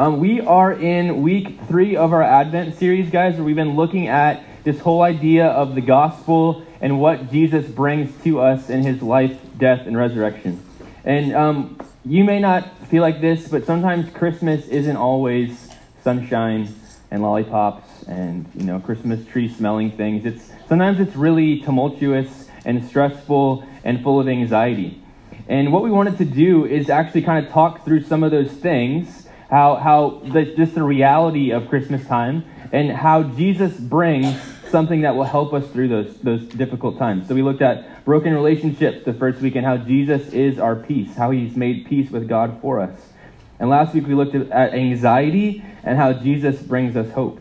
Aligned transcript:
Um, 0.00 0.18
we 0.18 0.40
are 0.40 0.72
in 0.72 1.20
week 1.20 1.60
three 1.68 1.94
of 1.94 2.14
our 2.14 2.22
Advent 2.22 2.74
series, 2.76 3.10
guys, 3.10 3.34
where 3.34 3.44
we've 3.44 3.54
been 3.54 3.76
looking 3.76 4.08
at 4.08 4.42
this 4.64 4.80
whole 4.80 5.02
idea 5.02 5.48
of 5.48 5.74
the 5.74 5.82
gospel 5.82 6.64
and 6.80 6.98
what 6.98 7.30
Jesus 7.30 7.66
brings 7.66 8.10
to 8.24 8.40
us 8.40 8.70
in 8.70 8.82
his 8.82 9.02
life, 9.02 9.38
death, 9.58 9.86
and 9.86 9.98
resurrection. 9.98 10.64
And 11.04 11.34
um, 11.34 11.78
you 12.02 12.24
may 12.24 12.38
not 12.38 12.86
feel 12.86 13.02
like 13.02 13.20
this, 13.20 13.48
but 13.48 13.66
sometimes 13.66 14.10
Christmas 14.14 14.66
isn't 14.68 14.96
always 14.96 15.68
sunshine 16.02 16.74
and 17.10 17.20
lollipops 17.20 18.04
and 18.04 18.50
you 18.54 18.64
know 18.64 18.80
Christmas 18.80 19.22
tree 19.26 19.52
smelling 19.52 19.90
things. 19.90 20.24
It's 20.24 20.50
sometimes 20.66 20.98
it's 20.98 21.14
really 21.14 21.60
tumultuous 21.60 22.48
and 22.64 22.88
stressful 22.88 23.66
and 23.84 24.02
full 24.02 24.18
of 24.18 24.28
anxiety. 24.28 25.02
And 25.46 25.74
what 25.74 25.82
we 25.82 25.90
wanted 25.90 26.16
to 26.16 26.24
do 26.24 26.64
is 26.64 26.88
actually 26.88 27.20
kind 27.20 27.44
of 27.44 27.52
talk 27.52 27.84
through 27.84 28.04
some 28.04 28.22
of 28.22 28.30
those 28.30 28.50
things, 28.50 29.19
how 29.50 29.74
how 29.76 30.22
the, 30.32 30.44
just 30.56 30.74
the 30.74 30.82
reality 30.82 31.50
of 31.50 31.68
Christmas 31.68 32.06
time 32.06 32.44
and 32.72 32.90
how 32.90 33.24
Jesus 33.24 33.76
brings 33.76 34.40
something 34.70 35.00
that 35.00 35.16
will 35.16 35.24
help 35.24 35.52
us 35.52 35.68
through 35.70 35.88
those 35.88 36.16
those 36.18 36.42
difficult 36.42 36.98
times. 36.98 37.26
So 37.26 37.34
we 37.34 37.42
looked 37.42 37.62
at 37.62 38.04
broken 38.04 38.32
relationships 38.32 39.04
the 39.04 39.12
first 39.12 39.40
week 39.40 39.56
and 39.56 39.66
how 39.66 39.76
Jesus 39.76 40.32
is 40.32 40.58
our 40.58 40.76
peace, 40.76 41.14
how 41.16 41.32
he's 41.32 41.56
made 41.56 41.86
peace 41.86 42.10
with 42.10 42.28
God 42.28 42.58
for 42.62 42.80
us. 42.80 42.98
And 43.58 43.68
last 43.68 43.92
week 43.92 44.06
we 44.06 44.14
looked 44.14 44.34
at 44.34 44.72
anxiety 44.72 45.62
and 45.82 45.98
how 45.98 46.12
Jesus 46.12 46.62
brings 46.62 46.96
us 46.96 47.10
hope. 47.10 47.40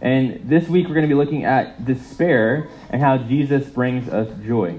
And 0.00 0.48
this 0.48 0.68
week 0.68 0.86
we're 0.86 0.94
going 0.94 1.08
to 1.08 1.12
be 1.12 1.18
looking 1.18 1.44
at 1.44 1.84
despair 1.84 2.68
and 2.90 3.02
how 3.02 3.18
Jesus 3.18 3.66
brings 3.68 4.08
us 4.08 4.28
joy. 4.46 4.78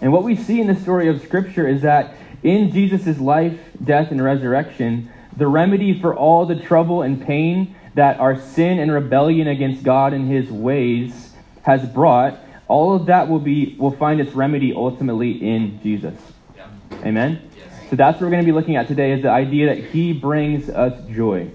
And 0.00 0.12
what 0.12 0.22
we 0.22 0.36
see 0.36 0.60
in 0.60 0.68
the 0.68 0.76
story 0.76 1.08
of 1.08 1.20
Scripture 1.22 1.66
is 1.66 1.82
that 1.82 2.14
in 2.42 2.70
Jesus' 2.70 3.18
life, 3.18 3.58
death, 3.82 4.12
and 4.12 4.22
resurrection, 4.22 5.10
the 5.38 5.46
remedy 5.46 5.98
for 5.98 6.14
all 6.14 6.44
the 6.44 6.56
trouble 6.56 7.02
and 7.02 7.24
pain 7.24 7.74
that 7.94 8.20
our 8.20 8.38
sin 8.38 8.78
and 8.78 8.92
rebellion 8.92 9.48
against 9.48 9.82
God 9.82 10.12
and 10.12 10.30
his 10.30 10.50
ways 10.50 11.32
has 11.62 11.88
brought, 11.88 12.38
all 12.66 12.94
of 12.94 13.06
that 13.06 13.28
will 13.28 13.38
be 13.38 13.76
will 13.78 13.92
find 13.92 14.20
its 14.20 14.32
remedy 14.32 14.74
ultimately 14.74 15.32
in 15.32 15.80
Jesus. 15.82 16.14
Yeah. 16.56 16.68
Amen. 17.04 17.48
So 17.90 17.96
that's 17.96 18.16
what 18.16 18.26
we're 18.26 18.32
going 18.32 18.42
to 18.42 18.46
be 18.46 18.52
looking 18.52 18.76
at 18.76 18.86
today 18.86 19.12
is 19.12 19.22
the 19.22 19.30
idea 19.30 19.74
that 19.74 19.82
he 19.92 20.12
brings 20.12 20.68
us 20.68 20.92
joy. 21.08 21.50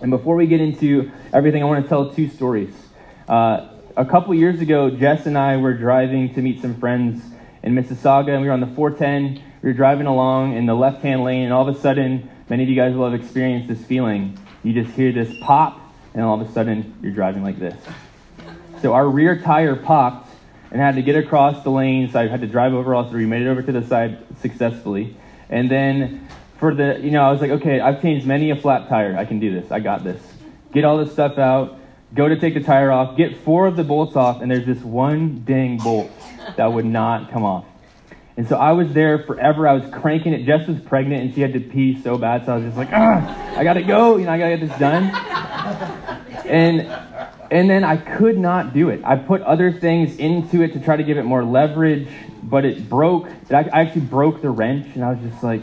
And 0.00 0.10
before 0.10 0.34
we 0.36 0.46
get 0.46 0.62
into 0.62 1.10
everything, 1.34 1.62
I 1.62 1.66
want 1.66 1.84
to 1.84 1.88
tell 1.88 2.14
two 2.14 2.30
stories. 2.30 2.74
Uh, 3.28 3.68
a 3.94 4.06
couple 4.06 4.32
years 4.32 4.62
ago, 4.62 4.88
Jess 4.88 5.26
and 5.26 5.36
I 5.36 5.58
were 5.58 5.74
driving 5.74 6.32
to 6.34 6.40
meet 6.40 6.62
some 6.62 6.80
friends 6.80 7.22
in 7.62 7.74
Mississauga, 7.74 8.30
and 8.30 8.40
we 8.40 8.48
were 8.48 8.54
on 8.54 8.60
the 8.60 8.68
410. 8.68 9.44
We 9.60 9.68
were 9.68 9.74
driving 9.74 10.06
along 10.06 10.56
in 10.56 10.64
the 10.64 10.74
left 10.74 11.02
hand 11.02 11.24
lane, 11.24 11.44
and 11.44 11.52
all 11.52 11.68
of 11.68 11.76
a 11.76 11.78
sudden, 11.78 12.30
many 12.50 12.64
of 12.64 12.68
you 12.68 12.76
guys 12.76 12.94
will 12.94 13.10
have 13.10 13.18
experienced 13.18 13.68
this 13.68 13.82
feeling. 13.82 14.38
You 14.62 14.74
just 14.74 14.94
hear 14.94 15.12
this 15.12 15.34
pop, 15.40 15.80
and 16.12 16.22
all 16.22 16.38
of 16.38 16.46
a 16.46 16.52
sudden, 16.52 16.98
you're 17.00 17.12
driving 17.12 17.42
like 17.42 17.58
this. 17.58 17.76
So 18.82 18.92
our 18.92 19.08
rear 19.08 19.40
tire 19.40 19.76
popped 19.76 20.28
and 20.70 20.80
had 20.80 20.96
to 20.96 21.02
get 21.02 21.16
across 21.16 21.64
the 21.64 21.70
lane, 21.70 22.10
so 22.10 22.20
I 22.20 22.26
had 22.26 22.42
to 22.42 22.46
drive 22.46 22.74
over 22.74 22.94
all 22.94 23.08
three. 23.08 23.24
Made 23.24 23.42
it 23.42 23.48
over 23.48 23.62
to 23.62 23.72
the 23.72 23.86
side 23.86 24.18
successfully. 24.40 25.16
And 25.48 25.70
then 25.70 26.28
for 26.58 26.74
the, 26.74 27.00
you 27.00 27.10
know, 27.10 27.22
I 27.22 27.32
was 27.32 27.40
like, 27.40 27.50
okay, 27.50 27.80
I've 27.80 28.02
changed 28.02 28.26
many 28.26 28.50
a 28.50 28.56
flat 28.56 28.88
tire. 28.88 29.16
I 29.16 29.24
can 29.24 29.40
do 29.40 29.52
this. 29.52 29.70
I 29.70 29.80
got 29.80 30.04
this. 30.04 30.20
Get 30.72 30.84
all 30.84 30.98
this 30.98 31.12
stuff 31.12 31.38
out. 31.38 31.78
Go 32.14 32.28
to 32.28 32.38
take 32.38 32.54
the 32.54 32.62
tire 32.62 32.90
off. 32.90 33.16
Get 33.16 33.36
four 33.38 33.66
of 33.66 33.76
the 33.76 33.84
bolts 33.84 34.16
off, 34.16 34.42
and 34.42 34.50
there's 34.50 34.66
this 34.66 34.82
one 34.82 35.44
dang 35.44 35.78
bolt 35.78 36.10
that 36.56 36.72
would 36.72 36.84
not 36.84 37.30
come 37.30 37.44
off. 37.44 37.64
And 38.40 38.48
so 38.48 38.56
I 38.56 38.72
was 38.72 38.90
there 38.94 39.18
forever. 39.24 39.68
I 39.68 39.74
was 39.74 39.92
cranking 39.92 40.32
it. 40.32 40.46
Jess 40.46 40.66
was 40.66 40.80
pregnant, 40.80 41.22
and 41.24 41.34
she 41.34 41.42
had 41.42 41.52
to 41.52 41.60
pee 41.60 42.00
so 42.00 42.16
bad. 42.16 42.46
So 42.46 42.52
I 42.52 42.56
was 42.56 42.64
just 42.64 42.76
like, 42.78 42.88
ah, 42.90 43.58
I 43.58 43.62
gotta 43.62 43.82
go. 43.82 44.16
You 44.16 44.24
know, 44.24 44.32
I 44.32 44.38
gotta 44.38 44.56
get 44.56 44.66
this 44.66 44.78
done. 44.78 45.10
And 46.46 46.80
and 47.50 47.68
then 47.68 47.84
I 47.84 47.98
could 47.98 48.38
not 48.38 48.72
do 48.72 48.88
it. 48.88 49.02
I 49.04 49.16
put 49.16 49.42
other 49.42 49.70
things 49.70 50.16
into 50.16 50.62
it 50.62 50.72
to 50.72 50.80
try 50.80 50.96
to 50.96 51.02
give 51.02 51.18
it 51.18 51.24
more 51.24 51.44
leverage, 51.44 52.08
but 52.42 52.64
it 52.64 52.88
broke. 52.88 53.28
It, 53.28 53.52
I 53.52 53.68
actually 53.72 54.06
broke 54.06 54.40
the 54.40 54.48
wrench, 54.48 54.94
and 54.94 55.04
I 55.04 55.12
was 55.12 55.30
just 55.30 55.44
like, 55.44 55.62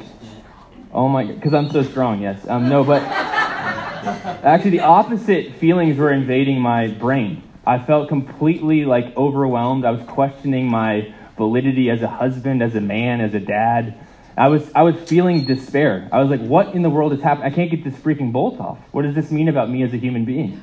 oh 0.94 1.10
my, 1.10 1.26
because 1.26 1.56
I'm 1.56 1.72
so 1.72 1.82
strong, 1.82 2.22
yes. 2.22 2.48
Um, 2.48 2.70
no, 2.70 2.84
but 2.84 3.02
actually, 3.02 4.72
the 4.72 4.82
opposite 4.82 5.56
feelings 5.56 5.98
were 5.98 6.12
invading 6.14 6.62
my 6.62 6.90
brain. 6.90 7.42
I 7.66 7.80
felt 7.80 8.08
completely 8.08 8.86
like 8.86 9.18
overwhelmed. 9.18 9.84
I 9.84 9.92
was 9.92 10.08
questioning 10.08 10.70
my 10.70 11.14
validity 11.38 11.90
as 11.90 12.02
a 12.02 12.08
husband, 12.08 12.62
as 12.62 12.76
a 12.76 12.82
man, 12.82 13.22
as 13.22 13.34
a 13.34 13.40
dad. 13.40 13.98
I 14.38 14.50
was 14.50 14.70
I 14.76 14.84
was 14.84 14.96
feeling 15.10 15.46
despair. 15.46 16.08
I 16.12 16.20
was 16.22 16.30
like, 16.30 16.42
what 16.42 16.76
in 16.76 16.84
the 16.84 16.90
world 16.90 17.14
is 17.14 17.22
happening? 17.22 17.52
I 17.52 17.56
can't 17.56 17.72
get 17.72 17.84
this 17.84 17.96
freaking 17.96 18.32
bolt 18.32 18.60
off. 18.60 18.78
What 18.92 19.02
does 19.02 19.16
this 19.16 19.32
mean 19.32 19.48
about 19.48 19.70
me 19.70 19.82
as 19.82 19.94
a 19.94 19.98
human 19.98 20.26
being? 20.26 20.62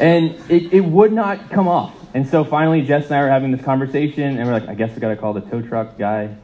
and 0.00 0.34
it, 0.48 0.72
it 0.72 0.80
would 0.80 1.12
not 1.12 1.50
come 1.50 1.68
off. 1.68 1.94
And 2.14 2.26
so 2.26 2.44
finally, 2.44 2.82
Jess 2.82 3.06
and 3.06 3.16
I 3.16 3.20
were 3.20 3.28
having 3.28 3.50
this 3.50 3.62
conversation, 3.62 4.38
and 4.38 4.46
we're 4.46 4.52
like, 4.52 4.68
I 4.68 4.74
guess 4.74 4.94
we 4.94 5.00
got 5.00 5.10
to 5.10 5.16
call 5.16 5.34
the 5.34 5.42
tow 5.42 5.60
truck 5.60 5.98
guy. 5.98 6.34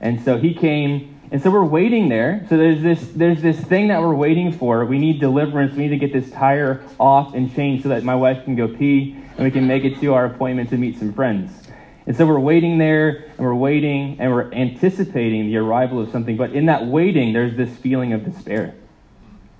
And 0.00 0.20
so 0.24 0.36
he 0.36 0.52
came, 0.52 1.20
and 1.30 1.40
so 1.40 1.50
we're 1.50 1.64
waiting 1.64 2.08
there. 2.08 2.44
So 2.48 2.56
there's 2.56 2.82
this 2.82 3.08
there's 3.14 3.40
this 3.40 3.60
thing 3.60 3.88
that 3.88 4.00
we're 4.00 4.14
waiting 4.14 4.52
for. 4.52 4.84
We 4.84 4.98
need 4.98 5.20
deliverance. 5.20 5.74
We 5.74 5.86
need 5.86 6.00
to 6.00 6.06
get 6.06 6.12
this 6.12 6.30
tire 6.32 6.82
off 6.98 7.34
and 7.34 7.54
changed 7.54 7.84
so 7.84 7.90
that 7.90 8.02
my 8.02 8.16
wife 8.16 8.44
can 8.44 8.56
go 8.56 8.66
pee, 8.66 9.16
and 9.36 9.44
we 9.44 9.50
can 9.52 9.68
make 9.68 9.84
it 9.84 10.00
to 10.00 10.14
our 10.14 10.24
appointment 10.24 10.70
to 10.70 10.76
meet 10.76 10.98
some 10.98 11.12
friends. 11.12 11.61
And 12.06 12.16
so 12.16 12.26
we're 12.26 12.40
waiting 12.40 12.78
there, 12.78 13.24
and 13.36 13.38
we're 13.38 13.54
waiting, 13.54 14.16
and 14.18 14.32
we're 14.32 14.52
anticipating 14.52 15.46
the 15.46 15.56
arrival 15.58 16.00
of 16.00 16.10
something. 16.10 16.36
But 16.36 16.52
in 16.52 16.66
that 16.66 16.86
waiting, 16.86 17.32
there's 17.32 17.56
this 17.56 17.70
feeling 17.76 18.12
of 18.12 18.24
despair. 18.24 18.74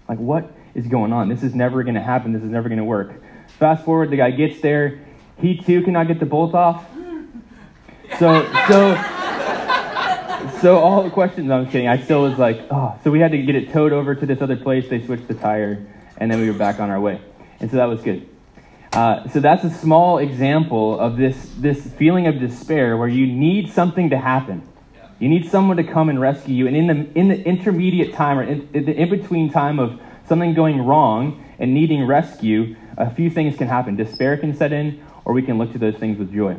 Like, 0.09 0.19
what 0.19 0.53
is 0.75 0.87
going 0.89 1.13
on? 1.13 1.29
This 1.29 1.45
is 1.45 1.55
never 1.55 1.85
going 1.85 1.95
to 1.95 2.03
happen. 2.03 2.33
This 2.33 2.43
is 2.43 2.51
never 2.51 2.69
going 2.69 2.79
to 2.79 2.85
work. 2.85 3.23
Fast 3.59 3.85
forward, 3.85 4.11
the 4.11 4.17
guy 4.17 4.33
gets 4.33 4.61
there. 4.61 5.01
He 5.39 5.57
too 5.57 5.83
cannot 5.83 6.09
get 6.09 6.19
the 6.19 6.27
bolt 6.27 6.55
off. 6.55 6.85
So, 8.19 8.45
so, 8.69 8.95
so 10.61 10.79
all 10.79 11.05
the 11.05 11.11
questions. 11.11 11.51
I'm 11.51 11.67
kidding. 11.67 11.87
I 11.87 12.03
still 12.03 12.23
was 12.23 12.39
like, 12.39 12.61
oh. 12.71 12.99
So 13.05 13.13
we 13.13 13.21
had 13.21 13.31
to 13.31 13.41
get 13.41 13.55
it 13.55 13.71
towed 13.73 13.93
over 13.93 14.17
to 14.17 14.27
this 14.27 14.43
other 14.43 14.57
place. 14.57 14.89
They 14.89 15.05
switched 15.05 15.29
the 15.29 15.35
tire, 15.35 15.87
and 16.19 16.31
then 16.31 16.41
we 16.41 16.51
were 16.51 16.59
back 16.59 16.81
on 16.81 16.91
our 16.91 17.01
way. 17.01 17.21
And 17.61 17.71
so 17.71 17.77
that 17.77 17.87
was 17.87 18.03
good. 18.03 18.29
Uh, 18.93 19.27
so 19.29 19.41
that's 19.41 19.65
a 19.65 19.71
small 19.71 20.19
example 20.19 21.01
of 21.01 21.17
this 21.17 21.51
this 21.59 21.87
feeling 21.95 22.27
of 22.27 22.39
despair 22.39 22.97
where 22.97 23.09
you 23.09 23.27
need 23.27 23.71
something 23.73 24.11
to 24.11 24.19
happen. 24.19 24.63
You 25.19 25.29
need 25.29 25.49
someone 25.49 25.79
to 25.79 25.85
come 25.85 26.09
and 26.09 26.21
rescue 26.21 26.55
you. 26.55 26.67
And 26.67 26.77
in 26.77 26.87
the 26.89 27.19
in 27.19 27.29
the 27.29 27.43
intermediate 27.43 28.13
time 28.13 28.39
or 28.39 28.43
in, 28.43 28.69
in 28.75 28.85
the 28.85 28.93
in 28.93 29.09
between 29.09 29.51
time 29.51 29.79
of 29.79 29.99
something 30.29 30.53
going 30.53 30.83
wrong 30.85 31.43
and 31.59 31.73
needing 31.73 32.07
rescue, 32.07 32.77
a 32.99 33.11
few 33.15 33.31
things 33.31 33.57
can 33.57 33.69
happen. 33.69 33.97
Despair 33.97 34.37
can 34.37 34.55
set 34.55 34.73
in, 34.73 35.03
or 35.25 35.33
we 35.33 35.43
can 35.43 35.59
look 35.59 35.73
to 35.73 35.79
those 35.79 35.97
things 35.97 36.19
with 36.19 36.33
joy. 36.33 36.57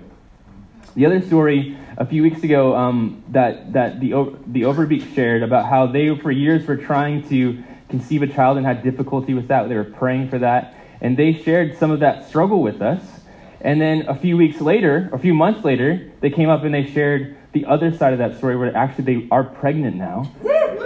The 0.96 1.06
other 1.06 1.22
story 1.22 1.78
a 1.98 2.06
few 2.06 2.24
weeks 2.24 2.44
ago 2.44 2.76
um, 2.76 3.24
that, 3.30 3.74
that 3.74 4.00
the, 4.00 4.10
the 4.48 4.62
Overbeek 4.62 5.14
shared 5.16 5.44
about 5.44 5.68
how 5.68 5.88
they, 5.88 6.16
for 6.18 6.32
years, 6.32 6.68
were 6.68 6.78
trying 6.78 7.28
to 7.30 7.64
conceive 7.90 8.22
a 8.22 8.28
child 8.28 8.58
and 8.58 8.66
had 8.66 8.84
difficulty 8.84 9.34
with 9.34 9.48
that. 9.48 9.70
They 9.70 9.76
were 9.76 9.84
praying 9.84 10.30
for 10.30 10.40
that. 10.40 10.76
And 11.04 11.18
they 11.18 11.34
shared 11.34 11.78
some 11.78 11.92
of 11.92 12.00
that 12.00 12.28
struggle 12.30 12.64
with 12.64 12.82
us. 12.82 13.04
And 13.62 13.80
then 13.80 14.08
a 14.08 14.16
few 14.16 14.36
weeks 14.38 14.60
later, 14.60 15.10
a 15.14 15.20
few 15.20 15.34
months 15.34 15.64
later, 15.64 16.12
they 16.22 16.30
came 16.30 16.50
up 16.50 16.64
and 16.64 16.74
they 16.74 16.86
shared 16.86 17.38
the 17.52 17.66
other 17.66 17.96
side 17.96 18.14
of 18.14 18.20
that 18.20 18.38
story 18.38 18.56
where 18.56 18.76
actually 18.76 19.04
they 19.04 19.28
are 19.30 19.44
pregnant 19.44 19.98
now. 19.98 20.32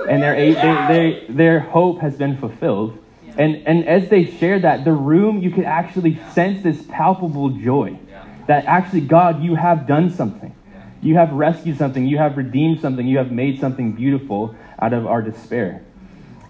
And 0.10 0.22
their, 0.22 0.36
they, 0.36 0.54
they, 0.54 1.26
their 1.30 1.60
hope 1.60 2.02
has 2.02 2.16
been 2.18 2.38
fulfilled. 2.38 3.04
And, 3.38 3.68
and 3.68 3.88
as 3.88 4.10
they 4.10 4.26
shared 4.26 4.64
that, 4.64 4.84
the 4.84 4.92
room, 4.92 5.42
you 5.42 5.52
could 5.52 5.66
actually 5.66 6.20
sense 6.34 6.64
this 6.64 6.84
palpable 6.90 7.50
joy 7.50 8.00
that 8.48 8.66
actually, 8.66 9.02
God, 9.02 9.44
you 9.44 9.56
have 9.56 9.86
done 9.86 10.10
something. 10.10 10.56
You 11.02 11.16
have 11.16 11.32
rescued 11.32 11.78
something. 11.78 12.08
You 12.08 12.18
have 12.18 12.38
redeemed 12.38 12.82
something. 12.82 13.06
You 13.06 13.20
have 13.20 13.32
made 13.32 13.60
something 13.60 13.94
beautiful 13.94 14.56
out 14.80 14.94
of 14.94 15.06
our 15.06 15.22
despair. 15.22 15.84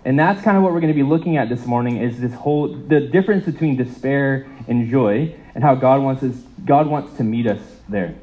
And 0.08 0.18
that's 0.18 0.42
kind 0.42 0.56
of 0.56 0.64
what 0.64 0.72
we're 0.72 0.80
going 0.80 0.94
to 0.94 0.96
be 0.96 1.04
looking 1.04 1.36
at 1.36 1.50
this 1.50 1.66
morning 1.66 1.98
is 1.98 2.18
this 2.18 2.34
whole 2.34 2.70
the 2.70 3.02
difference 3.02 3.44
between 3.44 3.76
despair 3.76 4.48
and 4.70 4.90
joy 4.90 5.36
and 5.54 5.62
how 5.62 5.76
God 5.76 6.02
wants 6.02 6.24
us 6.24 6.34
God 6.64 6.88
wants 6.88 7.18
to 7.18 7.26
meet 7.26 7.46
us 7.46 7.60
there. 7.90 8.16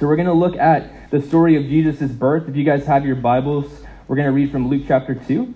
So 0.00 0.08
we're 0.08 0.16
going 0.16 0.26
to 0.26 0.32
look 0.32 0.56
at 0.56 1.12
the 1.12 1.22
story 1.22 1.54
of 1.54 1.62
Jesus' 1.62 2.10
birth. 2.10 2.48
If 2.48 2.56
you 2.56 2.64
guys 2.64 2.84
have 2.86 3.06
your 3.06 3.14
Bibles, 3.14 3.84
we're 4.08 4.16
going 4.16 4.26
to 4.26 4.32
read 4.32 4.50
from 4.50 4.68
Luke 4.68 4.82
chapter 4.88 5.14
2. 5.14 5.54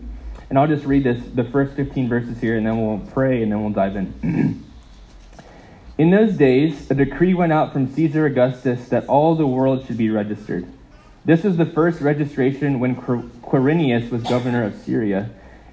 And 0.51 0.57
I'll 0.57 0.69
just 0.69 0.87
read 0.87 1.03
this, 1.03 1.21
the 1.35 1.43
first 1.43 1.75
15 1.75 2.09
verses 2.09 2.41
here, 2.41 2.57
and 2.57 2.65
then 2.65 2.81
we'll 2.81 3.05
pray, 3.11 3.43
and 3.43 3.51
then 3.51 3.61
we'll 3.61 3.73
dive 3.73 3.97
in. 3.97 4.65
in 5.99 6.11
those 6.13 6.37
days, 6.37 6.89
a 6.93 6.95
decree 6.95 7.35
went 7.35 7.53
out 7.53 7.73
from 7.73 7.93
Caesar 7.93 8.25
Augustus 8.25 8.89
that 8.91 9.05
all 9.07 9.35
the 9.35 9.49
world 9.49 9.85
should 9.85 9.99
be 9.99 10.11
registered. 10.11 10.65
This 11.25 11.43
was 11.43 11.57
the 11.57 11.67
first 11.67 12.01
registration 12.01 12.79
when 12.79 12.95
Quirinius 12.95 14.11
was 14.11 14.23
governor 14.23 14.63
of 14.63 14.77
Syria, 14.77 15.29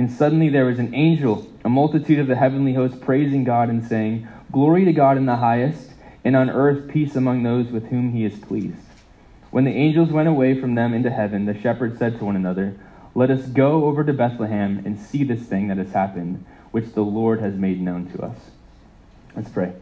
And 0.00 0.10
suddenly 0.10 0.48
there 0.48 0.64
was 0.64 0.78
an 0.78 0.94
angel, 0.94 1.46
a 1.62 1.68
multitude 1.68 2.20
of 2.20 2.26
the 2.26 2.34
heavenly 2.34 2.72
host, 2.72 3.02
praising 3.02 3.44
God 3.44 3.68
and 3.68 3.84
saying, 3.84 4.26
Glory 4.50 4.86
to 4.86 4.94
God 4.94 5.18
in 5.18 5.26
the 5.26 5.36
highest, 5.36 5.90
and 6.24 6.34
on 6.34 6.48
earth 6.48 6.88
peace 6.88 7.16
among 7.16 7.42
those 7.42 7.70
with 7.70 7.88
whom 7.88 8.12
he 8.12 8.24
is 8.24 8.38
pleased. 8.38 8.80
When 9.50 9.64
the 9.64 9.74
angels 9.74 10.10
went 10.10 10.26
away 10.26 10.58
from 10.58 10.74
them 10.74 10.94
into 10.94 11.10
heaven, 11.10 11.44
the 11.44 11.52
shepherds 11.52 11.98
said 11.98 12.18
to 12.18 12.24
one 12.24 12.34
another, 12.34 12.78
Let 13.14 13.30
us 13.30 13.44
go 13.44 13.84
over 13.84 14.02
to 14.02 14.14
Bethlehem 14.14 14.80
and 14.86 14.98
see 14.98 15.22
this 15.22 15.42
thing 15.42 15.68
that 15.68 15.76
has 15.76 15.92
happened, 15.92 16.46
which 16.70 16.94
the 16.94 17.02
Lord 17.02 17.40
has 17.40 17.56
made 17.56 17.82
known 17.82 18.10
to 18.12 18.22
us. 18.22 18.38
Let's 19.36 19.50
pray. 19.50 19.74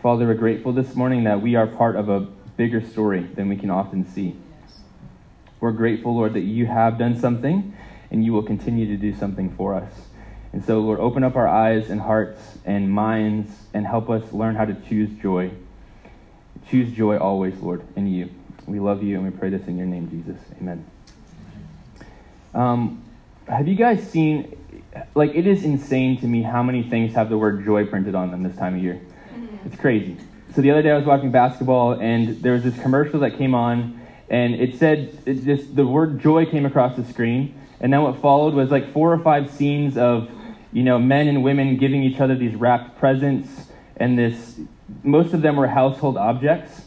Father, 0.00 0.26
we're 0.26 0.32
grateful 0.32 0.72
this 0.72 0.94
morning 0.94 1.24
that 1.24 1.42
we 1.42 1.56
are 1.56 1.66
part 1.66 1.94
of 1.94 2.08
a 2.08 2.20
bigger 2.56 2.80
story 2.80 3.20
than 3.20 3.50
we 3.50 3.56
can 3.58 3.68
often 3.68 4.08
see. 4.08 4.34
We're 5.62 5.70
grateful, 5.70 6.16
Lord, 6.16 6.34
that 6.34 6.40
you 6.40 6.66
have 6.66 6.98
done 6.98 7.16
something 7.16 7.72
and 8.10 8.24
you 8.24 8.32
will 8.32 8.42
continue 8.42 8.84
to 8.88 8.96
do 8.96 9.14
something 9.14 9.48
for 9.54 9.76
us. 9.76 9.92
And 10.52 10.64
so, 10.64 10.80
Lord, 10.80 10.98
open 10.98 11.22
up 11.22 11.36
our 11.36 11.46
eyes 11.46 11.88
and 11.88 12.00
hearts 12.00 12.58
and 12.64 12.90
minds 12.90 13.52
and 13.72 13.86
help 13.86 14.10
us 14.10 14.32
learn 14.32 14.56
how 14.56 14.64
to 14.64 14.74
choose 14.74 15.08
joy. 15.22 15.52
Choose 16.68 16.92
joy 16.92 17.16
always, 17.16 17.60
Lord, 17.60 17.86
in 17.94 18.08
you. 18.08 18.28
We 18.66 18.80
love 18.80 19.04
you 19.04 19.14
and 19.14 19.24
we 19.24 19.30
pray 19.30 19.50
this 19.50 19.68
in 19.68 19.78
your 19.78 19.86
name, 19.86 20.10
Jesus. 20.10 20.36
Amen. 20.60 20.84
Um, 22.54 23.04
have 23.46 23.68
you 23.68 23.76
guys 23.76 24.02
seen, 24.02 24.56
like, 25.14 25.36
it 25.36 25.46
is 25.46 25.62
insane 25.62 26.18
to 26.22 26.26
me 26.26 26.42
how 26.42 26.64
many 26.64 26.82
things 26.82 27.14
have 27.14 27.28
the 27.30 27.38
word 27.38 27.64
joy 27.64 27.86
printed 27.86 28.16
on 28.16 28.32
them 28.32 28.42
this 28.42 28.56
time 28.56 28.74
of 28.74 28.82
year. 28.82 29.00
It's 29.64 29.76
crazy. 29.76 30.16
So 30.56 30.60
the 30.60 30.72
other 30.72 30.82
day 30.82 30.90
I 30.90 30.96
was 30.96 31.06
watching 31.06 31.30
basketball 31.30 31.92
and 32.00 32.42
there 32.42 32.54
was 32.54 32.64
this 32.64 32.76
commercial 32.80 33.20
that 33.20 33.38
came 33.38 33.54
on 33.54 34.01
and 34.32 34.54
it 34.54 34.78
said 34.78 35.16
it 35.26 35.44
just 35.44 35.76
the 35.76 35.86
word 35.86 36.18
joy 36.18 36.46
came 36.46 36.64
across 36.64 36.96
the 36.96 37.04
screen. 37.04 37.54
And 37.80 37.92
then 37.92 38.02
what 38.02 38.20
followed 38.22 38.54
was 38.54 38.70
like 38.70 38.92
four 38.92 39.12
or 39.12 39.18
five 39.18 39.50
scenes 39.50 39.98
of 39.98 40.30
you 40.72 40.82
know 40.82 40.98
men 40.98 41.28
and 41.28 41.44
women 41.44 41.76
giving 41.76 42.02
each 42.02 42.18
other 42.18 42.34
these 42.34 42.54
wrapped 42.54 42.98
presents. 42.98 43.66
And 43.98 44.18
this 44.18 44.58
most 45.04 45.34
of 45.34 45.42
them 45.42 45.56
were 45.56 45.68
household 45.68 46.16
objects. 46.16 46.80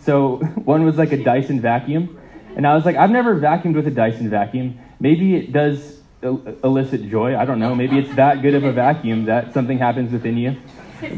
So 0.00 0.36
one 0.64 0.84
was 0.84 0.98
like 0.98 1.10
a 1.12 1.16
dyson 1.16 1.60
vacuum. 1.60 2.18
And 2.54 2.66
i 2.66 2.74
was 2.74 2.84
like 2.84 2.96
i've 2.96 3.10
never 3.10 3.34
vacuumed 3.34 3.76
with 3.76 3.86
a 3.86 3.90
dyson 3.90 4.28
vacuum. 4.28 4.78
Maybe 5.00 5.36
it 5.36 5.52
does 5.52 6.00
elicit 6.22 7.08
joy. 7.08 7.34
I 7.34 7.46
don't 7.46 7.58
know. 7.58 7.74
Maybe 7.74 7.98
it's 7.98 8.14
that 8.16 8.42
good 8.42 8.52
of 8.52 8.64
a 8.64 8.72
vacuum 8.72 9.24
that 9.24 9.54
something 9.54 9.78
happens 9.78 10.12
within 10.12 10.36
you. 10.36 10.54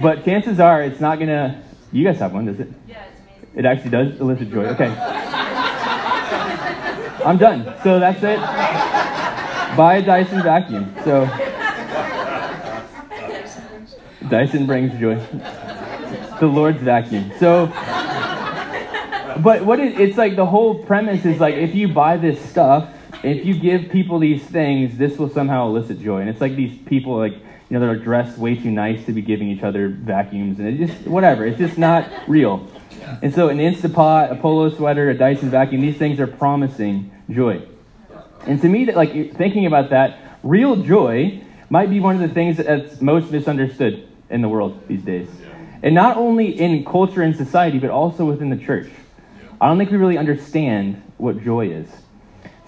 But 0.00 0.24
chances 0.24 0.60
are 0.60 0.80
it's 0.80 1.00
not 1.00 1.18
gonna 1.18 1.60
you 1.90 2.04
guys 2.04 2.20
have 2.20 2.32
one 2.32 2.46
does 2.46 2.60
it? 2.60 2.68
Yeah 2.86 3.02
it's 3.02 3.20
amazing. 3.20 3.58
It 3.58 3.64
actually 3.64 3.90
does 3.90 4.20
elicit 4.20 4.48
joy. 4.52 4.66
Okay 4.66 5.48
I'm 7.24 7.38
done. 7.38 7.64
So 7.82 7.98
that's 7.98 8.22
it. 8.22 8.38
Buy 9.76 9.96
a 9.96 10.02
Dyson 10.02 10.42
vacuum. 10.42 10.94
So 11.04 11.26
Dyson 14.28 14.66
brings 14.66 14.98
joy. 14.98 15.16
The 16.40 16.46
Lord's 16.46 16.82
vacuum. 16.82 17.32
So 17.38 17.66
but 19.38 19.64
what 19.64 19.80
it, 19.80 19.98
it's 20.00 20.16
like 20.16 20.36
the 20.36 20.46
whole 20.46 20.84
premise 20.84 21.24
is 21.24 21.40
like 21.40 21.54
if 21.54 21.74
you 21.74 21.88
buy 21.88 22.16
this 22.16 22.40
stuff, 22.50 22.88
if 23.22 23.44
you 23.44 23.54
give 23.54 23.90
people 23.90 24.18
these 24.18 24.42
things, 24.42 24.96
this 24.98 25.18
will 25.18 25.30
somehow 25.30 25.68
elicit 25.68 26.00
joy. 26.00 26.20
And 26.20 26.28
it's 26.28 26.40
like 26.40 26.56
these 26.56 26.76
people 26.86 27.16
like 27.16 27.32
you 27.32 27.78
know 27.78 27.80
that 27.80 27.88
are 27.88 27.98
dressed 27.98 28.38
way 28.38 28.56
too 28.56 28.70
nice 28.70 29.04
to 29.06 29.12
be 29.12 29.22
giving 29.22 29.48
each 29.48 29.62
other 29.62 29.88
vacuums 29.88 30.58
and 30.58 30.68
it 30.68 30.86
just 30.86 31.06
whatever. 31.06 31.46
It's 31.46 31.58
just 31.58 31.78
not 31.78 32.08
real. 32.28 32.68
And 33.22 33.34
so 33.34 33.48
an 33.48 33.58
Instapot, 33.58 34.30
a 34.30 34.36
polo 34.36 34.70
sweater, 34.70 35.10
a 35.10 35.14
Dyson 35.14 35.50
vacuum, 35.50 35.80
these 35.80 35.96
things 35.96 36.20
are 36.20 36.26
promising 36.26 37.11
joy. 37.30 37.62
And 38.46 38.60
to 38.60 38.68
me, 38.68 38.86
that 38.86 38.96
like 38.96 39.12
thinking 39.36 39.66
about 39.66 39.90
that, 39.90 40.38
real 40.42 40.76
joy 40.76 41.42
might 41.70 41.90
be 41.90 42.00
one 42.00 42.16
of 42.16 42.20
the 42.20 42.34
things 42.34 42.56
that's 42.56 43.00
most 43.00 43.30
misunderstood 43.30 44.08
in 44.30 44.42
the 44.42 44.48
world 44.48 44.82
these 44.88 45.02
days. 45.02 45.28
And 45.82 45.94
not 45.94 46.16
only 46.16 46.60
in 46.60 46.84
culture 46.84 47.22
and 47.22 47.36
society, 47.36 47.78
but 47.78 47.90
also 47.90 48.24
within 48.24 48.50
the 48.50 48.56
church. 48.56 48.90
I 49.60 49.68
don't 49.68 49.78
think 49.78 49.90
we 49.90 49.96
really 49.96 50.18
understand 50.18 51.02
what 51.18 51.42
joy 51.42 51.68
is. 51.68 51.88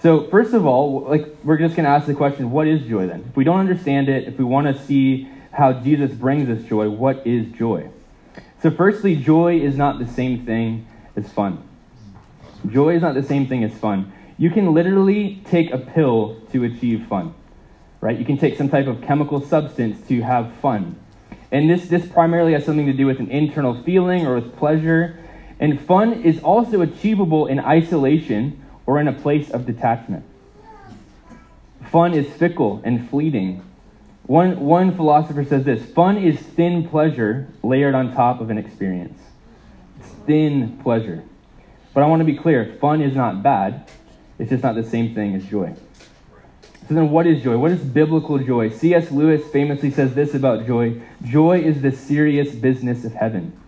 So, 0.01 0.27
first 0.27 0.53
of 0.53 0.65
all, 0.65 1.01
like 1.01 1.35
we're 1.43 1.57
just 1.57 1.75
going 1.75 1.85
to 1.85 1.89
ask 1.89 2.05
the 2.05 2.13
question, 2.13 2.51
what 2.51 2.67
is 2.67 2.87
joy 2.87 3.07
then? 3.07 3.25
If 3.29 3.35
we 3.35 3.43
don't 3.43 3.59
understand 3.59 4.07
it, 4.07 4.27
if 4.27 4.37
we 4.37 4.45
want 4.45 4.67
to 4.67 4.85
see 4.85 5.27
how 5.51 5.73
Jesus 5.73 6.11
brings 6.11 6.49
us 6.49 6.67
joy, 6.67 6.89
what 6.89 7.25
is 7.25 7.47
joy? 7.53 7.89
So, 8.61 8.71
firstly, 8.71 9.15
joy 9.15 9.59
is 9.59 9.75
not 9.77 9.99
the 9.99 10.07
same 10.07 10.45
thing 10.45 10.87
as 11.15 11.31
fun. 11.31 11.67
Joy 12.67 12.95
is 12.95 13.01
not 13.01 13.13
the 13.13 13.23
same 13.23 13.47
thing 13.47 13.63
as 13.63 13.73
fun. 13.73 14.11
You 14.37 14.49
can 14.49 14.73
literally 14.73 15.41
take 15.45 15.71
a 15.71 15.77
pill 15.77 16.41
to 16.51 16.63
achieve 16.65 17.05
fun, 17.07 17.33
right? 18.01 18.17
You 18.17 18.25
can 18.25 18.37
take 18.37 18.57
some 18.57 18.69
type 18.69 18.87
of 18.87 19.01
chemical 19.01 19.39
substance 19.39 20.05
to 20.07 20.21
have 20.21 20.53
fun. 20.55 20.99
And 21.51 21.69
this, 21.69 21.87
this 21.87 22.05
primarily 22.05 22.53
has 22.53 22.65
something 22.65 22.85
to 22.85 22.93
do 22.93 23.05
with 23.05 23.19
an 23.19 23.31
internal 23.31 23.81
feeling 23.83 24.27
or 24.27 24.35
with 24.35 24.57
pleasure. 24.57 25.17
And 25.59 25.79
fun 25.79 26.23
is 26.23 26.39
also 26.39 26.81
achievable 26.81 27.47
in 27.47 27.59
isolation 27.59 28.61
or 28.85 28.99
in 28.99 29.07
a 29.07 29.13
place 29.13 29.49
of 29.49 29.65
detachment. 29.65 30.25
Fun 31.91 32.13
is 32.13 32.27
fickle 32.33 32.81
and 32.83 33.09
fleeting. 33.09 33.63
One, 34.23 34.59
one 34.59 34.95
philosopher 34.95 35.45
says 35.45 35.63
this 35.63 35.85
fun 35.93 36.17
is 36.17 36.39
thin 36.39 36.89
pleasure 36.89 37.47
layered 37.63 37.95
on 37.95 38.13
top 38.13 38.41
of 38.41 38.49
an 38.49 38.57
experience. 38.57 39.19
It's 39.99 40.09
thin 40.25 40.77
pleasure. 40.83 41.23
But 41.93 42.03
I 42.03 42.07
want 42.07 42.19
to 42.19 42.25
be 42.25 42.35
clear 42.35 42.77
fun 42.81 43.01
is 43.01 43.15
not 43.15 43.43
bad, 43.43 43.89
it's 44.39 44.49
just 44.49 44.63
not 44.63 44.75
the 44.75 44.83
same 44.83 45.15
thing 45.15 45.35
as 45.35 45.45
joy. 45.45 45.73
So 46.87 46.93
then, 46.93 47.09
what 47.09 47.25
is 47.25 47.41
joy? 47.41 47.57
What 47.57 47.71
is 47.71 47.81
biblical 47.81 48.37
joy? 48.37 48.69
C.S. 48.69 49.09
Lewis 49.09 49.43
famously 49.51 49.89
says 49.89 50.13
this 50.13 50.35
about 50.35 50.67
joy 50.67 51.01
joy 51.23 51.59
is 51.59 51.81
the 51.81 51.91
serious 51.91 52.53
business 52.53 53.05
of 53.05 53.13
heaven. 53.13 53.59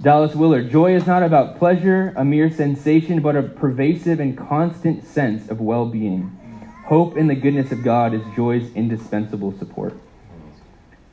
Dallas 0.00 0.34
Willard, 0.34 0.70
joy 0.70 0.94
is 0.94 1.06
not 1.06 1.22
about 1.22 1.58
pleasure, 1.58 2.12
a 2.16 2.24
mere 2.24 2.50
sensation, 2.50 3.20
but 3.20 3.36
a 3.36 3.42
pervasive 3.42 4.20
and 4.20 4.36
constant 4.36 5.04
sense 5.04 5.48
of 5.48 5.60
well 5.60 5.86
being. 5.86 6.38
Hope 6.86 7.16
in 7.16 7.26
the 7.26 7.34
goodness 7.34 7.72
of 7.72 7.82
God 7.82 8.12
is 8.12 8.20
joy's 8.36 8.70
indispensable 8.74 9.56
support. 9.58 9.94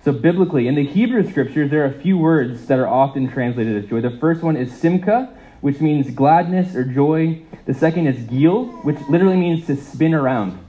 So, 0.03 0.11
biblically, 0.11 0.67
in 0.67 0.75
the 0.75 0.85
Hebrew 0.85 1.27
scriptures, 1.29 1.71
there 1.71 1.83
are 1.83 1.93
a 1.93 2.01
few 2.01 2.17
words 2.17 2.65
that 2.65 2.77
are 2.77 2.87
often 2.87 3.31
translated 3.31 3.81
as 3.81 3.89
joy. 3.89 4.01
The 4.01 4.17
first 4.17 4.43
one 4.43 4.57
is 4.57 4.71
simcha, 4.73 5.33
which 5.61 5.79
means 5.79 6.09
gladness 6.11 6.75
or 6.75 6.83
joy. 6.83 7.41
The 7.65 7.73
second 7.73 8.07
is 8.07 8.17
gil, 8.25 8.65
which 8.83 8.99
literally 9.09 9.37
means 9.37 9.65
to 9.67 9.75
spin 9.75 10.13
around, 10.13 10.59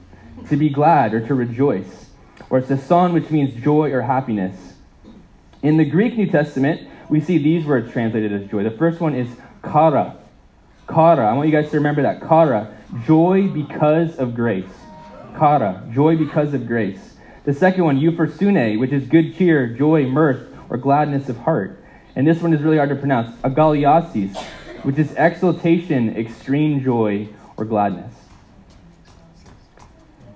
to 0.49 0.55
be 0.55 0.69
glad 0.69 1.13
or 1.13 1.25
to 1.27 1.33
rejoice. 1.33 2.09
Or 2.49 2.59
it's 2.59 2.67
sason, 2.67 3.13
which 3.13 3.29
means 3.29 3.61
joy 3.63 3.91
or 3.91 4.01
happiness. 4.01 4.73
In 5.61 5.77
the 5.77 5.85
Greek 5.85 6.17
New 6.17 6.27
Testament, 6.27 6.87
we 7.09 7.19
see 7.19 7.37
these 7.37 7.65
words 7.65 7.91
translated 7.91 8.31
as 8.31 8.49
joy. 8.49 8.63
The 8.63 8.71
first 8.71 8.99
one 8.99 9.15
is 9.15 9.27
chara. 9.63 10.17
Chara. 10.89 11.29
I 11.29 11.33
want 11.33 11.49
you 11.49 11.53
guys 11.53 11.69
to 11.71 11.77
remember 11.77 12.01
that. 12.03 12.21
Chara. 12.21 12.75
Joy 13.05 13.47
because 13.47 14.17
of 14.17 14.35
grace. 14.35 14.65
Chara. 15.37 15.83
Joy 15.93 16.17
because 16.17 16.53
of 16.53 16.67
grace. 16.67 17.15
The 17.45 17.53
second 17.53 17.83
one, 17.83 17.99
euphrosune, 17.99 18.79
which 18.79 18.91
is 18.91 19.05
good 19.05 19.35
cheer, 19.37 19.67
joy, 19.67 20.05
mirth, 20.05 20.47
or 20.69 20.77
gladness 20.77 21.27
of 21.27 21.37
heart. 21.37 21.83
And 22.15 22.27
this 22.27 22.41
one 22.41 22.53
is 22.53 22.61
really 22.61 22.77
hard 22.77 22.89
to 22.89 22.95
pronounce. 22.95 23.35
Agalliasis, 23.41 24.41
which 24.83 24.97
is 24.97 25.13
exultation, 25.15 26.15
extreme 26.15 26.83
joy, 26.83 27.27
or 27.57 27.65
gladness. 27.65 28.13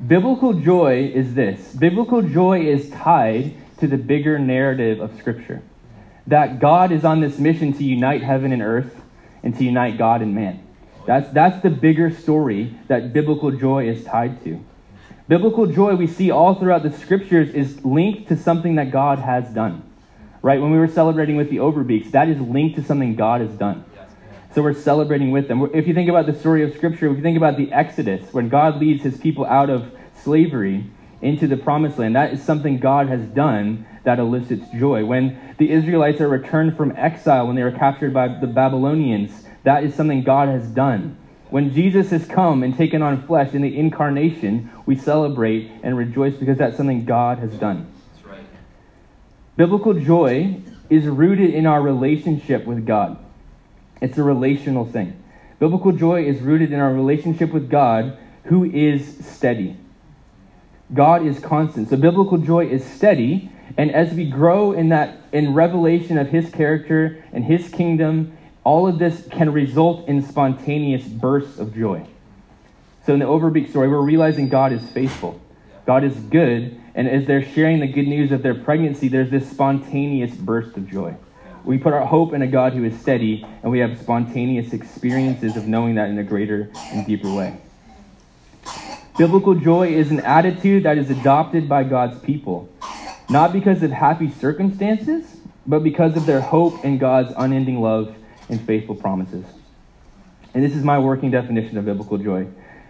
Biblical 0.05 0.53
joy 0.53 1.11
is 1.13 1.33
this 1.33 1.73
biblical 1.73 2.21
joy 2.21 2.61
is 2.61 2.89
tied 2.91 3.53
to 3.79 3.87
the 3.87 3.97
bigger 3.97 4.37
narrative 4.37 4.99
of 4.99 5.17
Scripture. 5.17 5.61
That 6.27 6.59
God 6.59 6.91
is 6.91 7.05
on 7.05 7.21
this 7.21 7.39
mission 7.39 7.73
to 7.73 7.83
unite 7.83 8.21
heaven 8.21 8.51
and 8.51 8.61
earth 8.61 9.01
and 9.43 9.55
to 9.57 9.63
unite 9.63 9.97
God 9.97 10.21
and 10.21 10.35
man. 10.35 10.63
That's, 11.05 11.29
that's 11.29 11.63
the 11.63 11.69
bigger 11.69 12.11
story 12.11 12.75
that 12.87 13.13
biblical 13.13 13.51
joy 13.51 13.87
is 13.87 14.03
tied 14.03 14.43
to. 14.43 14.63
Biblical 15.27 15.65
joy 15.65 15.95
we 15.95 16.07
see 16.07 16.31
all 16.31 16.55
throughout 16.55 16.83
the 16.83 16.91
scriptures 16.91 17.49
is 17.53 17.83
linked 17.83 18.27
to 18.27 18.37
something 18.37 18.75
that 18.75 18.91
God 18.91 19.19
has 19.19 19.49
done. 19.53 19.83
Right? 20.41 20.61
When 20.61 20.71
we 20.71 20.77
were 20.77 20.87
celebrating 20.87 21.37
with 21.37 21.49
the 21.49 21.57
Overbeeks, 21.57 22.11
that 22.11 22.29
is 22.29 22.39
linked 22.39 22.75
to 22.75 22.83
something 22.83 23.15
God 23.15 23.41
has 23.41 23.51
done. 23.51 23.83
So 24.57 24.63
we're 24.63 24.73
celebrating 24.73 25.29
with 25.29 25.47
them. 25.47 25.69
If 25.71 25.87
you 25.87 25.93
think 25.93 26.09
about 26.09 26.25
the 26.25 26.33
story 26.33 26.63
of 26.63 26.73
Scripture, 26.75 27.11
if 27.11 27.17
you 27.17 27.21
think 27.21 27.37
about 27.37 27.57
the 27.57 27.71
Exodus, 27.71 28.33
when 28.33 28.49
God 28.49 28.79
leads 28.79 29.03
his 29.03 29.15
people 29.15 29.45
out 29.45 29.69
of 29.69 29.95
slavery 30.23 30.89
into 31.21 31.45
the 31.45 31.57
promised 31.57 31.99
land, 31.99 32.15
that 32.15 32.33
is 32.33 32.41
something 32.41 32.79
God 32.79 33.07
has 33.07 33.21
done 33.21 33.85
that 34.03 34.17
elicits 34.17 34.67
joy. 34.71 35.05
When 35.05 35.39
the 35.59 35.69
Israelites 35.69 36.21
are 36.21 36.27
returned 36.27 36.75
from 36.75 36.91
exile, 36.93 37.45
when 37.45 37.55
they 37.55 37.61
were 37.61 37.71
captured 37.71 38.15
by 38.15 38.29
the 38.29 38.47
Babylonians, 38.47 39.45
that 39.61 39.83
is 39.83 39.93
something 39.93 40.23
God 40.23 40.49
has 40.49 40.67
done. 40.69 41.19
When 41.51 41.71
Jesus 41.71 42.09
has 42.09 42.25
come 42.25 42.63
and 42.63 42.75
taken 42.75 43.03
on 43.03 43.27
flesh 43.27 43.53
in 43.53 43.61
the 43.61 43.77
incarnation, 43.77 44.71
we 44.87 44.95
celebrate 44.95 45.69
and 45.83 45.95
rejoice 45.95 46.35
because 46.35 46.57
that's 46.57 46.77
something 46.77 47.05
God 47.05 47.37
has 47.37 47.53
done. 47.59 47.93
That's 48.15 48.25
right. 48.25 48.47
Biblical 49.55 49.93
joy 49.93 50.61
is 50.89 51.05
rooted 51.05 51.53
in 51.53 51.67
our 51.67 51.79
relationship 51.79 52.65
with 52.65 52.87
God. 52.87 53.23
It's 54.01 54.17
a 54.17 54.23
relational 54.23 54.85
thing. 54.85 55.21
Biblical 55.59 55.91
joy 55.91 56.25
is 56.25 56.39
rooted 56.41 56.71
in 56.71 56.79
our 56.79 56.93
relationship 56.93 57.51
with 57.51 57.69
God, 57.69 58.17
who 58.43 58.63
is 58.65 59.25
steady. 59.25 59.77
God 60.93 61.25
is 61.25 61.39
constant. 61.39 61.89
So 61.89 61.97
biblical 61.97 62.37
joy 62.37 62.67
is 62.67 62.85
steady, 62.85 63.51
and 63.77 63.91
as 63.91 64.13
we 64.13 64.29
grow 64.29 64.71
in 64.71 64.89
that 64.89 65.17
in 65.31 65.53
revelation 65.53 66.17
of 66.17 66.29
his 66.29 66.49
character 66.49 67.23
and 67.33 67.43
his 67.43 67.69
kingdom 67.69 68.37
all 68.67 68.85
of 68.85 68.99
this 68.99 69.25
can 69.31 69.53
result 69.53 70.05
in 70.09 70.21
spontaneous 70.21 71.07
bursts 71.07 71.57
of 71.57 71.73
joy. 71.73 72.05
So 73.05 73.13
in 73.13 73.19
the 73.19 73.25
Overbeek 73.25 73.69
story, 73.69 73.87
we're 73.87 74.01
realizing 74.01 74.49
God 74.49 74.73
is 74.73 74.85
faithful. 74.89 75.39
God 75.85 76.03
is 76.03 76.13
good, 76.13 76.77
and 76.93 77.07
as 77.07 77.25
they're 77.25 77.45
sharing 77.45 77.79
the 77.79 77.87
good 77.87 78.09
news 78.09 78.33
of 78.33 78.43
their 78.43 78.55
pregnancy, 78.55 79.07
there's 79.07 79.29
this 79.29 79.49
spontaneous 79.49 80.35
burst 80.35 80.75
of 80.75 80.89
joy. 80.89 81.15
We 81.67 81.77
put 81.77 81.91
our 81.91 82.05
hope 82.05 82.31
in 82.31 82.41
a 82.41 82.47
God 82.47 82.71
who 82.71 82.85
is 82.85 82.97
steady, 82.97 83.45
and 83.61 83.69
we 83.69 83.79
have 83.79 83.99
spontaneous 83.99 84.71
experiences 84.71 85.57
of 85.57 85.67
knowing 85.67 85.95
that 85.95 86.09
in 86.09 86.17
a 86.17 86.23
greater 86.23 86.71
and 86.93 87.05
deeper 87.05 87.29
way. 87.29 87.57
Biblical 89.17 89.53
joy 89.53 89.89
is 89.89 90.09
an 90.09 90.21
attitude 90.21 90.83
that 90.83 90.97
is 90.97 91.09
adopted 91.09 91.67
by 91.67 91.83
God's 91.83 92.19
people, 92.21 92.69
not 93.29 93.51
because 93.51 93.83
of 93.83 93.91
happy 93.91 94.31
circumstances, 94.31 95.25
but 95.65 95.83
because 95.83 96.15
of 96.15 96.25
their 96.25 96.39
hope 96.39 96.85
in 96.85 96.99
God's 96.99 97.33
unending 97.35 97.81
love 97.81 98.15
and 98.47 98.61
faithful 98.61 98.95
promises. 98.95 99.43
And 100.53 100.63
this 100.63 100.73
is 100.73 100.85
my 100.85 100.99
working 100.99 101.31
definition 101.31 101.77
of 101.77 101.83
biblical 101.83 102.17
joy. 102.17 102.47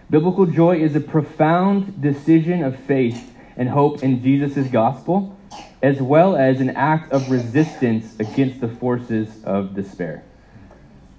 Biblical 0.08 0.46
joy 0.46 0.76
is 0.80 0.94
a 0.94 1.00
profound 1.00 2.00
decision 2.00 2.62
of 2.62 2.78
faith 2.78 3.34
and 3.56 3.68
hope 3.68 4.04
in 4.04 4.22
Jesus' 4.22 4.68
gospel, 4.68 5.36
as 5.82 6.00
well 6.00 6.36
as 6.36 6.60
an 6.60 6.70
act 6.70 7.12
of 7.12 7.30
resistance 7.30 8.18
against 8.18 8.60
the 8.60 8.68
forces 8.68 9.28
of 9.44 9.74
despair. 9.74 10.24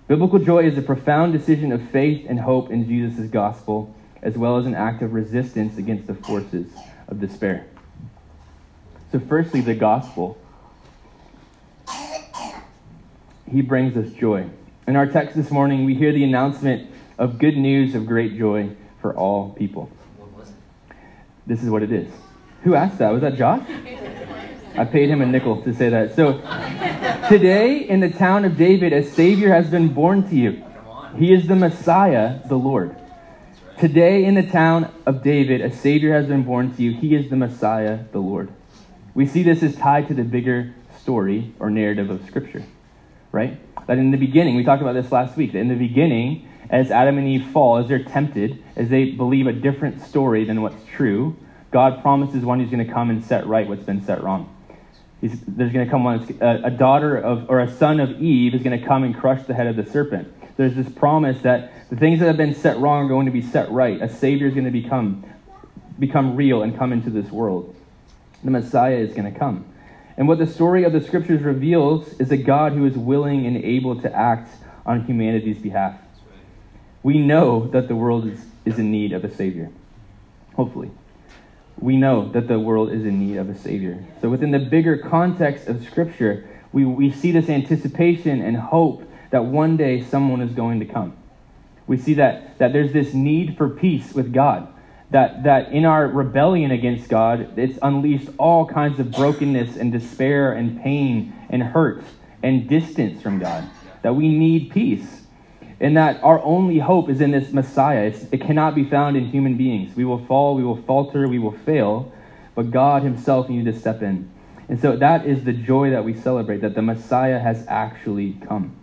Biblical 0.08 0.40
joy 0.40 0.66
is 0.66 0.78
a 0.78 0.82
profound 0.82 1.34
decision 1.34 1.72
of 1.72 1.82
faith 1.92 2.26
and 2.28 2.40
hope 2.40 2.72
in 2.72 2.88
Jesus' 2.88 3.30
gospel, 3.30 3.96
as 4.22 4.38
well 4.38 4.58
as 4.58 4.66
an 4.66 4.76
act 4.76 5.02
of 5.02 5.14
resistance 5.14 5.78
against 5.78 6.08
the 6.08 6.16
forces 6.16 6.68
of 7.08 7.20
despair. 7.20 7.66
So, 9.12 9.20
firstly, 9.20 9.62
the 9.62 9.76
gospel 9.76 10.38
he 13.52 13.62
brings 13.62 13.98
us 13.98 14.12
joy. 14.14 14.50
In 14.88 14.96
our 14.96 15.08
text 15.08 15.36
this 15.36 15.52
morning, 15.52 15.86
we 15.86 15.96
hear 15.96 16.12
the 16.12 16.24
announcement 16.24 16.92
of 17.18 17.38
good 17.38 17.58
news 17.58 17.96
of 17.96 18.06
great 18.06 18.38
joy 18.38 18.72
for 19.02 19.16
all 19.16 19.52
people. 19.52 19.92
This 21.46 21.64
is 21.64 21.70
what 21.70 21.82
it 21.82 21.92
is. 21.92 22.12
Who 22.64 22.76
asked 22.76 23.00
that? 23.00 23.12
Was 23.12 23.22
that 23.22 23.36
Josh? 23.36 23.68
I 24.80 24.86
paid 24.86 25.10
him 25.10 25.22
a 25.22 25.26
nickel 25.26 25.62
to 25.64 25.74
say 25.74 25.90
that. 25.90 26.16
So, 26.16 26.40
today 27.30 27.80
in 27.80 28.00
the 28.00 28.10
town 28.10 28.46
of 28.46 28.58
David, 28.58 28.94
a 28.94 29.04
Savior 29.04 29.54
has 29.54 29.70
been 29.70 29.90
born 29.90 30.28
to 30.30 30.36
you. 30.36 30.64
He 31.18 31.34
is 31.34 31.48
the 31.48 31.56
Messiah, 31.56 32.40
the 32.48 32.56
Lord. 32.56 32.96
Today 33.78 34.26
in 34.26 34.36
the 34.36 34.48
town 34.48 34.92
of 35.06 35.22
David, 35.22 35.62
a 35.62 35.72
Savior 35.72 36.14
has 36.14 36.28
been 36.28 36.44
born 36.44 36.76
to 36.76 36.82
you. 36.82 36.94
He 36.94 37.14
is 37.16 37.30
the 37.30 37.36
Messiah, 37.36 38.00
the 38.12 38.20
Lord. 38.20 38.52
We 39.14 39.26
see 39.28 39.44
this 39.44 39.64
is 39.64 39.76
tied 39.76 40.08
to 40.08 40.14
the 40.14 40.24
bigger 40.24 40.74
story 41.00 41.54
or 41.60 41.70
narrative 41.70 42.10
of 42.10 42.26
Scripture 42.26 42.64
right? 43.32 43.60
That 43.88 43.98
in 43.98 44.12
the 44.12 44.18
beginning, 44.18 44.56
we 44.56 44.64
talked 44.64 44.82
about 44.82 44.94
this 44.94 45.12
last 45.12 45.38
week, 45.38 45.54
that 45.54 45.60
in 45.60 45.68
the 45.68 45.76
beginning, 45.76 46.48
as 46.70 46.92
Adam 46.92 47.18
and 47.18 47.28
Eve 47.28 47.48
fall, 47.52 47.78
as 47.78 47.88
they're 47.88 48.04
tempted, 48.04 48.64
as 48.76 48.90
they 48.90 49.12
believe 49.12 49.48
a 49.48 49.54
different 49.54 50.02
story 50.02 50.46
than 50.46 50.62
what's 50.62 50.84
true, 50.86 51.36
God 51.72 52.02
promises 52.02 52.44
one 52.44 52.60
who's 52.60 52.70
going 52.70 52.86
to 52.86 52.92
come 52.92 53.10
and 53.10 53.24
set 53.24 53.46
right 53.48 53.68
what's 53.68 53.84
been 53.84 54.04
set 54.04 54.24
wrong. 54.24 54.56
He's, 55.22 55.40
there's 55.42 55.74
going 55.74 55.86
to 55.86 55.92
come 55.92 56.04
one, 56.04 56.38
a, 56.40 56.46
uh, 56.46 56.62
a 56.66 56.72
daughter 56.72 57.18
of, 57.18 57.50
or 57.50 57.60
a 57.60 57.72
son 57.72 58.00
of 58.00 58.22
Eve 58.22 58.56
is 58.56 58.64
going 58.64 58.80
to 58.80 58.86
come 58.86 59.04
and 59.04 59.16
crush 59.16 59.46
the 59.46 59.54
head 59.54 59.68
of 59.68 59.76
the 59.76 59.86
serpent. 59.86 60.34
There's 60.56 60.76
this 60.76 60.90
promise 60.90 61.42
that 61.42 61.90
the 61.90 61.96
things 61.96 62.20
that 62.20 62.28
have 62.28 62.38
been 62.38 62.56
set 62.56 62.78
wrong 62.80 63.06
are 63.06 63.10
going 63.10 63.26
to 63.26 63.32
be 63.32 63.42
set 63.42 63.70
right. 63.72 64.02
A 64.02 64.10
Savior 64.10 64.48
is 64.48 64.54
going 64.54 64.66
to 64.66 64.72
become, 64.72 65.26
become 65.98 66.36
real 66.36 66.64
and 66.64 66.78
come 66.78 66.94
into 66.94 67.10
this 67.10 67.30
world. 67.32 67.76
The 68.44 68.52
Messiah 68.52 68.96
is 68.96 69.14
going 69.14 69.32
to 69.32 69.38
come. 69.38 69.66
And 70.16 70.28
what 70.28 70.38
the 70.38 70.48
story 70.48 70.84
of 70.84 70.94
the 70.94 71.02
scriptures 71.02 71.42
reveals 71.42 72.14
is 72.20 72.32
a 72.32 72.38
God 72.38 72.74
who 72.74 72.86
is 72.86 72.98
willing 72.98 73.46
and 73.46 73.58
able 73.58 74.02
to 74.02 74.14
act 74.14 74.52
on 74.86 75.06
humanity's 75.06 75.58
behalf. 75.58 76.00
We 77.04 77.18
know 77.20 77.68
that 77.68 77.88
the 77.88 77.96
world 77.96 78.28
is, 78.28 78.46
is 78.66 78.80
in 78.80 78.92
need 78.92 79.14
of 79.14 79.24
a 79.24 79.34
Savior. 79.34 79.70
Hopefully. 80.56 80.92
We 81.80 81.98
know 81.98 82.30
that 82.30 82.48
the 82.48 82.60
world 82.60 82.92
is 82.92 83.06
in 83.06 83.20
need 83.20 83.38
of 83.38 83.50
a 83.50 83.58
Savior. 83.58 84.04
So, 84.22 84.30
within 84.30 84.52
the 84.52 84.60
bigger 84.60 84.98
context 84.98 85.68
of 85.68 85.84
Scripture, 85.84 86.48
we, 86.72 86.86
we 86.86 87.12
see 87.12 87.32
this 87.32 87.50
anticipation 87.50 88.42
and 88.42 88.58
hope 88.58 89.04
that 89.32 89.46
one 89.46 89.78
day 89.78 90.04
someone 90.04 90.42
is 90.42 90.52
going 90.52 90.80
to 90.82 90.86
come. 90.86 91.16
We 91.88 91.98
see 91.98 92.16
that, 92.16 92.58
that 92.60 92.74
there's 92.74 92.92
this 92.92 93.14
need 93.14 93.58
for 93.58 93.70
peace 93.70 94.14
with 94.14 94.34
God 94.34 94.74
that, 95.12 95.44
that 95.44 95.72
in 95.72 95.86
our 95.86 96.08
rebellion 96.08 96.72
against 96.72 97.10
God, 97.10 97.58
it's 97.58 97.80
unleashed 97.82 98.30
all 98.38 98.66
kinds 98.66 99.00
of 99.00 99.12
brokenness 99.12 99.76
and 99.76 99.92
despair 99.92 100.54
and 100.54 100.82
pain 100.82 101.34
and 101.50 101.64
hurt 101.64 102.04
and 102.44 102.68
distance 102.70 103.22
from 103.22 103.40
God. 103.40 103.68
That 104.04 104.16
we 104.16 104.30
need 104.30 104.72
peace. 104.72 105.19
And 105.80 105.96
that 105.96 106.22
our 106.24 106.42
only 106.44 106.80
hope 106.80 107.10
is 107.10 107.22
in 107.22 107.32
this 107.32 107.54
Messiah. 107.54 108.06
It's, 108.06 108.24
it 108.32 108.42
cannot 108.42 108.76
be 108.76 108.84
found 108.84 109.16
in 109.16 109.28
human 109.28 109.56
beings. 109.56 109.96
We 109.96 110.06
will 110.06 110.26
fall, 110.26 110.56
we 110.56 110.64
will 110.64 110.82
falter, 110.84 111.28
we 111.28 111.40
will 111.40 111.58
fail, 111.60 112.12
but 112.54 112.72
God 112.72 113.04
Himself 113.04 113.50
needs 113.50 113.66
to 113.66 113.80
step 113.80 114.02
in. 114.02 114.30
And 114.68 114.80
so 114.80 114.98
that 114.98 115.26
is 115.26 115.46
the 115.46 115.54
joy 115.54 115.92
that 115.92 116.04
we 116.04 116.14
celebrate, 116.14 116.62
that 116.62 116.76
the 116.76 116.82
Messiah 116.82 117.40
has 117.40 117.66
actually 117.68 118.34
come. 118.48 118.76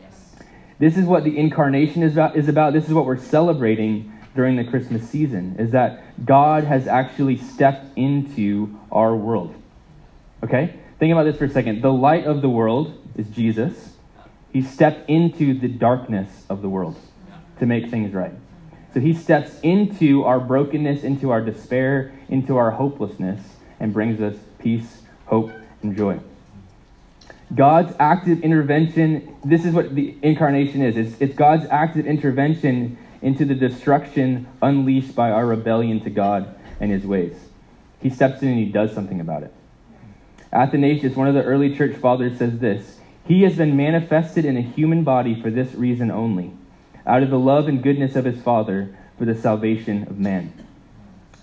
Yes. 0.00 0.36
This 0.78 0.96
is 0.96 1.04
what 1.04 1.24
the 1.24 1.36
incarnation 1.36 2.02
is 2.02 2.12
about, 2.12 2.36
is 2.36 2.48
about. 2.48 2.72
This 2.72 2.86
is 2.86 2.94
what 2.94 3.04
we're 3.04 3.18
celebrating 3.18 4.12
during 4.34 4.56
the 4.56 4.64
Christmas 4.64 5.08
season 5.08 5.56
is 5.58 5.70
that 5.70 6.24
God 6.24 6.64
has 6.64 6.86
actually 6.86 7.36
stepped 7.36 7.96
into 7.96 8.78
our 8.90 9.14
world. 9.14 9.54
Okay? 10.42 10.74
Think 10.98 11.12
about 11.12 11.24
this 11.24 11.36
for 11.36 11.44
a 11.44 11.50
second. 11.50 11.82
The 11.82 11.92
light 11.92 12.24
of 12.24 12.42
the 12.42 12.48
world 12.48 12.98
is 13.16 13.28
Jesus. 13.28 13.93
He 14.54 14.62
stepped 14.62 15.10
into 15.10 15.52
the 15.52 15.66
darkness 15.66 16.46
of 16.48 16.62
the 16.62 16.68
world 16.68 16.96
to 17.58 17.66
make 17.66 17.90
things 17.90 18.14
right. 18.14 18.32
So 18.94 19.00
he 19.00 19.12
steps 19.12 19.58
into 19.64 20.22
our 20.22 20.38
brokenness, 20.38 21.02
into 21.02 21.32
our 21.32 21.40
despair, 21.40 22.12
into 22.28 22.56
our 22.56 22.70
hopelessness, 22.70 23.40
and 23.80 23.92
brings 23.92 24.20
us 24.20 24.36
peace, 24.60 25.02
hope, 25.26 25.50
and 25.82 25.96
joy. 25.96 26.20
God's 27.52 27.96
active 27.98 28.42
intervention, 28.42 29.36
this 29.44 29.64
is 29.64 29.74
what 29.74 29.92
the 29.92 30.16
incarnation 30.22 30.82
is. 30.82 30.96
It's, 30.96 31.20
it's 31.20 31.34
God's 31.34 31.66
active 31.68 32.06
intervention 32.06 32.96
into 33.22 33.44
the 33.44 33.56
destruction 33.56 34.46
unleashed 34.62 35.16
by 35.16 35.32
our 35.32 35.44
rebellion 35.44 35.98
to 36.04 36.10
God 36.10 36.54
and 36.78 36.92
his 36.92 37.04
ways. 37.04 37.34
He 38.00 38.08
steps 38.08 38.40
in 38.42 38.50
and 38.50 38.58
he 38.58 38.66
does 38.66 38.94
something 38.94 39.20
about 39.20 39.42
it. 39.42 39.52
Athanasius, 40.52 41.16
one 41.16 41.26
of 41.26 41.34
the 41.34 41.42
early 41.42 41.76
church 41.76 41.96
fathers, 41.96 42.38
says 42.38 42.60
this 42.60 43.00
He 43.24 43.42
has 43.42 43.56
been 43.56 43.76
manifested 43.76 44.44
in 44.44 44.56
a 44.56 44.62
human 44.62 45.04
body 45.04 45.40
for 45.40 45.50
this 45.50 45.74
reason 45.74 46.10
only, 46.10 46.52
out 47.06 47.22
of 47.22 47.30
the 47.30 47.38
love 47.38 47.68
and 47.68 47.82
goodness 47.82 48.16
of 48.16 48.24
his 48.24 48.40
Father 48.40 48.96
for 49.18 49.24
the 49.24 49.34
salvation 49.34 50.02
of 50.04 50.18
man. 50.18 50.52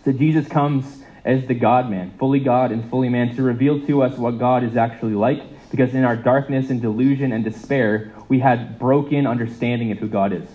So 0.06 0.12
Jesus 0.12 0.48
comes 0.48 1.04
as 1.24 1.46
the 1.48 1.54
God 1.54 1.90
man, 1.90 2.14
fully 2.18 2.40
God 2.40 2.72
and 2.72 2.90
fully 2.90 3.10
man, 3.10 3.36
to 3.36 3.44
reveal 3.44 3.86
to 3.88 4.04
us 4.04 4.18
what 4.18 4.40
God 4.40 4.64
is 4.64 4.78
actually 4.78 5.14
like, 5.14 5.44
because 5.72 5.94
in 5.94 6.04
our 6.04 6.16
darkness 6.16 6.70
and 6.70 6.82
delusion 6.82 7.32
and 7.32 7.44
despair, 7.44 8.12
we 8.28 8.40
had 8.40 8.78
broken 8.78 9.26
understanding 9.26 9.92
of 9.92 10.00
who 10.00 10.08
God 10.08 10.34
is 10.34 10.48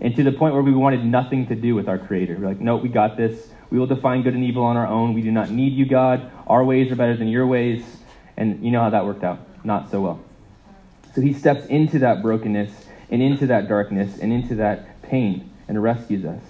and 0.00 0.14
to 0.16 0.22
the 0.22 0.32
point 0.32 0.54
where 0.54 0.62
we 0.62 0.74
wanted 0.74 1.04
nothing 1.04 1.46
to 1.46 1.54
do 1.54 1.74
with 1.74 1.88
our 1.88 1.98
Creator. 1.98 2.36
We're 2.38 2.48
like, 2.48 2.60
no, 2.60 2.76
we 2.76 2.88
got 2.88 3.16
this. 3.16 3.48
We 3.70 3.78
will 3.78 3.86
define 3.86 4.22
good 4.22 4.34
and 4.34 4.44
evil 4.44 4.64
on 4.64 4.76
our 4.76 4.86
own. 4.86 5.14
We 5.14 5.22
do 5.22 5.32
not 5.32 5.50
need 5.50 5.72
you, 5.72 5.86
God. 5.86 6.30
Our 6.46 6.64
ways 6.64 6.92
are 6.92 6.96
better 6.96 7.16
than 7.16 7.28
your 7.28 7.46
ways. 7.46 7.84
And 8.36 8.64
you 8.64 8.70
know 8.70 8.82
how 8.82 8.90
that 8.90 9.06
worked 9.06 9.24
out. 9.24 9.38
Not 9.64 9.90
so 9.90 10.00
well. 10.00 10.20
So 11.14 11.20
he 11.20 11.32
steps 11.32 11.66
into 11.66 12.00
that 12.00 12.22
brokenness 12.22 12.72
and 13.10 13.22
into 13.22 13.46
that 13.46 13.68
darkness 13.68 14.18
and 14.18 14.32
into 14.32 14.56
that 14.56 15.00
pain 15.02 15.50
and 15.68 15.82
rescues 15.82 16.24
us. 16.24 16.42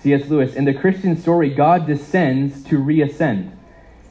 C.S. 0.00 0.28
Lewis, 0.28 0.54
in 0.54 0.64
the 0.64 0.74
Christian 0.74 1.16
story, 1.16 1.50
God 1.50 1.86
descends 1.86 2.62
to 2.64 2.78
reascend. 2.78 3.52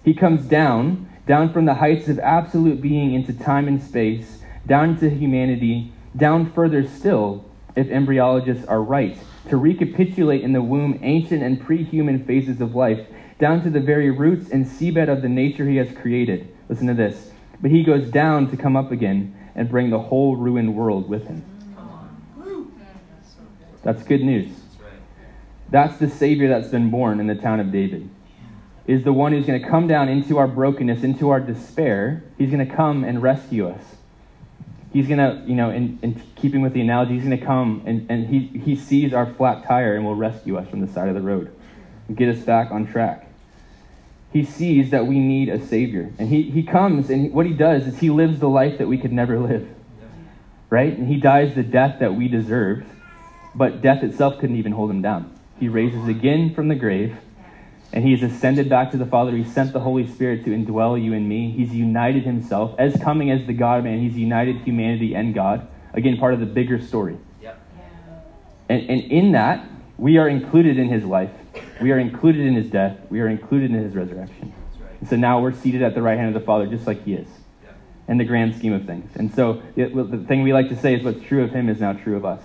He 0.03 0.13
comes 0.13 0.45
down, 0.45 1.09
down 1.25 1.51
from 1.51 1.65
the 1.65 1.75
heights 1.75 2.07
of 2.07 2.19
absolute 2.19 2.81
being 2.81 3.13
into 3.13 3.33
time 3.33 3.67
and 3.67 3.81
space, 3.81 4.39
down 4.65 4.91
into 4.91 5.09
humanity, 5.09 5.91
down 6.15 6.51
further 6.51 6.88
still, 6.88 7.45
if 7.75 7.88
embryologists 7.88 8.65
are 8.67 8.81
right, 8.81 9.17
to 9.50 9.57
recapitulate 9.57 10.41
in 10.41 10.53
the 10.53 10.62
womb 10.62 11.00
ancient 11.03 11.41
and 11.43 11.62
pre 11.62 11.83
human 11.83 12.25
phases 12.25 12.59
of 12.59 12.75
life, 12.75 13.05
down 13.39 13.63
to 13.63 13.69
the 13.69 13.79
very 13.79 14.09
roots 14.09 14.50
and 14.50 14.65
seabed 14.65 15.09
of 15.09 15.21
the 15.21 15.29
nature 15.29 15.67
he 15.67 15.77
has 15.77 15.91
created. 15.91 16.53
Listen 16.69 16.88
to 16.88 16.93
this. 16.93 17.31
But 17.62 17.71
he 17.71 17.83
goes 17.83 18.09
down 18.09 18.50
to 18.51 18.57
come 18.57 18.75
up 18.75 18.91
again 18.91 19.37
and 19.57 19.67
bring 19.67 19.89
the 19.89 19.99
whole 19.99 20.37
ruined 20.37 20.75
world 20.75 21.09
with 21.09 21.27
him. 21.27 21.43
That's 23.83 24.03
good 24.03 24.21
news. 24.21 24.49
That's 25.69 25.97
the 25.97 26.09
Savior 26.09 26.47
that's 26.47 26.69
been 26.69 26.89
born 26.89 27.19
in 27.19 27.27
the 27.27 27.35
town 27.35 27.59
of 27.59 27.71
David. 27.71 28.09
Is 28.85 29.03
the 29.03 29.11
one 29.11 29.33
who's 29.33 29.45
going 29.45 29.61
to 29.61 29.67
come 29.67 29.87
down 29.87 30.07
into 30.07 30.37
our 30.37 30.47
brokenness, 30.47 31.03
into 31.03 31.29
our 31.29 31.41
despair. 31.41 32.23
He's 32.37 32.51
going 32.51 32.65
to 32.65 32.73
come 32.73 33.03
and 33.03 33.21
rescue 33.21 33.67
us. 33.67 33.83
He's 34.93 35.07
going 35.07 35.19
to, 35.19 35.43
you 35.45 35.55
know, 35.55 35.69
in, 35.69 35.99
in 36.01 36.21
keeping 36.35 36.61
with 36.61 36.73
the 36.73 36.81
analogy, 36.81 37.15
he's 37.15 37.23
going 37.23 37.37
to 37.37 37.45
come 37.45 37.83
and, 37.85 38.09
and 38.09 38.27
he, 38.27 38.47
he 38.59 38.75
sees 38.75 39.13
our 39.13 39.25
flat 39.33 39.65
tire 39.65 39.95
and 39.95 40.05
will 40.05 40.15
rescue 40.15 40.57
us 40.57 40.69
from 40.69 40.79
the 40.79 40.87
side 40.87 41.09
of 41.09 41.15
the 41.15 41.21
road 41.21 41.53
and 42.07 42.15
get 42.15 42.29
us 42.29 42.39
back 42.43 42.71
on 42.71 42.87
track. 42.87 43.26
He 44.34 44.43
sees 44.43 44.91
that 44.91 45.07
we 45.07 45.19
need 45.19 45.50
a 45.50 45.65
Savior. 45.65 46.12
And 46.19 46.29
he, 46.29 46.43
he 46.43 46.63
comes, 46.63 47.10
and 47.10 47.34
what 47.34 47.46
he 47.46 47.53
does 47.53 47.88
is 47.88 47.98
he 48.00 48.10
lives 48.10 48.39
the 48.39 48.50
life 48.50 48.77
that 48.77 48.88
we 48.88 48.98
could 48.98 49.13
never 49.13 49.39
live. 49.39 49.67
Right? 50.69 50.98
And 50.98 51.07
he 51.07 51.17
dies 51.17 51.55
the 51.55 51.63
death 51.63 52.00
that 52.00 52.15
we 52.15 52.27
deserved, 52.27 52.86
but 53.55 53.81
death 53.81 54.03
itself 54.03 54.39
couldn't 54.39 54.57
even 54.57 54.74
hold 54.74 54.91
him 54.91 55.01
down. 55.01 55.34
He 55.60 55.69
raises 55.69 56.07
again 56.07 56.53
from 56.53 56.67
the 56.67 56.75
grave, 56.75 57.15
and 57.93 58.03
he 58.03 58.12
has 58.12 58.22
ascended 58.22 58.69
back 58.69 58.91
to 58.91 58.98
the 58.98 59.05
Father. 59.05 59.31
He 59.31 59.46
sent 59.46 59.72
the 59.72 59.79
Holy 59.79 60.05
Spirit 60.05 60.43
to 60.43 60.51
indwell 60.51 61.01
you 61.01 61.13
and 61.13 61.27
me. 61.27 61.51
He's 61.51 61.74
united 61.74 62.24
himself. 62.24 62.75
As 62.77 63.01
coming 63.01 63.31
as 63.31 63.48
the 63.48 63.53
God 63.53 63.86
man, 63.86 64.00
he's 64.01 64.17
united 64.17 64.57
humanity 64.57 65.15
and 65.15 65.34
God. 65.34 65.67
Again, 65.93 66.17
part 66.17 66.34
of 66.34 66.41
the 66.41 66.46
bigger 66.46 66.81
story. 66.81 67.17
Yep. 67.41 67.60
And, 68.69 68.89
and 68.89 69.01
in 69.03 69.31
that, 69.31 69.67
we 69.98 70.17
are 70.17 70.27
included 70.27 70.77
in 70.77 70.89
his 70.89 71.05
life. 71.05 71.31
We 71.81 71.91
are 71.91 72.00
included 72.00 72.46
in 72.46 72.55
his 72.55 72.69
death. 72.69 72.98
We 73.10 73.22
are 73.22 73.27
included 73.27 73.72
in 73.72 73.84
his 73.84 73.96
resurrection. 73.96 74.53
And 75.00 75.10
so 75.10 75.15
now 75.15 75.41
we're 75.41 75.53
seated 75.53 75.84
at 75.84 75.93
the 75.93 76.01
right 76.01 76.17
hand 76.17 76.36
of 76.36 76.39
the 76.39 76.46
Father, 76.46 76.65
just 76.65 76.88
like 76.88 77.03
he 77.03 77.13
is, 77.13 77.27
in 78.07 78.17
the 78.17 78.25
grand 78.25 78.55
scheme 78.55 78.74
of 78.74 78.86
things. 78.86 79.15
And 79.15 79.34
so 79.34 79.62
it, 79.75 79.93
the 79.96 80.24
thing 80.27 80.41
we 80.41 80.53
like 80.53 80.69
to 80.69 80.75
say 80.75 80.96
is 80.96 81.03
what's 81.03 81.22
true 81.24 81.43
of 81.43 81.51
him 81.51 81.69
is 81.69 81.79
now 81.79 81.93
true 81.93 82.15
of 82.15 82.25
us. 82.25 82.41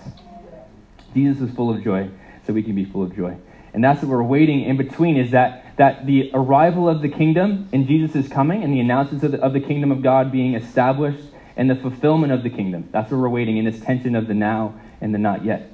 Jesus 1.13 1.49
is 1.49 1.55
full 1.55 1.69
of 1.69 1.83
joy 1.83 2.09
so 2.45 2.53
we 2.53 2.63
can 2.63 2.75
be 2.75 2.85
full 2.85 3.03
of 3.03 3.15
joy. 3.15 3.37
And 3.73 3.83
that's 3.83 4.01
what 4.01 4.09
we're 4.09 4.23
waiting 4.23 4.61
in 4.61 4.77
between 4.77 5.17
is 5.17 5.31
that, 5.31 5.75
that 5.77 6.05
the 6.05 6.29
arrival 6.33 6.87
of 6.87 7.01
the 7.01 7.09
kingdom 7.09 7.69
and 7.73 7.87
Jesus 7.87 8.27
coming 8.27 8.63
and 8.63 8.71
the 8.71 8.79
announcements 8.79 9.23
of 9.23 9.31
the, 9.31 9.41
of 9.41 9.53
the 9.53 9.59
kingdom 9.59 9.91
of 9.91 10.03
God 10.03 10.31
being 10.31 10.53
established 10.53 11.23
and 11.55 11.69
the 11.69 11.75
fulfillment 11.75 12.31
of 12.31 12.43
the 12.43 12.49
kingdom. 12.49 12.89
That's 12.91 13.11
what 13.11 13.19
we're 13.19 13.29
waiting 13.29 13.57
in 13.57 13.65
this 13.65 13.79
tension 13.79 14.15
of 14.15 14.27
the 14.27 14.33
now 14.33 14.79
and 15.01 15.13
the 15.13 15.17
not 15.17 15.43
yet. 15.43 15.71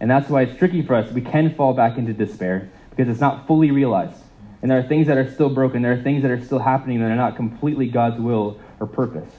And 0.00 0.10
that's 0.10 0.28
why 0.28 0.42
it's 0.42 0.58
tricky 0.58 0.82
for 0.82 0.94
us. 0.94 1.10
We 1.12 1.20
can 1.20 1.54
fall 1.54 1.72
back 1.74 1.98
into 1.98 2.12
despair 2.12 2.70
because 3.00 3.10
it's 3.10 3.20
not 3.20 3.46
fully 3.46 3.70
realized. 3.70 4.20
And 4.60 4.70
there 4.70 4.78
are 4.78 4.82
things 4.82 5.06
that 5.06 5.16
are 5.16 5.32
still 5.32 5.48
broken. 5.48 5.80
There 5.80 5.92
are 5.92 6.02
things 6.02 6.20
that 6.20 6.30
are 6.30 6.44
still 6.44 6.58
happening 6.58 7.00
that 7.00 7.10
are 7.10 7.16
not 7.16 7.34
completely 7.34 7.88
God's 7.88 8.20
will 8.20 8.60
or 8.78 8.86
purpose. 8.86 9.32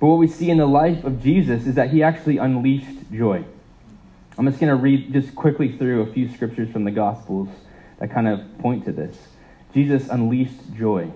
But 0.00 0.08
what 0.08 0.18
we 0.18 0.26
see 0.26 0.50
in 0.50 0.58
the 0.58 0.66
life 0.66 1.04
of 1.04 1.22
Jesus 1.22 1.68
is 1.68 1.76
that 1.76 1.90
he 1.90 2.02
actually 2.02 2.38
unleashed 2.38 3.12
joy. 3.12 3.44
I'm 4.36 4.44
just 4.44 4.58
going 4.58 4.76
to 4.76 4.82
read 4.82 5.12
just 5.12 5.36
quickly 5.36 5.78
through 5.78 6.02
a 6.02 6.12
few 6.12 6.28
scriptures 6.28 6.68
from 6.72 6.82
the 6.82 6.90
Gospels 6.90 7.48
that 8.00 8.10
kind 8.10 8.26
of 8.26 8.40
point 8.58 8.86
to 8.86 8.92
this. 8.92 9.16
Jesus 9.72 10.08
unleashed 10.08 10.74
joy. 10.76 11.12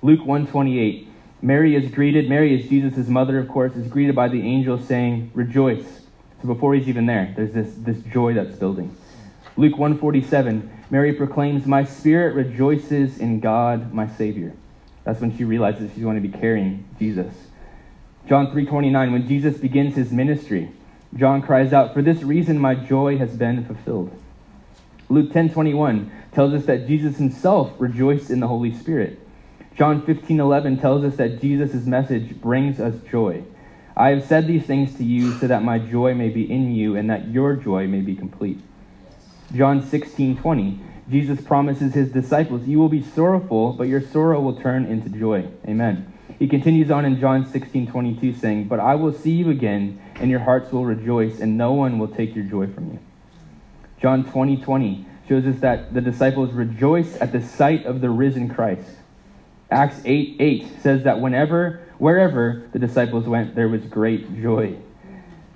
Luke 0.00 0.20
128. 0.20 1.10
Mary 1.42 1.76
is 1.76 1.90
greeted, 1.90 2.26
Mary 2.26 2.58
is 2.58 2.70
Jesus' 2.70 3.06
mother, 3.08 3.38
of 3.38 3.48
course, 3.48 3.76
is 3.76 3.86
greeted 3.86 4.14
by 4.14 4.28
the 4.28 4.40
angel 4.40 4.80
saying, 4.80 5.30
Rejoice. 5.34 5.84
So 6.40 6.48
before 6.48 6.74
he's 6.74 6.88
even 6.88 7.04
there, 7.04 7.34
there's 7.36 7.52
this, 7.52 7.74
this 7.76 7.98
joy 8.10 8.32
that's 8.32 8.56
building. 8.56 8.96
Luke 9.56 9.78
147, 9.78 10.68
Mary 10.90 11.12
proclaims, 11.12 11.64
My 11.64 11.84
spirit 11.84 12.34
rejoices 12.34 13.18
in 13.18 13.38
God, 13.38 13.92
my 13.92 14.08
Savior. 14.08 14.52
That's 15.04 15.20
when 15.20 15.36
she 15.36 15.44
realizes 15.44 15.92
she's 15.94 16.02
going 16.02 16.20
to 16.20 16.28
be 16.28 16.36
carrying 16.36 16.84
Jesus. 16.98 17.32
John 18.28 18.48
3:29, 18.48 19.12
when 19.12 19.28
Jesus 19.28 19.58
begins 19.58 19.94
his 19.94 20.10
ministry, 20.10 20.72
John 21.14 21.40
cries 21.40 21.72
out, 21.72 21.94
For 21.94 22.02
this 22.02 22.24
reason 22.24 22.58
my 22.58 22.74
joy 22.74 23.18
has 23.18 23.36
been 23.36 23.64
fulfilled. 23.64 24.10
Luke 25.08 25.30
10:21 25.30 26.10
tells 26.32 26.52
us 26.52 26.64
that 26.64 26.88
Jesus 26.88 27.18
himself 27.18 27.72
rejoiced 27.78 28.30
in 28.30 28.40
the 28.40 28.48
Holy 28.48 28.72
Spirit. 28.72 29.20
John 29.76 30.02
15:11 30.02 30.80
tells 30.80 31.04
us 31.04 31.14
that 31.16 31.40
Jesus' 31.40 31.86
message 31.86 32.40
brings 32.40 32.80
us 32.80 32.94
joy. 33.08 33.44
I 33.96 34.08
have 34.08 34.24
said 34.24 34.48
these 34.48 34.64
things 34.64 34.96
to 34.96 35.04
you 35.04 35.30
so 35.32 35.46
that 35.46 35.62
my 35.62 35.78
joy 35.78 36.14
may 36.14 36.30
be 36.30 36.50
in 36.50 36.74
you 36.74 36.96
and 36.96 37.08
that 37.10 37.28
your 37.28 37.54
joy 37.54 37.86
may 37.86 38.00
be 38.00 38.16
complete. 38.16 38.58
John 39.54 39.82
16:20 39.82 40.80
Jesus 41.08 41.40
promises 41.40 41.94
his 41.94 42.10
disciples, 42.10 42.66
"You 42.66 42.78
will 42.78 42.88
be 42.88 43.02
sorrowful, 43.02 43.74
but 43.74 43.88
your 43.88 44.00
sorrow 44.00 44.40
will 44.40 44.54
turn 44.54 44.84
into 44.84 45.08
joy." 45.08 45.44
Amen. 45.68 46.06
He 46.38 46.48
continues 46.48 46.90
on 46.90 47.04
in 47.04 47.20
John 47.20 47.44
16:22 47.44 48.32
saying, 48.32 48.64
"But 48.64 48.80
I 48.80 48.96
will 48.96 49.12
see 49.12 49.30
you 49.30 49.50
again, 49.50 49.98
and 50.20 50.30
your 50.30 50.40
hearts 50.40 50.72
will 50.72 50.84
rejoice, 50.84 51.40
and 51.40 51.56
no 51.56 51.72
one 51.72 51.98
will 51.98 52.08
take 52.08 52.34
your 52.34 52.44
joy 52.44 52.66
from 52.66 52.86
you." 52.86 52.98
John 54.00 54.24
20:20 54.24 54.56
20 54.56 55.06
shows 55.28 55.46
us 55.46 55.60
that 55.60 55.94
the 55.94 56.00
disciples 56.00 56.52
rejoice 56.52 57.20
at 57.20 57.32
the 57.32 57.40
sight 57.40 57.86
of 57.86 58.00
the 58.00 58.10
risen 58.10 58.48
Christ. 58.48 58.96
Acts 59.70 60.00
8 60.04 60.36
8 60.40 60.66
says 60.80 61.04
that 61.04 61.20
whenever, 61.20 61.80
wherever 61.98 62.62
the 62.72 62.78
disciples 62.78 63.26
went, 63.26 63.54
there 63.54 63.68
was 63.68 63.82
great 63.82 64.42
joy. 64.42 64.74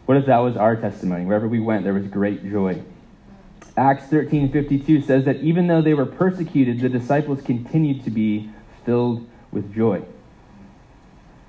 What 0.06 0.16
if 0.16 0.26
that 0.26 0.38
was 0.38 0.56
our 0.56 0.76
testimony? 0.76 1.24
Wherever 1.24 1.48
we 1.48 1.60
went, 1.60 1.84
there 1.84 1.94
was 1.94 2.06
great 2.06 2.48
joy. 2.48 2.80
Acts 3.78 4.08
13:52 4.08 5.02
says 5.02 5.24
that 5.24 5.36
even 5.36 5.68
though 5.68 5.80
they 5.80 5.94
were 5.94 6.04
persecuted, 6.04 6.80
the 6.80 6.88
disciples 6.88 7.40
continued 7.40 8.02
to 8.04 8.10
be 8.10 8.50
filled 8.84 9.24
with 9.52 9.72
joy. 9.72 10.02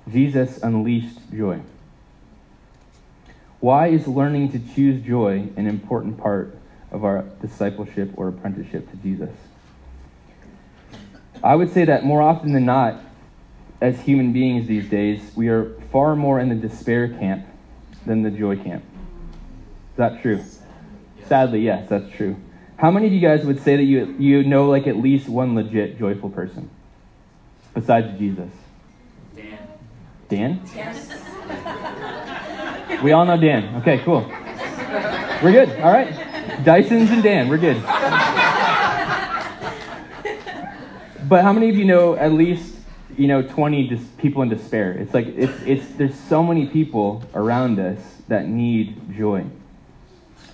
Jesus 0.08 0.58
unleashed 0.62 1.18
joy. 1.32 1.60
Why 3.58 3.88
is 3.88 4.06
learning 4.06 4.52
to 4.52 4.60
choose 4.60 5.04
joy 5.04 5.48
an 5.56 5.66
important 5.66 6.18
part 6.18 6.56
of 6.92 7.04
our 7.04 7.24
discipleship 7.42 8.12
or 8.16 8.28
apprenticeship 8.28 8.88
to 8.92 8.96
Jesus? 8.98 9.30
I 11.42 11.56
would 11.56 11.72
say 11.72 11.84
that 11.84 12.04
more 12.04 12.22
often 12.22 12.52
than 12.52 12.64
not, 12.64 13.02
as 13.80 14.00
human 14.02 14.32
beings 14.32 14.68
these 14.68 14.88
days, 14.88 15.32
we 15.34 15.48
are 15.48 15.74
far 15.90 16.14
more 16.14 16.38
in 16.38 16.48
the 16.48 16.54
despair 16.54 17.08
camp 17.08 17.44
than 18.06 18.22
the 18.22 18.30
joy 18.30 18.56
camp. 18.56 18.84
Is 19.92 19.96
that 19.96 20.22
true? 20.22 20.40
Sadly, 21.30 21.60
yes, 21.60 21.88
that's 21.88 22.10
true. 22.16 22.34
How 22.76 22.90
many 22.90 23.06
of 23.06 23.12
you 23.12 23.20
guys 23.20 23.46
would 23.46 23.62
say 23.62 23.76
that 23.76 23.84
you, 23.84 24.16
you 24.18 24.42
know 24.42 24.68
like 24.68 24.88
at 24.88 24.96
least 24.96 25.28
one 25.28 25.54
legit 25.54 25.96
joyful 25.96 26.28
person 26.28 26.68
besides 27.72 28.18
Jesus? 28.18 28.50
Dan? 29.36 29.58
Dan? 30.28 30.60
Yes. 30.74 31.08
We 33.00 33.12
all 33.12 33.24
know 33.24 33.36
Dan. 33.36 33.76
Okay, 33.76 33.98
cool. 33.98 34.22
We're 35.40 35.52
good. 35.52 35.70
All 35.80 35.92
right. 35.92 36.64
Dyson's 36.64 37.12
and 37.12 37.22
Dan. 37.22 37.48
We're 37.48 37.58
good. 37.58 37.80
But 41.28 41.44
how 41.44 41.52
many 41.52 41.68
of 41.70 41.76
you 41.76 41.84
know 41.84 42.16
at 42.16 42.32
least 42.32 42.74
you 43.16 43.28
know 43.28 43.40
20 43.40 43.86
dis- 43.86 44.08
people 44.18 44.42
in 44.42 44.48
despair? 44.48 44.94
It's 44.94 45.14
like 45.14 45.28
it's 45.28 45.62
it's 45.62 45.86
there's 45.92 46.18
so 46.18 46.42
many 46.42 46.66
people 46.66 47.22
around 47.34 47.78
us 47.78 48.00
that 48.26 48.48
need 48.48 49.16
joy. 49.16 49.46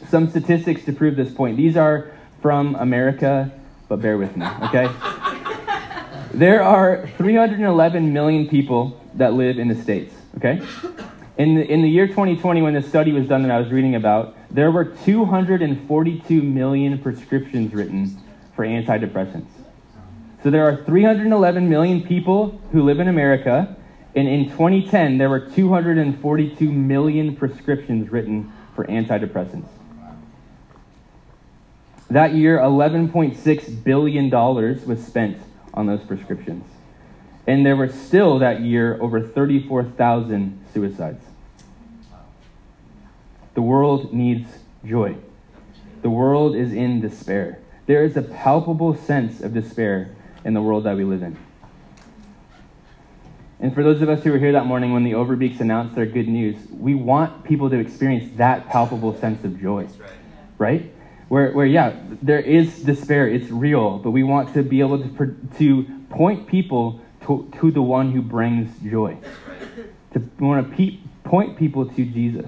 Some 0.08 0.30
statistics 0.30 0.84
to 0.84 0.92
prove 0.92 1.16
this 1.16 1.32
point. 1.32 1.56
These 1.56 1.76
are 1.76 2.12
from 2.40 2.76
America, 2.76 3.50
but 3.88 4.00
bear 4.00 4.18
with 4.18 4.36
me, 4.36 4.46
okay? 4.62 4.88
There 6.34 6.62
are 6.62 7.08
311 7.16 8.12
million 8.12 8.46
people 8.46 9.00
that 9.14 9.32
live 9.32 9.58
in 9.58 9.68
the 9.68 9.74
States, 9.74 10.14
okay? 10.36 10.60
In 11.38 11.54
the, 11.54 11.66
in 11.66 11.80
the 11.80 11.88
year 11.88 12.06
2020, 12.06 12.60
when 12.60 12.74
this 12.74 12.86
study 12.86 13.12
was 13.12 13.26
done 13.26 13.42
that 13.42 13.50
I 13.50 13.58
was 13.58 13.70
reading 13.70 13.94
about, 13.94 14.36
there 14.50 14.70
were 14.70 14.84
242 14.84 16.42
million 16.42 16.98
prescriptions 16.98 17.72
written 17.72 18.20
for 18.54 18.66
antidepressants. 18.66 19.48
So 20.42 20.50
there 20.50 20.64
are 20.64 20.84
311 20.84 21.68
million 21.68 22.02
people 22.02 22.60
who 22.70 22.82
live 22.82 23.00
in 23.00 23.08
America, 23.08 23.74
and 24.14 24.28
in 24.28 24.50
2010, 24.50 25.18
there 25.18 25.30
were 25.30 25.40
242 25.40 26.70
million 26.70 27.34
prescriptions 27.34 28.10
written 28.10 28.52
for 28.74 28.84
antidepressants. 28.86 29.68
That 32.10 32.34
year, 32.34 32.58
$11.6 32.58 33.84
billion 33.84 34.30
was 34.30 35.04
spent 35.04 35.38
on 35.74 35.86
those 35.86 36.02
prescriptions. 36.04 36.64
And 37.46 37.64
there 37.64 37.76
were 37.76 37.88
still 37.88 38.38
that 38.40 38.60
year 38.60 39.00
over 39.00 39.20
34,000 39.20 40.64
suicides. 40.72 41.24
The 43.54 43.62
world 43.62 44.12
needs 44.12 44.48
joy. 44.84 45.16
The 46.02 46.10
world 46.10 46.54
is 46.54 46.72
in 46.72 47.00
despair. 47.00 47.58
There 47.86 48.04
is 48.04 48.16
a 48.16 48.22
palpable 48.22 48.96
sense 48.96 49.40
of 49.40 49.54
despair 49.54 50.14
in 50.44 50.54
the 50.54 50.62
world 50.62 50.84
that 50.84 50.96
we 50.96 51.04
live 51.04 51.22
in. 51.22 51.36
And 53.58 53.74
for 53.74 53.82
those 53.82 54.02
of 54.02 54.08
us 54.08 54.22
who 54.22 54.32
were 54.32 54.38
here 54.38 54.52
that 54.52 54.66
morning 54.66 54.92
when 54.92 55.02
the 55.02 55.12
Overbeeks 55.12 55.60
announced 55.60 55.94
their 55.94 56.06
good 56.06 56.28
news, 56.28 56.56
we 56.70 56.94
want 56.94 57.44
people 57.44 57.70
to 57.70 57.78
experience 57.78 58.36
that 58.36 58.68
palpable 58.68 59.18
sense 59.18 59.44
of 59.44 59.60
joy. 59.60 59.88
Right. 60.58 60.92
Where, 61.28 61.52
where 61.52 61.66
yeah, 61.66 62.00
there 62.22 62.40
is 62.40 62.82
despair, 62.82 63.28
it's 63.28 63.50
real, 63.50 63.98
but 63.98 64.12
we 64.12 64.22
want 64.22 64.54
to 64.54 64.62
be 64.62 64.80
able 64.80 65.02
to, 65.02 65.36
to 65.58 65.86
point 66.08 66.46
people 66.46 67.00
to, 67.26 67.50
to 67.60 67.70
the 67.70 67.82
one 67.82 68.12
who 68.12 68.22
brings 68.22 68.78
joy. 68.78 69.18
To, 70.12 70.20
we 70.38 70.46
want 70.46 70.70
to 70.70 70.76
pe- 70.76 70.98
point 71.24 71.58
people 71.58 71.86
to 71.88 72.04
Jesus. 72.04 72.46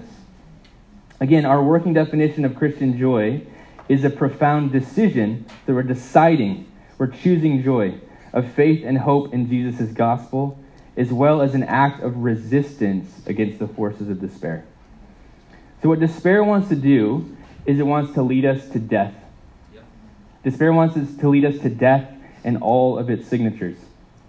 Again, 1.20 1.44
our 1.44 1.62
working 1.62 1.92
definition 1.92 2.44
of 2.44 2.54
Christian 2.54 2.96
joy 2.96 3.42
is 3.88 4.04
a 4.04 4.10
profound 4.10 4.70
decision 4.70 5.46
that 5.66 5.74
we're 5.74 5.82
deciding, 5.82 6.70
we're 6.98 7.08
choosing 7.08 7.62
joy 7.64 8.00
of 8.32 8.52
faith 8.52 8.84
and 8.84 8.98
hope 8.98 9.34
in 9.34 9.48
Jesus' 9.48 9.90
gospel, 9.90 10.62
as 10.96 11.12
well 11.12 11.42
as 11.42 11.54
an 11.54 11.64
act 11.64 12.02
of 12.02 12.16
resistance 12.18 13.26
against 13.26 13.58
the 13.58 13.66
forces 13.66 14.08
of 14.08 14.20
despair. 14.20 14.64
So, 15.82 15.88
what 15.88 16.00
despair 16.00 16.44
wants 16.44 16.68
to 16.68 16.76
do 16.76 17.36
is 17.68 17.78
it 17.78 17.82
wants 17.82 18.14
to 18.14 18.22
lead 18.22 18.46
us 18.46 18.66
to 18.70 18.78
death. 18.78 19.14
Despair 20.42 20.72
wants 20.72 20.96
us 20.96 21.14
to 21.16 21.28
lead 21.28 21.44
us 21.44 21.58
to 21.58 21.68
death 21.68 22.10
and 22.42 22.62
all 22.62 22.98
of 22.98 23.10
its 23.10 23.28
signatures. 23.28 23.76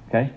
Okay? 0.09 0.33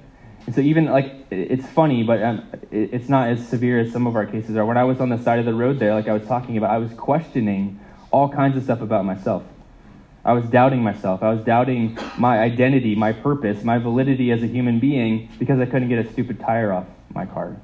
And 0.46 0.54
so 0.54 0.60
even 0.60 0.86
like 0.86 1.26
it's 1.30 1.66
funny, 1.66 2.04
but 2.04 2.22
um, 2.22 2.46
it's 2.70 3.08
not 3.08 3.28
as 3.28 3.46
severe 3.46 3.80
as 3.80 3.90
some 3.90 4.06
of 4.06 4.14
our 4.14 4.24
cases 4.24 4.56
are. 4.56 4.64
When 4.64 4.76
I 4.76 4.84
was 4.84 5.00
on 5.00 5.08
the 5.08 5.18
side 5.18 5.40
of 5.40 5.44
the 5.44 5.54
road 5.54 5.80
there, 5.80 5.94
like 5.94 6.06
I 6.06 6.12
was 6.12 6.26
talking 6.28 6.56
about, 6.56 6.70
I 6.70 6.78
was 6.78 6.92
questioning 6.92 7.80
all 8.12 8.28
kinds 8.28 8.56
of 8.56 8.62
stuff 8.62 8.80
about 8.80 9.04
myself. 9.04 9.42
I 10.24 10.32
was 10.32 10.44
doubting 10.44 10.80
myself. 10.84 11.24
I 11.24 11.30
was 11.30 11.44
doubting 11.44 11.98
my 12.16 12.38
identity, 12.38 12.94
my 12.94 13.12
purpose, 13.12 13.64
my 13.64 13.78
validity 13.78 14.30
as 14.30 14.44
a 14.44 14.46
human 14.46 14.78
being 14.78 15.28
because 15.40 15.58
I 15.58 15.66
couldn't 15.66 15.88
get 15.88 16.06
a 16.06 16.12
stupid 16.12 16.38
tire 16.38 16.72
off 16.72 16.86
my 17.12 17.26
car. 17.26 17.56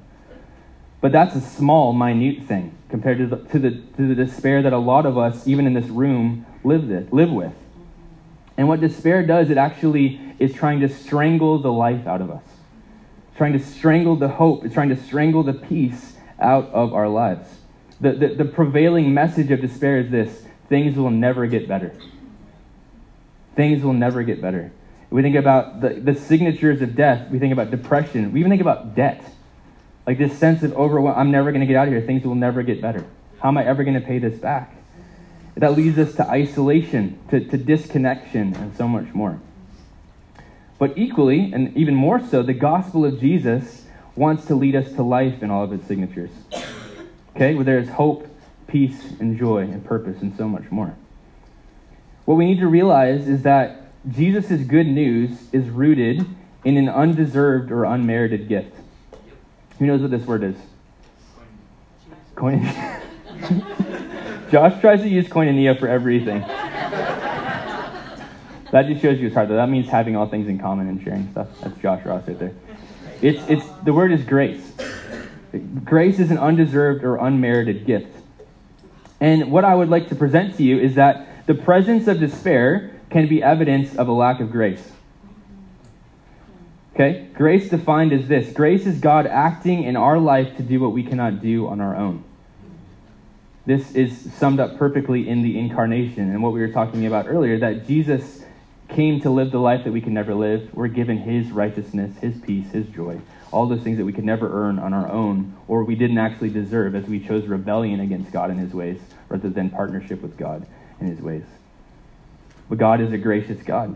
But 0.99 1.13
that's 1.13 1.33
a 1.35 1.41
small, 1.41 1.93
minute 1.93 2.43
thing 2.43 2.75
compared 2.89 3.19
to 3.19 3.27
the, 3.27 3.37
to 3.37 3.59
the, 3.59 3.71
to 3.71 4.07
the 4.07 4.15
despair 4.15 4.61
that 4.63 4.73
a 4.73 4.77
lot 4.77 5.05
of 5.05 5.17
us, 5.17 5.47
even 5.47 5.67
in 5.67 5.73
this 5.73 5.87
room, 5.87 6.45
live, 6.63 6.83
live 7.13 7.31
with. 7.31 7.53
And 8.57 8.67
what 8.67 8.81
despair 8.81 9.25
does, 9.25 9.49
it 9.49 9.57
actually 9.57 10.19
is 10.39 10.53
trying 10.53 10.81
to 10.81 10.89
strangle 10.89 11.59
the 11.59 11.71
life 11.71 12.07
out 12.07 12.21
of 12.21 12.29
us. 12.31 12.43
It's 13.29 13.37
trying 13.37 13.53
to 13.53 13.59
strangle 13.59 14.15
the 14.15 14.27
hope. 14.27 14.65
It's 14.65 14.73
trying 14.73 14.89
to 14.89 14.97
strangle 14.97 15.43
the 15.43 15.53
peace 15.53 16.17
out 16.39 16.69
of 16.71 16.93
our 16.93 17.07
lives. 17.07 17.47
The, 18.01 18.11
the, 18.13 18.27
the 18.29 18.45
prevailing 18.45 19.13
message 19.13 19.51
of 19.51 19.61
despair 19.61 19.99
is 19.99 20.09
this 20.09 20.45
things 20.67 20.97
will 20.97 21.09
never 21.09 21.47
get 21.47 21.67
better. 21.67 21.93
Things 23.55 23.83
will 23.83 23.93
never 23.93 24.23
get 24.23 24.41
better. 24.41 24.71
We 25.09 25.21
think 25.21 25.35
about 25.35 25.81
the, 25.81 25.89
the 25.89 26.15
signatures 26.15 26.81
of 26.81 26.95
death. 26.95 27.29
We 27.31 27.39
think 27.39 27.51
about 27.51 27.71
depression. 27.71 28.31
We 28.31 28.39
even 28.39 28.51
think 28.51 28.61
about 28.61 28.95
debt. 28.95 29.23
Like 30.09 30.17
this 30.17 30.35
sense 30.39 30.63
of 30.63 30.73
overwhelm. 30.73 31.15
I'm 31.15 31.29
never 31.29 31.51
going 31.51 31.61
to 31.61 31.67
get 31.67 31.75
out 31.75 31.87
of 31.87 31.93
here. 31.93 32.01
Things 32.01 32.25
will 32.25 32.33
never 32.33 32.63
get 32.63 32.81
better. 32.81 33.05
How 33.41 33.49
am 33.49 33.59
I 33.59 33.65
ever 33.67 33.83
going 33.83 33.93
to 33.93 34.01
pay 34.01 34.17
this 34.17 34.39
back? 34.39 34.75
That 35.55 35.77
leads 35.77 35.99
us 35.99 36.15
to 36.15 36.27
isolation, 36.27 37.19
to, 37.29 37.39
to 37.39 37.57
disconnection, 37.57 38.55
and 38.55 38.75
so 38.75 38.87
much 38.87 39.13
more. 39.13 39.39
But 40.79 40.97
equally, 40.97 41.53
and 41.53 41.77
even 41.77 41.93
more 41.93 42.19
so, 42.19 42.41
the 42.41 42.55
gospel 42.55 43.05
of 43.05 43.19
Jesus 43.19 43.85
wants 44.15 44.45
to 44.45 44.55
lead 44.55 44.75
us 44.75 44.91
to 44.93 45.03
life 45.03 45.43
in 45.43 45.51
all 45.51 45.63
of 45.63 45.71
its 45.73 45.85
signatures. 45.85 46.31
Okay, 47.35 47.53
where 47.53 47.63
there 47.63 47.77
is 47.77 47.89
hope, 47.89 48.27
peace, 48.65 49.11
and 49.19 49.37
joy, 49.37 49.59
and 49.59 49.85
purpose, 49.85 50.23
and 50.23 50.35
so 50.35 50.47
much 50.47 50.71
more. 50.71 50.95
What 52.25 52.33
we 52.33 52.45
need 52.45 52.61
to 52.61 52.67
realize 52.67 53.27
is 53.27 53.43
that 53.43 53.91
Jesus' 54.09 54.63
good 54.63 54.87
news 54.87 55.53
is 55.53 55.69
rooted 55.69 56.25
in 56.65 56.77
an 56.77 56.89
undeserved 56.89 57.71
or 57.71 57.83
unmerited 57.83 58.47
gift. 58.47 58.78
Who 59.79 59.85
knows 59.85 60.01
what 60.01 60.11
this 60.11 60.25
word 60.25 60.43
is? 60.43 60.55
Koinonia. 62.35 63.01
Josh 64.51 64.79
tries 64.81 65.01
to 65.01 65.09
use 65.09 65.27
koinonia 65.27 65.79
for 65.79 65.87
everything. 65.87 66.41
That 68.71 68.85
just 68.87 69.01
shows 69.01 69.17
you 69.19 69.25
his 69.25 69.33
heart. 69.33 69.49
Though. 69.49 69.55
That 69.55 69.69
means 69.69 69.87
having 69.87 70.15
all 70.15 70.27
things 70.27 70.47
in 70.47 70.59
common 70.59 70.87
and 70.87 71.01
sharing 71.01 71.31
stuff. 71.31 71.47
That's 71.61 71.77
Josh 71.79 72.05
Ross 72.05 72.27
right 72.27 72.37
there. 72.37 72.53
It's, 73.21 73.41
it's, 73.49 73.65
the 73.83 73.93
word 73.93 74.11
is 74.11 74.23
grace. 74.23 74.71
Grace 75.83 76.19
is 76.19 76.29
an 76.29 76.37
undeserved 76.37 77.03
or 77.03 77.15
unmerited 77.17 77.85
gift. 77.85 78.15
And 79.19 79.51
what 79.51 79.65
I 79.65 79.75
would 79.75 79.89
like 79.89 80.09
to 80.09 80.15
present 80.15 80.55
to 80.57 80.63
you 80.63 80.79
is 80.79 80.95
that 80.95 81.47
the 81.47 81.55
presence 81.55 82.07
of 82.07 82.19
despair 82.19 82.99
can 83.09 83.27
be 83.27 83.41
evidence 83.41 83.95
of 83.95 84.07
a 84.07 84.11
lack 84.11 84.39
of 84.39 84.51
grace. 84.51 84.91
Okay? 86.99 87.27
Grace 87.33 87.69
defined 87.69 88.11
as 88.11 88.27
this 88.27 88.51
grace 88.51 88.85
is 88.85 88.99
God 88.99 89.25
acting 89.25 89.83
in 89.83 89.95
our 89.95 90.19
life 90.19 90.57
to 90.57 90.63
do 90.63 90.81
what 90.81 90.91
we 90.91 91.03
cannot 91.03 91.41
do 91.41 91.67
on 91.67 91.79
our 91.79 91.95
own. 91.95 92.25
This 93.65 93.93
is 93.95 94.33
summed 94.33 94.59
up 94.59 94.77
perfectly 94.77 95.29
in 95.29 95.41
the 95.41 95.57
incarnation 95.57 96.29
and 96.29 96.43
what 96.43 96.51
we 96.51 96.59
were 96.59 96.73
talking 96.73 97.05
about 97.05 97.27
earlier 97.27 97.59
that 97.59 97.87
Jesus 97.87 98.43
came 98.89 99.21
to 99.21 99.29
live 99.29 99.51
the 99.51 99.59
life 99.59 99.85
that 99.85 99.93
we 99.93 100.01
can 100.01 100.13
never 100.13 100.33
live. 100.33 100.73
We're 100.73 100.87
given 100.87 101.19
his 101.19 101.51
righteousness, 101.51 102.17
his 102.17 102.37
peace, 102.41 102.69
his 102.71 102.87
joy, 102.87 103.21
all 103.51 103.67
those 103.67 103.81
things 103.81 103.97
that 103.97 104.05
we 104.05 104.11
could 104.11 104.25
never 104.25 104.51
earn 104.51 104.77
on 104.77 104.93
our 104.93 105.09
own 105.09 105.55
or 105.69 105.85
we 105.85 105.95
didn't 105.95 106.17
actually 106.17 106.49
deserve 106.49 106.95
as 106.95 107.05
we 107.05 107.25
chose 107.25 107.45
rebellion 107.45 108.01
against 108.01 108.31
God 108.33 108.49
and 108.49 108.59
his 108.59 108.73
ways 108.73 108.99
rather 109.29 109.49
than 109.49 109.69
partnership 109.69 110.21
with 110.21 110.35
God 110.35 110.65
and 110.99 111.07
his 111.07 111.21
ways. 111.21 111.45
But 112.67 112.77
God 112.77 112.99
is 112.99 113.13
a 113.13 113.17
gracious 113.17 113.61
God. 113.63 113.95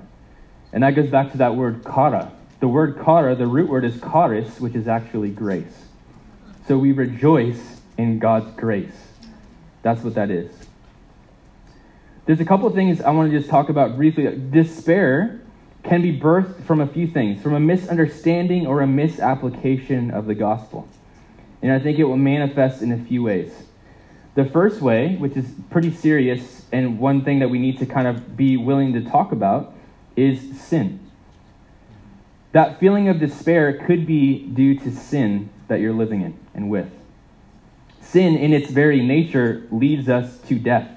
And 0.72 0.84
that 0.84 0.92
goes 0.92 1.10
back 1.10 1.32
to 1.34 1.40
that 1.40 1.56
word 1.56 1.84
chara. 1.84 2.32
The 2.64 2.70
word 2.70 3.04
chara, 3.04 3.36
the 3.36 3.46
root 3.46 3.70
word 3.70 3.84
is 3.84 4.00
charis, 4.00 4.62
which 4.62 4.74
is 4.74 4.88
actually 4.88 5.32
grace. 5.32 5.88
So 6.66 6.78
we 6.78 6.94
rejoice 6.94 7.82
in 7.98 8.20
God's 8.20 8.56
grace. 8.56 8.96
That's 9.82 10.02
what 10.02 10.16
that 10.16 10.32
is. 10.32 10.50
There's 12.26 12.40
a 12.40 12.46
couple 12.46 12.66
of 12.66 12.74
things 12.74 13.02
I 13.02 13.10
want 13.12 13.30
to 13.30 13.38
just 13.38 13.50
talk 13.50 13.68
about 13.68 13.98
briefly. 13.98 14.34
Despair 14.50 15.42
can 15.84 16.02
be 16.02 16.18
birthed 16.18 16.64
from 16.64 16.80
a 16.80 16.88
few 16.88 17.06
things, 17.06 17.44
from 17.44 17.54
a 17.54 17.60
misunderstanding 17.60 18.66
or 18.66 18.80
a 18.80 18.88
misapplication 18.88 20.12
of 20.12 20.26
the 20.26 20.34
gospel. 20.34 20.88
And 21.62 21.74
I 21.74 21.80
think 21.80 22.00
it 22.00 22.06
will 22.06 22.16
manifest 22.16 22.82
in 22.82 22.94
a 22.94 22.98
few 22.98 23.24
ways. 23.24 23.52
The 24.36 24.46
first 24.46 24.80
way, 24.80 25.18
which 25.18 25.36
is 25.36 25.54
pretty 25.70 25.92
serious 25.92 26.64
and 26.72 26.98
one 26.98 27.26
thing 27.26 27.40
that 27.40 27.50
we 27.50 27.60
need 27.60 27.80
to 27.80 27.86
kind 27.86 28.08
of 28.08 28.38
be 28.38 28.56
willing 28.56 28.94
to 28.94 29.02
talk 29.02 29.34
about, 29.34 29.76
is 30.16 30.62
sin. 30.62 31.03
That 32.54 32.80
feeling 32.80 33.10
of 33.10 33.20
despair 33.20 33.84
could 33.86 34.06
be 34.06 34.46
due 34.48 34.80
to 34.80 34.92
sin 34.92 35.50
that 35.68 35.80
you're 35.80 35.94
living 35.94 36.22
in 36.22 36.38
and 36.54 36.70
with. 36.70 36.90
Sin, 38.00 38.38
in 38.38 38.54
its 38.54 38.70
very 38.70 39.02
nature, 39.02 39.68
leads 39.72 40.08
us 40.08 40.38
to 40.42 40.60
death. 40.60 40.88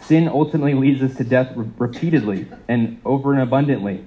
Sin 0.00 0.28
ultimately 0.28 0.74
leads 0.74 1.02
us 1.02 1.16
to 1.16 1.24
death 1.24 1.52
re- 1.56 1.68
repeatedly 1.78 2.46
and 2.68 3.00
over 3.04 3.32
and 3.32 3.42
abundantly. 3.42 4.06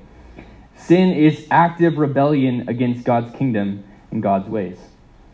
Sin 0.78 1.12
is 1.12 1.46
active 1.52 1.98
rebellion 1.98 2.70
against 2.70 3.04
God's 3.04 3.36
kingdom 3.36 3.84
and 4.12 4.24
God's 4.24 4.48
ways. 4.48 4.78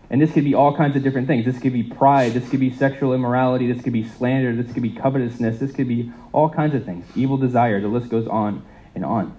And 0.10 0.20
this 0.20 0.32
could 0.32 0.46
be 0.46 0.56
all 0.56 0.76
kinds 0.76 0.96
of 0.96 1.04
different 1.04 1.28
things. 1.28 1.46
This 1.46 1.60
could 1.60 1.74
be 1.74 1.84
pride. 1.84 2.34
This 2.34 2.50
could 2.50 2.62
be 2.62 2.72
sexual 2.72 3.14
immorality. 3.14 3.72
This 3.72 3.84
could 3.84 3.94
be 3.94 4.08
slander. 4.08 4.56
This 4.56 4.74
could 4.74 4.84
be 4.84 4.92
covetousness. 4.92 5.60
This 5.60 5.72
could 5.72 5.88
be 5.88 6.12
all 6.32 6.50
kinds 6.50 6.74
of 6.74 6.84
things. 6.84 7.06
Evil 7.16 7.38
desire. 7.38 7.80
The 7.80 7.88
list 7.88 8.10
goes 8.10 8.28
on 8.28 8.66
and 8.96 9.06
on. 9.06 9.38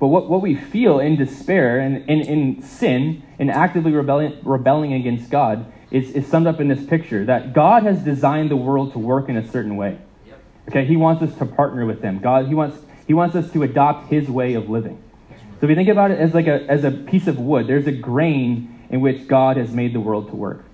But 0.00 0.08
what, 0.08 0.30
what 0.30 0.40
we 0.40 0.56
feel 0.56 0.98
in 0.98 1.16
despair 1.16 1.78
and 1.78 2.08
in, 2.08 2.20
in 2.22 2.62
sin, 2.62 3.22
and 3.38 3.50
actively 3.50 3.92
rebelling, 3.92 4.38
rebelling 4.42 4.94
against 4.94 5.30
God, 5.30 5.70
is, 5.90 6.10
is 6.12 6.26
summed 6.26 6.46
up 6.46 6.58
in 6.58 6.68
this 6.68 6.84
picture 6.84 7.26
that 7.26 7.52
God 7.52 7.82
has 7.82 8.02
designed 8.02 8.50
the 8.50 8.56
world 8.56 8.92
to 8.94 8.98
work 8.98 9.28
in 9.28 9.36
a 9.36 9.46
certain 9.46 9.76
way. 9.76 9.98
Okay, 10.68 10.86
He 10.86 10.96
wants 10.96 11.22
us 11.22 11.36
to 11.38 11.46
partner 11.46 11.84
with 11.84 12.00
Him. 12.00 12.18
God, 12.18 12.46
He 12.48 12.54
wants, 12.54 12.78
he 13.06 13.12
wants 13.12 13.36
us 13.36 13.52
to 13.52 13.62
adopt 13.62 14.10
His 14.10 14.28
way 14.30 14.54
of 14.54 14.70
living. 14.70 15.02
So 15.60 15.66
if 15.66 15.70
you 15.70 15.76
think 15.76 15.90
about 15.90 16.10
it 16.10 16.18
as 16.18 16.32
like 16.32 16.46
a, 16.46 16.64
as 16.70 16.84
a 16.84 16.90
piece 16.90 17.26
of 17.26 17.38
wood, 17.38 17.66
there's 17.66 17.86
a 17.86 17.92
grain 17.92 18.86
in 18.88 19.02
which 19.02 19.28
God 19.28 19.58
has 19.58 19.70
made 19.70 19.92
the 19.92 20.00
world 20.00 20.30
to 20.30 20.36
work. 20.36 20.64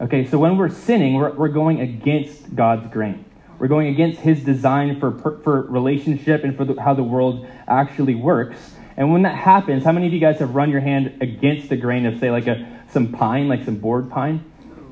Okay, 0.00 0.26
so 0.26 0.38
when 0.38 0.58
we're 0.58 0.68
sinning, 0.68 1.14
we're, 1.14 1.32
we're 1.32 1.48
going 1.48 1.80
against 1.80 2.54
God's 2.54 2.92
grain. 2.92 3.24
We're 3.58 3.68
going 3.68 3.88
against 3.88 4.20
His 4.20 4.42
design 4.42 5.00
for, 5.00 5.12
for 5.42 5.62
relationship 5.62 6.44
and 6.44 6.56
for 6.56 6.64
the, 6.64 6.80
how 6.80 6.94
the 6.94 7.02
world 7.02 7.46
actually 7.66 8.14
works. 8.14 8.74
And 8.96 9.12
when 9.12 9.22
that 9.22 9.36
happens, 9.36 9.84
how 9.84 9.92
many 9.92 10.06
of 10.06 10.12
you 10.12 10.20
guys 10.20 10.38
have 10.38 10.54
run 10.54 10.70
your 10.70 10.80
hand 10.80 11.18
against 11.20 11.68
the 11.68 11.76
grain 11.76 12.06
of, 12.06 12.18
say, 12.18 12.30
like 12.30 12.46
a 12.46 12.82
some 12.90 13.12
pine, 13.12 13.48
like 13.48 13.64
some 13.64 13.76
board 13.76 14.10
pine? 14.10 14.44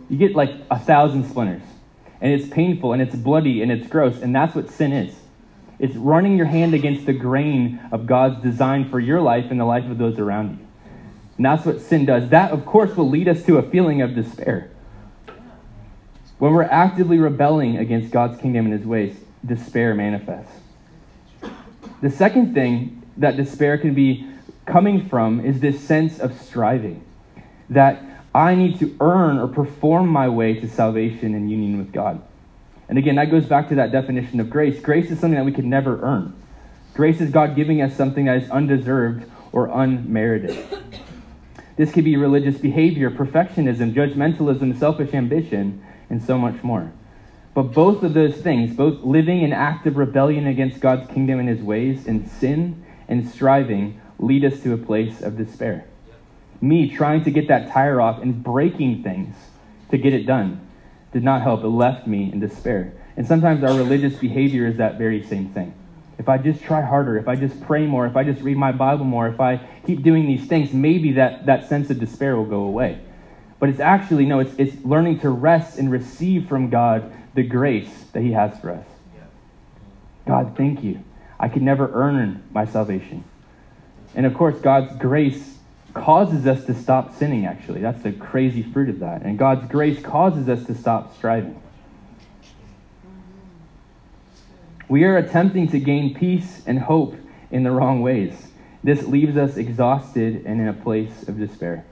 You 0.09 0.19
get 0.19 0.35
like 0.35 0.53
a 0.71 0.79
thousand 0.79 1.29
splinters, 1.29 1.63
and 2.21 2.33
it's 2.33 2.49
painful 2.49 2.93
and 2.93 3.03
it's 3.03 3.15
bloody 3.15 3.63
and 3.63 3.73
it's 3.73 3.89
gross, 3.89 4.21
and 4.21 4.35
that's 4.35 4.55
what 4.55 4.71
sin 4.71 4.93
is. 4.93 5.15
It's 5.79 5.95
running 5.95 6.37
your 6.37 6.47
hand 6.47 6.75
against 6.75 7.07
the 7.07 7.13
grain 7.13 7.81
of 7.93 8.07
God's 8.07 8.43
design 8.43 8.89
for 8.89 8.99
your 8.99 9.21
life 9.21 9.47
and 9.51 9.61
the 9.61 9.65
life 9.65 9.91
of 9.91 9.99
those 9.99 10.19
around 10.19 10.59
you. 10.59 10.67
And 11.37 11.45
that's 11.45 11.67
what 11.67 11.81
sin 11.81 12.07
does. 12.07 12.31
That, 12.31 12.53
of 12.53 12.65
course, 12.65 12.97
will 12.97 13.11
lead 13.11 13.29
us 13.29 13.45
to 13.45 13.59
a 13.59 13.63
feeling 13.71 14.01
of 14.01 14.15
despair. 14.15 14.71
When 16.39 16.53
we're 16.53 16.65
actively 16.65 17.19
rebelling 17.19 17.79
against 17.79 18.11
God's 18.11 18.41
kingdom 18.41 18.67
and 18.67 18.75
his 18.75 18.87
ways, 18.87 19.17
despair 19.45 19.95
manifests. 19.95 20.53
The 22.03 22.11
second 22.11 22.55
thing 22.55 23.03
that 23.17 23.37
despair 23.37 23.79
can 23.79 23.95
be 23.95 24.29
coming 24.67 25.09
from 25.09 25.45
is 25.45 25.61
this 25.61 25.81
sense 25.81 26.19
of 26.19 26.39
striving 26.41 27.03
that 27.71 28.03
I 28.35 28.55
need 28.55 28.79
to 28.81 28.95
earn 29.01 29.39
or 29.39 29.49
perform 29.49 30.09
my 30.09 30.29
way 30.29 30.61
to 30.61 30.69
salvation 30.69 31.35
and 31.35 31.51
union 31.51 31.79
with 31.79 31.93
God. 31.93 32.23
And 32.89 32.99
again, 32.99 33.17
that 33.17 33.31
goes 33.31 33.47
back 33.47 33.71
to 33.71 33.77
that 33.77 33.91
definition 33.93 34.39
of 34.41 34.51
grace. 34.51 34.79
Grace 34.81 35.11
is 35.11 35.19
something 35.19 35.39
that 35.39 35.45
we 35.45 35.53
can 35.53 35.71
never 35.71 36.01
earn. 36.03 36.35
Grace 36.95 37.21
is 37.21 37.31
God 37.31 37.57
giving 37.57 37.81
us 37.81 37.97
something 37.97 38.27
that 38.27 38.43
is 38.43 38.51
undeserved 38.51 39.31
or 39.53 39.69
unmerited. 39.69 40.57
This 41.77 41.93
could 41.93 42.05
be 42.05 42.17
religious 42.17 42.59
behavior, 42.59 43.11
perfectionism, 43.11 43.93
judgmentalism, 43.95 44.79
selfish 44.79 45.13
ambition, 45.13 45.85
and 46.11 46.23
so 46.23 46.39
much 46.39 46.63
more. 46.63 46.93
But 47.55 47.73
both 47.73 48.03
of 48.03 48.13
those 48.13 48.37
things, 48.37 48.77
both 48.77 49.03
living 49.03 49.43
in 49.43 49.53
active 49.53 49.97
rebellion 49.97 50.47
against 50.47 50.81
God's 50.81 51.11
kingdom 51.11 51.39
and 51.39 51.49
his 51.49 51.63
ways, 51.63 52.07
and 52.07 52.29
sin 52.29 52.85
and 53.09 53.27
striving, 53.27 54.01
lead 54.19 54.45
us 54.45 54.61
to 54.61 54.75
a 54.75 54.79
place 54.79 55.23
of 55.23 55.37
despair. 55.37 55.87
Me 56.61 56.95
trying 56.95 57.25
to 57.25 57.31
get 57.31 57.49
that 57.49 57.71
tire 57.71 58.01
off 58.01 58.21
and 58.21 58.43
breaking 58.43 59.03
things 59.03 59.35
to 59.91 59.99
get 59.99 60.13
it 60.13 60.27
done 60.27 60.61
did 61.13 61.23
not 61.23 61.43
help. 61.43 61.65
It 61.65 61.69
left 61.69 62.07
me 62.07 62.31
in 62.31 62.41
despair. 62.41 62.93
And 63.17 63.27
sometimes 63.27 63.65
our 63.65 63.75
religious 63.75 64.17
behavior 64.17 64.67
is 64.67 64.77
that 64.77 64.99
very 64.99 65.23
same 65.23 65.49
thing. 65.51 65.73
If 66.19 66.29
I 66.29 66.39
just 66.39 66.63
try 66.63 66.83
harder, 66.83 67.17
if 67.17 67.29
I 67.29 67.37
just 67.37 67.61
pray 67.63 67.87
more, 67.87 68.07
if 68.07 68.17
I 68.17 68.25
just 68.25 68.43
read 68.43 68.57
my 68.57 68.73
Bible 68.73 69.05
more, 69.05 69.29
if 69.29 69.41
I 69.41 69.67
keep 69.87 70.03
doing 70.03 70.27
these 70.27 70.47
things, 70.47 70.73
maybe 70.73 71.13
that, 71.13 71.47
that 71.47 71.69
sense 71.69 71.89
of 71.91 71.99
despair 71.99 72.37
will 72.37 72.45
go 72.45 72.65
away. 72.65 73.01
But 73.59 73.71
it's 73.71 73.81
actually, 73.81 74.27
no, 74.27 74.41
it's, 74.41 74.55
it's 74.59 74.85
learning 74.85 75.21
to 75.21 75.31
rest 75.31 75.79
and 75.79 75.91
receive 75.91 76.49
from 76.49 76.69
God 76.69 77.13
the 77.35 77.43
grace 77.43 78.05
that 78.13 78.23
He 78.23 78.33
has 78.33 78.59
for 78.61 78.71
us. 78.71 78.87
God, 80.27 80.55
thank 80.57 80.83
you. 80.83 81.03
I 81.39 81.49
could 81.49 81.63
never 81.63 81.91
earn 81.93 82.43
my 82.53 82.65
salvation. 82.65 83.25
And 84.15 84.27
of 84.27 84.35
course, 84.35 84.59
God's 84.59 84.97
grace 84.97 85.59
causes 85.95 86.47
us 86.47 86.65
to 86.67 86.75
stop 86.75 87.15
sinning, 87.17 87.47
actually. 87.47 87.81
That's 87.81 88.03
the 88.03 88.13
crazy 88.13 88.63
fruit 88.63 88.89
of 88.89 88.99
that. 89.01 89.23
And 89.23 89.39
God's 89.39 89.69
grace 89.69 90.01
causes 90.01 90.49
us 90.49 90.65
to 90.67 90.75
stop 90.75 91.17
striving. 91.17 91.61
We 94.89 95.05
are 95.05 95.17
attempting 95.17 95.69
to 95.69 95.81
gain 95.81 96.15
peace 96.15 96.63
and 96.67 96.79
hope 96.79 97.17
in 97.51 97.63
the 97.63 97.71
wrong 97.71 98.03
ways. 98.03 98.49
This 98.85 99.05
leaves 99.07 99.37
us 99.37 99.57
exhausted 99.57 100.45
and 100.47 100.61
in 100.61 100.69
a 100.69 100.73
place 100.73 101.29
of 101.29 101.39
despair. 101.39 101.85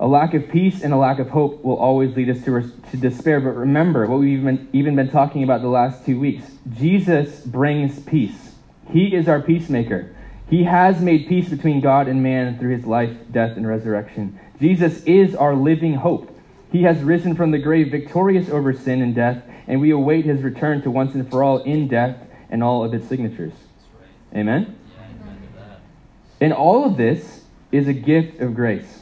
A 0.00 0.06
lack 0.06 0.32
of 0.32 0.48
peace 0.48 0.82
and 0.82 0.94
a 0.94 0.96
lack 0.96 1.18
of 1.18 1.28
hope 1.28 1.62
will 1.62 1.76
always 1.76 2.16
lead 2.16 2.30
us 2.30 2.42
to, 2.46 2.72
to 2.90 2.96
despair. 2.96 3.38
But 3.38 3.50
remember 3.50 4.06
what 4.06 4.20
we've 4.20 4.42
been, 4.42 4.66
even 4.72 4.96
been 4.96 5.10
talking 5.10 5.44
about 5.44 5.60
the 5.60 5.68
last 5.68 6.06
two 6.06 6.18
weeks 6.18 6.44
Jesus 6.72 7.40
brings 7.42 8.00
peace, 8.00 8.54
He 8.90 9.14
is 9.14 9.28
our 9.28 9.42
peacemaker. 9.42 10.16
He 10.48 10.64
has 10.64 11.00
made 11.00 11.28
peace 11.28 11.50
between 11.50 11.80
God 11.80 12.08
and 12.08 12.22
man 12.22 12.58
through 12.58 12.74
his 12.74 12.86
life, 12.86 13.14
death, 13.30 13.56
and 13.56 13.68
resurrection. 13.68 14.40
Jesus 14.58 15.04
is 15.04 15.34
our 15.36 15.54
living 15.54 15.94
hope. 15.94 16.36
He 16.72 16.82
has 16.82 17.02
risen 17.02 17.36
from 17.36 17.50
the 17.50 17.58
grave 17.58 17.92
victorious 17.92 18.48
over 18.48 18.72
sin 18.72 19.02
and 19.02 19.14
death, 19.14 19.44
and 19.68 19.80
we 19.80 19.90
await 19.90 20.24
his 20.24 20.42
return 20.42 20.82
to 20.82 20.90
once 20.90 21.14
and 21.14 21.30
for 21.30 21.44
all 21.44 21.58
in 21.58 21.86
death 21.86 22.16
and 22.48 22.64
all 22.64 22.82
of 22.82 22.94
its 22.94 23.06
signatures. 23.06 23.52
Amen? 24.34 24.76
And 26.40 26.52
all 26.52 26.84
of 26.84 26.96
this 26.96 27.44
is 27.70 27.86
a 27.86 27.92
gift 27.92 28.40
of 28.40 28.54
grace. 28.54 28.99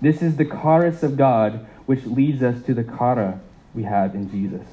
This 0.00 0.22
is 0.22 0.36
the 0.36 0.44
charis 0.44 1.02
of 1.02 1.16
God, 1.16 1.66
which 1.86 2.04
leads 2.04 2.42
us 2.42 2.62
to 2.64 2.74
the 2.74 2.84
chara 2.84 3.40
we 3.74 3.84
have 3.84 4.14
in 4.14 4.30
Jesus. 4.30 4.66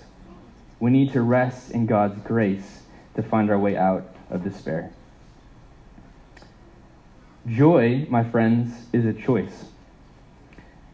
We 0.79 0.91
need 0.91 1.13
to 1.13 1.21
rest 1.21 1.71
in 1.71 1.85
God's 1.85 2.19
grace 2.21 2.83
to 3.15 3.23
find 3.23 3.49
our 3.49 3.59
way 3.59 3.77
out 3.77 4.15
of 4.29 4.43
despair. 4.43 4.91
Joy, 7.47 8.05
my 8.09 8.23
friends, 8.23 8.73
is 8.91 9.05
a 9.05 9.13
choice. 9.13 9.65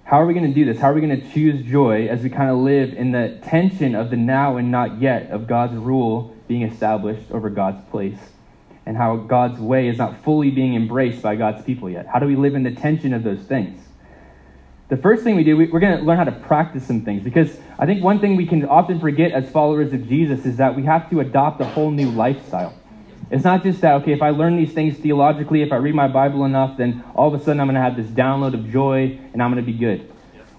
How 0.04 0.20
are 0.20 0.26
we 0.26 0.34
going 0.34 0.48
to 0.48 0.54
do 0.54 0.66
this? 0.66 0.80
How 0.80 0.90
are 0.90 0.94
we 0.94 1.02
going 1.02 1.22
to 1.22 1.32
choose 1.32 1.64
joy 1.64 2.08
as 2.08 2.22
we 2.22 2.30
kind 2.30 2.50
of 2.50 2.58
live 2.58 2.94
in 2.94 3.12
the 3.12 3.40
tension 3.44 3.94
of 3.94 4.10
the 4.10 4.18
now 4.18 4.58
and 4.58 4.72
not 4.72 5.00
yet 5.00 5.30
of 5.30 5.48
God's 5.48 5.76
rule 5.76 6.36
being 6.48 6.64
established 6.64 7.30
over 7.32 7.50
God's 7.50 7.88
place 7.92 8.18
and 8.88 8.98
how 8.98 9.18
God's 9.18 9.60
way 9.60 9.88
is 9.88 10.00
not 10.00 10.24
fully 10.24 10.50
being 10.50 10.74
embraced 10.74 11.22
by 11.22 11.36
God's 11.36 11.64
people 11.64 11.90
yet? 11.90 12.08
How 12.08 12.18
do 12.18 12.26
we 12.26 12.36
live 12.36 12.56
in 12.56 12.64
the 12.64 12.72
tension 12.72 13.14
of 13.14 13.24
those 13.24 13.42
things? 13.42 13.89
The 14.90 14.98
first 14.98 15.24
thing 15.24 15.36
we 15.36 15.44
do, 15.44 15.56
we're 15.56 15.80
going 15.80 16.00
to 16.00 16.04
learn 16.04 16.18
how 16.18 16.24
to 16.24 16.32
practice 16.32 16.86
some 16.86 17.02
things 17.02 17.24
because 17.24 17.56
I 17.78 17.86
think 17.86 18.04
one 18.04 18.20
thing 18.20 18.36
we 18.36 18.48
can 18.48 18.66
often 18.66 19.00
forget 19.00 19.32
as 19.32 19.48
followers 19.52 19.94
of 19.94 20.10
Jesus 20.10 20.48
is 20.48 20.58
that 20.58 20.76
we 20.76 20.84
have 20.84 21.08
to 21.12 21.20
adopt 21.20 21.62
a 21.62 21.66
whole 21.66 21.92
new 21.92 22.10
lifestyle. 22.10 22.74
It's 23.30 23.44
not 23.44 23.62
just 23.62 23.82
that, 23.82 24.02
okay, 24.02 24.14
if 24.14 24.24
I 24.24 24.32
learn 24.32 24.58
these 24.58 24.74
things 24.74 24.98
theologically, 24.98 25.62
if 25.62 25.72
I 25.72 25.76
read 25.76 25.94
my 25.94 26.08
Bible 26.08 26.44
enough, 26.44 26.78
then 26.78 27.04
all 27.14 27.32
of 27.32 27.40
a 27.40 27.44
sudden 27.44 27.60
I'm 27.60 27.68
going 27.68 27.76
to 27.76 27.82
have 27.82 27.96
this 27.96 28.08
download 28.08 28.56
of 28.56 28.72
joy 28.72 29.20
and 29.32 29.44
I'm 29.44 29.52
going 29.54 29.64
to 29.64 29.72
be 29.72 29.78
good. 29.78 30.12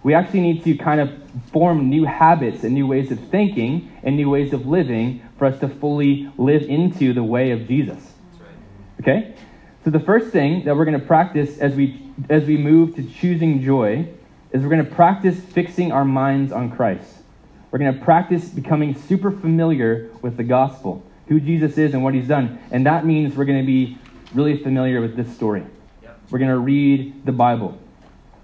We 0.05 0.15
actually 0.15 0.43
need 0.43 0.63
to 0.63 0.77
kind 0.77 1.01
of 1.01 1.11
form 1.53 1.91
new 1.91 2.05
habits 2.05 2.63
and 2.63 2.73
new 2.73 2.87
ways 2.87 3.11
of 3.11 3.19
thinking 3.31 3.91
and 4.05 4.17
new 4.17 4.31
ways 4.31 4.53
of 4.53 4.65
living 4.65 5.29
for 5.39 5.47
us 5.47 5.59
to 5.59 5.69
fully 5.69 6.33
live 6.39 6.63
into 6.63 7.13
the 7.13 7.25
way 7.25 7.51
of 7.51 7.67
Jesus. 7.67 8.13
Okay? 9.01 9.35
So 9.85 9.91
the 9.91 10.01
first 10.01 10.31
thing 10.31 10.65
that 10.67 10.77
we're 10.77 10.85
going 10.85 10.99
to 10.99 11.05
practice 11.05 11.59
as 11.59 11.75
we 11.75 12.07
as 12.29 12.45
we 12.45 12.57
move 12.59 12.95
to 12.97 13.03
choosing 13.03 13.63
joy 13.63 14.07
is 14.53 14.63
we're 14.63 14.71
going 14.71 14.85
to 14.85 14.95
practice 14.95 15.39
fixing 15.39 15.93
our 15.93 16.05
minds 16.05 16.53
on 16.53 16.71
Christ. 16.71 17.15
We're 17.71 17.79
going 17.79 17.95
to 17.95 18.05
practice 18.05 18.49
becoming 18.49 18.95
super 18.95 19.31
familiar 19.31 20.11
with 20.23 20.37
the 20.37 20.43
gospel 20.43 21.05
who 21.29 21.39
Jesus 21.39 21.79
is 21.79 21.95
and 21.95 22.03
what 22.03 22.15
he's 22.15 22.27
done. 22.27 22.59
And 22.73 22.85
that 22.87 23.07
means 23.07 23.37
we're 23.37 23.45
going 23.45 23.61
to 23.61 23.67
be 23.67 23.97
really 24.35 24.61
familiar 24.61 25.01
with 25.01 25.15
this 25.15 25.33
story. 25.35 25.65
Yep. 26.03 26.19
We're 26.31 26.41
going 26.41 26.51
to 26.51 26.59
read 26.59 27.25
the 27.25 27.33
Bible. 27.33 27.79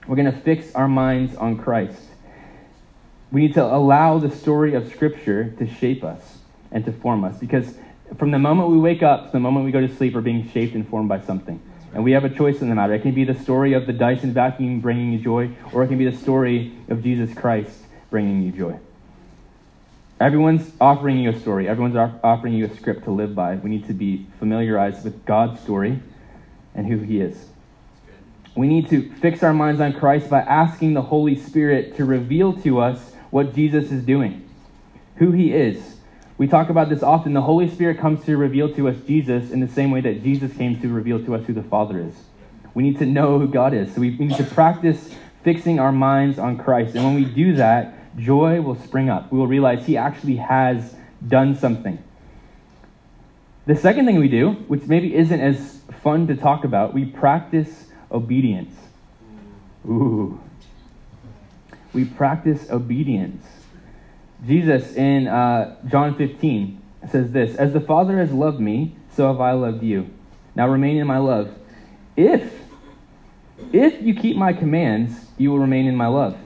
We're 0.07 0.15
going 0.15 0.33
to 0.33 0.41
fix 0.41 0.73
our 0.77 0.87
minds 0.87 1.35
on 1.35 1.59
Christ. 1.59 2.01
We 3.33 3.41
need 3.41 3.55
to 3.55 3.65
allow 3.65 4.19
the 4.19 4.31
story 4.31 4.75
of 4.75 4.89
Scripture 4.93 5.51
to 5.59 5.67
shape 5.67 6.05
us 6.05 6.39
and 6.71 6.85
to 6.85 6.93
form 6.93 7.25
us 7.25 7.37
because 7.39 7.75
from 8.19 8.31
the 8.31 8.39
moment 8.39 8.71
we 8.71 8.79
wake 8.79 9.03
up 9.03 9.27
to 9.27 9.33
the 9.33 9.41
moment 9.41 9.67
we 9.67 9.73
go 9.73 9.81
to 9.81 9.93
sleep, 9.97 10.15
we're 10.15 10.21
being 10.21 10.49
shaped 10.51 10.77
and 10.77 10.89
formed 10.89 11.09
by 11.09 11.21
something. 11.21 11.61
And 11.97 12.05
we 12.05 12.13
have 12.13 12.27
a 12.27 12.29
choice 12.29 12.61
in 12.61 12.69
the 12.69 12.75
matter. 12.75 12.93
It 12.93 13.01
can 13.01 13.15
be 13.15 13.25
the 13.25 13.35
story 13.35 13.73
of 13.73 13.87
the 13.87 13.93
Dyson 13.95 14.35
vacuum 14.35 14.81
bringing 14.81 15.15
you 15.15 15.19
joy, 15.19 15.53
or 15.73 15.83
it 15.83 15.89
can 15.89 15.97
be 15.97 16.05
the 16.05 16.15
story 16.15 16.77
of 16.91 17.03
Jesus 17.03 17.33
Christ 17.33 17.75
bringing 18.11 18.43
you 18.43 18.53
joy. 18.53 18.79
Everyone's 20.21 20.71
offering 20.79 21.19
you 21.19 21.31
a 21.31 21.41
story. 21.41 21.67
Everyone's 21.67 21.97
offering 22.23 22.53
you 22.53 22.67
a 22.67 22.77
script 22.77 23.05
to 23.05 23.13
live 23.13 23.35
by. 23.35 23.55
We 23.55 23.71
need 23.71 23.87
to 23.87 23.95
be 23.95 24.27
familiarized 24.39 25.05
with 25.05 25.25
God's 25.25 25.59
story 25.63 25.99
and 26.75 26.87
who 26.87 26.99
He 26.99 27.19
is. 27.19 27.49
We 28.55 28.69
need 28.69 28.91
to 28.91 29.11
fix 29.15 29.43
our 29.43 29.55
minds 29.55 29.81
on 29.81 29.95
Christ 29.95 30.29
by 30.29 30.41
asking 30.41 30.93
the 30.93 31.01
Holy 31.01 31.35
Spirit 31.35 31.97
to 31.97 32.05
reveal 32.05 32.53
to 32.61 32.79
us 32.79 33.15
what 33.31 33.55
Jesus 33.55 33.91
is 33.91 34.03
doing, 34.03 34.47
who 35.15 35.33
He 35.33 35.55
is. 35.55 35.96
We 36.39 36.47
talk 36.47 36.69
about 36.69 36.91
this 36.91 37.03
often. 37.03 37.33
The 37.33 37.41
Holy 37.41 37.69
Spirit 37.69 37.99
comes 37.99 38.25
to 38.27 38.37
reveal 38.37 38.73
to 38.75 38.89
us 38.89 38.97
Jesus 39.07 39.51
in 39.51 39.61
the 39.61 39.69
same 39.69 39.91
way 39.91 40.03
that 40.03 40.23
Jesus 40.23 40.53
came 40.55 40.79
to 40.83 40.89
reveal 40.89 41.25
to 41.25 41.35
us 41.35 41.47
who 41.47 41.55
the 41.55 41.63
Father 41.63 41.99
is. 41.99 42.15
We 42.75 42.83
need 42.83 42.99
to 42.99 43.07
know 43.07 43.39
who 43.39 43.49
God 43.49 43.73
is. 43.73 43.95
So 43.95 44.03
we 44.03 44.11
need 44.11 44.37
to 44.37 44.45
practice 44.45 45.15
fixing 45.43 45.79
our 45.79 45.93
minds 45.93 46.39
on 46.39 46.59
Christ. 46.59 46.95
And 46.95 47.05
when 47.05 47.15
we 47.15 47.25
do 47.25 47.55
that, 47.55 48.19
joy 48.19 48.61
will 48.61 48.75
spring 48.75 49.09
up. 49.09 49.33
We 49.33 49.39
will 49.39 49.47
realize 49.47 49.87
He 49.87 49.97
actually 49.97 50.37
has 50.37 50.95
done 51.27 51.57
something. 51.57 52.03
The 53.65 53.75
second 53.75 54.05
thing 54.05 54.19
we 54.19 54.29
do, 54.29 54.51
which 54.69 54.83
maybe 54.83 55.15
isn't 55.15 55.41
as 55.41 55.81
fun 56.03 56.27
to 56.27 56.37
talk 56.37 56.65
about, 56.65 56.93
we 56.93 57.07
practice 57.07 57.87
obedience. 58.13 58.75
Ooh. 59.89 60.39
We 61.95 62.05
practice 62.05 62.71
obedience. 62.71 63.47
Jesus 64.45 64.95
in 64.95 65.29
uh, 65.29 65.77
John 65.87 66.17
15 66.17 66.83
says 67.11 67.33
this 67.33 67.57
As 67.57 67.73
the 67.73 67.81
Father 67.81 68.19
has 68.19 68.33
loved 68.33 68.61
me, 68.61 68.97
so 69.11 69.29
have 69.29 69.41
I 69.41 69.53
loved 69.53 69.83
you. 69.83 70.11
Now 70.55 70.69
remain 70.69 70.97
in 70.97 71.07
my 71.07 71.19
love. 71.19 71.55
If, 72.17 72.53
if 73.73 74.03
you 74.03 74.15
keep 74.15 74.37
my 74.37 74.53
commands, 74.53 75.27
you 75.39 75.51
will 75.51 75.59
remain 75.59 75.87
in 75.87 75.97
my 75.97 76.07
love 76.07 76.37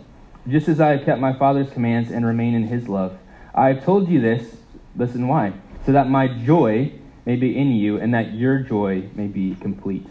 just 0.49 0.69
as 0.69 0.81
I 0.81 0.91
have 0.91 1.05
kept 1.05 1.21
my 1.21 1.33
Father's 1.33 1.71
commands 1.71 2.11
and 2.11 2.25
remain 2.25 2.55
in 2.55 2.67
his 2.67 2.89
love. 2.89 3.17
I 3.55 3.69
have 3.69 3.85
told 3.85 4.09
you 4.09 4.21
this, 4.21 4.57
listen 4.97 5.29
why, 5.29 5.53
so 5.87 5.93
that 5.93 6.09
my 6.09 6.29
joy 6.29 6.93
may 7.27 7.37
be 7.37 7.57
in 7.57 7.73
you 7.73 7.99
and 7.99 8.15
that 8.15 8.35
your 8.35 8.61
joy 8.61 9.09
may 9.15 9.27
be 9.27 9.55
complete. 9.57 10.07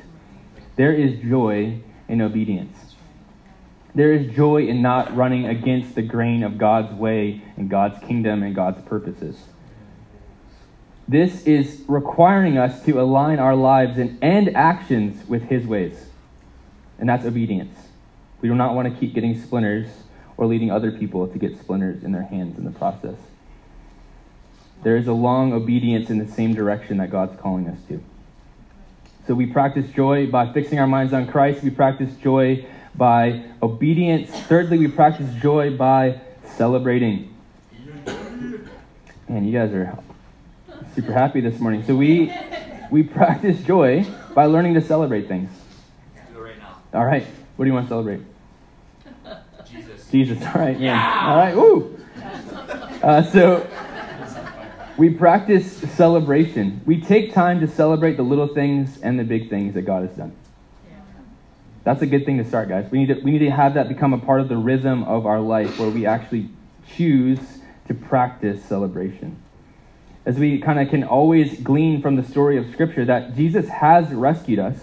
There 0.76 0.94
is 0.94 1.20
joy 1.22 1.80
in 2.08 2.22
obedience. 2.22 2.89
There 3.96 4.14
is 4.14 4.34
joy 4.36 4.68
in 4.68 4.82
not 4.82 5.16
running 5.16 5.48
against 5.48 5.96
the 5.96 6.02
grain 6.02 6.44
of 6.44 6.58
God's 6.58 6.94
way 6.94 7.42
and 7.58 7.70
God's 7.70 8.00
kingdom 8.06 8.44
and 8.44 8.56
God's 8.56 8.82
purposes. 8.84 9.38
This 11.08 11.44
is 11.48 11.84
requiring 11.88 12.60
us 12.60 12.84
to 12.86 13.02
align 13.02 13.40
our 13.40 13.56
lives 13.56 13.98
and, 13.98 14.20
and 14.22 14.56
actions 14.56 15.28
with 15.28 15.44
His 15.44 15.66
ways. 15.66 16.06
And 17.00 17.10
that's 17.10 17.26
obedience. 17.26 17.76
We 18.42 18.50
do 18.50 18.56
not 18.56 18.76
want 18.76 18.94
to 18.94 19.00
keep 19.00 19.16
getting 19.16 19.42
splinters 19.42 19.88
or 20.38 20.46
leading 20.46 20.70
other 20.72 20.92
people 20.92 21.28
to 21.28 21.40
get 21.40 21.60
splinters 21.60 22.04
in 22.04 22.12
their 22.12 22.24
hands 22.24 22.58
in 22.58 22.64
the 22.64 22.72
process. 22.72 23.16
there 24.84 24.96
is 24.96 25.08
a 25.08 25.14
long 25.14 25.52
obedience 25.52 26.10
in 26.10 26.20
the 26.20 26.28
same 26.32 26.54
direction 26.54 26.98
that 26.98 27.10
God's 27.10 27.38
calling 27.42 27.68
us 27.68 27.80
to. 27.90 28.02
So 29.28 29.34
we 29.34 29.46
practice 29.46 29.90
joy 29.92 30.28
by 30.28 30.54
fixing 30.54 30.80
our 30.80 30.88
minds 30.88 31.12
on 31.12 31.28
Christ. 31.28 31.64
We 31.64 31.70
practice 31.70 32.16
joy 32.16 32.66
by 32.96 33.44
obedience. 33.62 34.30
Thirdly, 34.30 34.78
we 34.78 34.88
practice 34.88 35.30
joy 35.42 35.76
by 35.76 36.20
celebrating. 36.56 37.36
Man, 39.28 39.46
you 39.46 39.52
guys 39.52 39.72
are 39.74 39.98
super 40.96 41.14
happy 41.14 41.42
this 41.42 41.60
morning. 41.60 41.84
So 41.86 41.96
we 41.96 42.34
we 42.92 43.04
practice 43.04 43.62
joy 43.64 44.06
by 44.34 44.46
learning 44.46 44.74
to 44.74 44.82
celebrate 44.82 45.28
things. 45.28 45.52
Do 46.34 46.40
it 46.40 46.42
right 46.42 46.58
now. 46.60 46.82
All 46.94 47.06
right. 47.06 47.26
What 47.56 47.66
do 47.66 47.70
you 47.70 47.74
want 47.74 47.86
to 47.86 47.90
celebrate? 47.90 48.22
Jesus. 49.66 50.10
Jesus. 50.10 50.42
All 50.46 50.62
right. 50.62 50.80
Yeah. 50.80 51.26
All 51.28 51.38
right. 51.38 51.56
Woo. 51.56 52.00
Uh, 53.04 53.24
so 53.24 53.70
we 54.98 55.10
practice 55.10 55.72
celebration. 55.94 56.82
We 56.86 57.00
take 57.00 57.34
time 57.34 57.62
to 57.62 57.68
celebrate 57.68 58.18
the 58.18 58.24
little 58.24 58.48
things 58.48 59.00
and 59.02 59.18
the 59.18 59.24
big 59.24 59.50
things 59.50 59.76
that 59.76 59.84
God 59.84 60.08
has 60.08 60.18
done. 60.18 60.36
That's 61.90 62.04
a 62.04 62.06
good 62.06 62.24
thing 62.24 62.38
to 62.38 62.46
start, 62.46 62.70
guys. 62.70 62.88
We 62.92 63.00
need 63.00 63.08
to, 63.08 63.20
we 63.22 63.32
need 63.32 63.40
to 63.40 63.50
have 63.50 63.74
that 63.74 63.90
become 63.90 64.14
a 64.14 64.20
part 64.20 64.42
of 64.42 64.48
the 64.48 64.58
rhythm 64.58 65.04
of 65.06 65.26
our 65.26 65.40
life 65.40 65.80
where 65.80 65.90
we 65.90 66.06
actually 66.06 66.48
choose 66.96 67.40
to 67.88 67.96
practice 67.96 68.64
celebration. 68.64 69.42
As 70.24 70.38
we 70.38 70.60
kind 70.60 70.80
of 70.80 70.90
can 70.90 71.04
always 71.04 71.60
glean 71.62 72.04
from 72.04 72.16
the 72.16 72.22
story 72.22 72.58
of 72.58 72.72
Scripture 72.74 73.06
that 73.06 73.36
Jesus 73.36 73.68
has 73.70 74.08
rescued 74.14 74.60
us, 74.60 74.78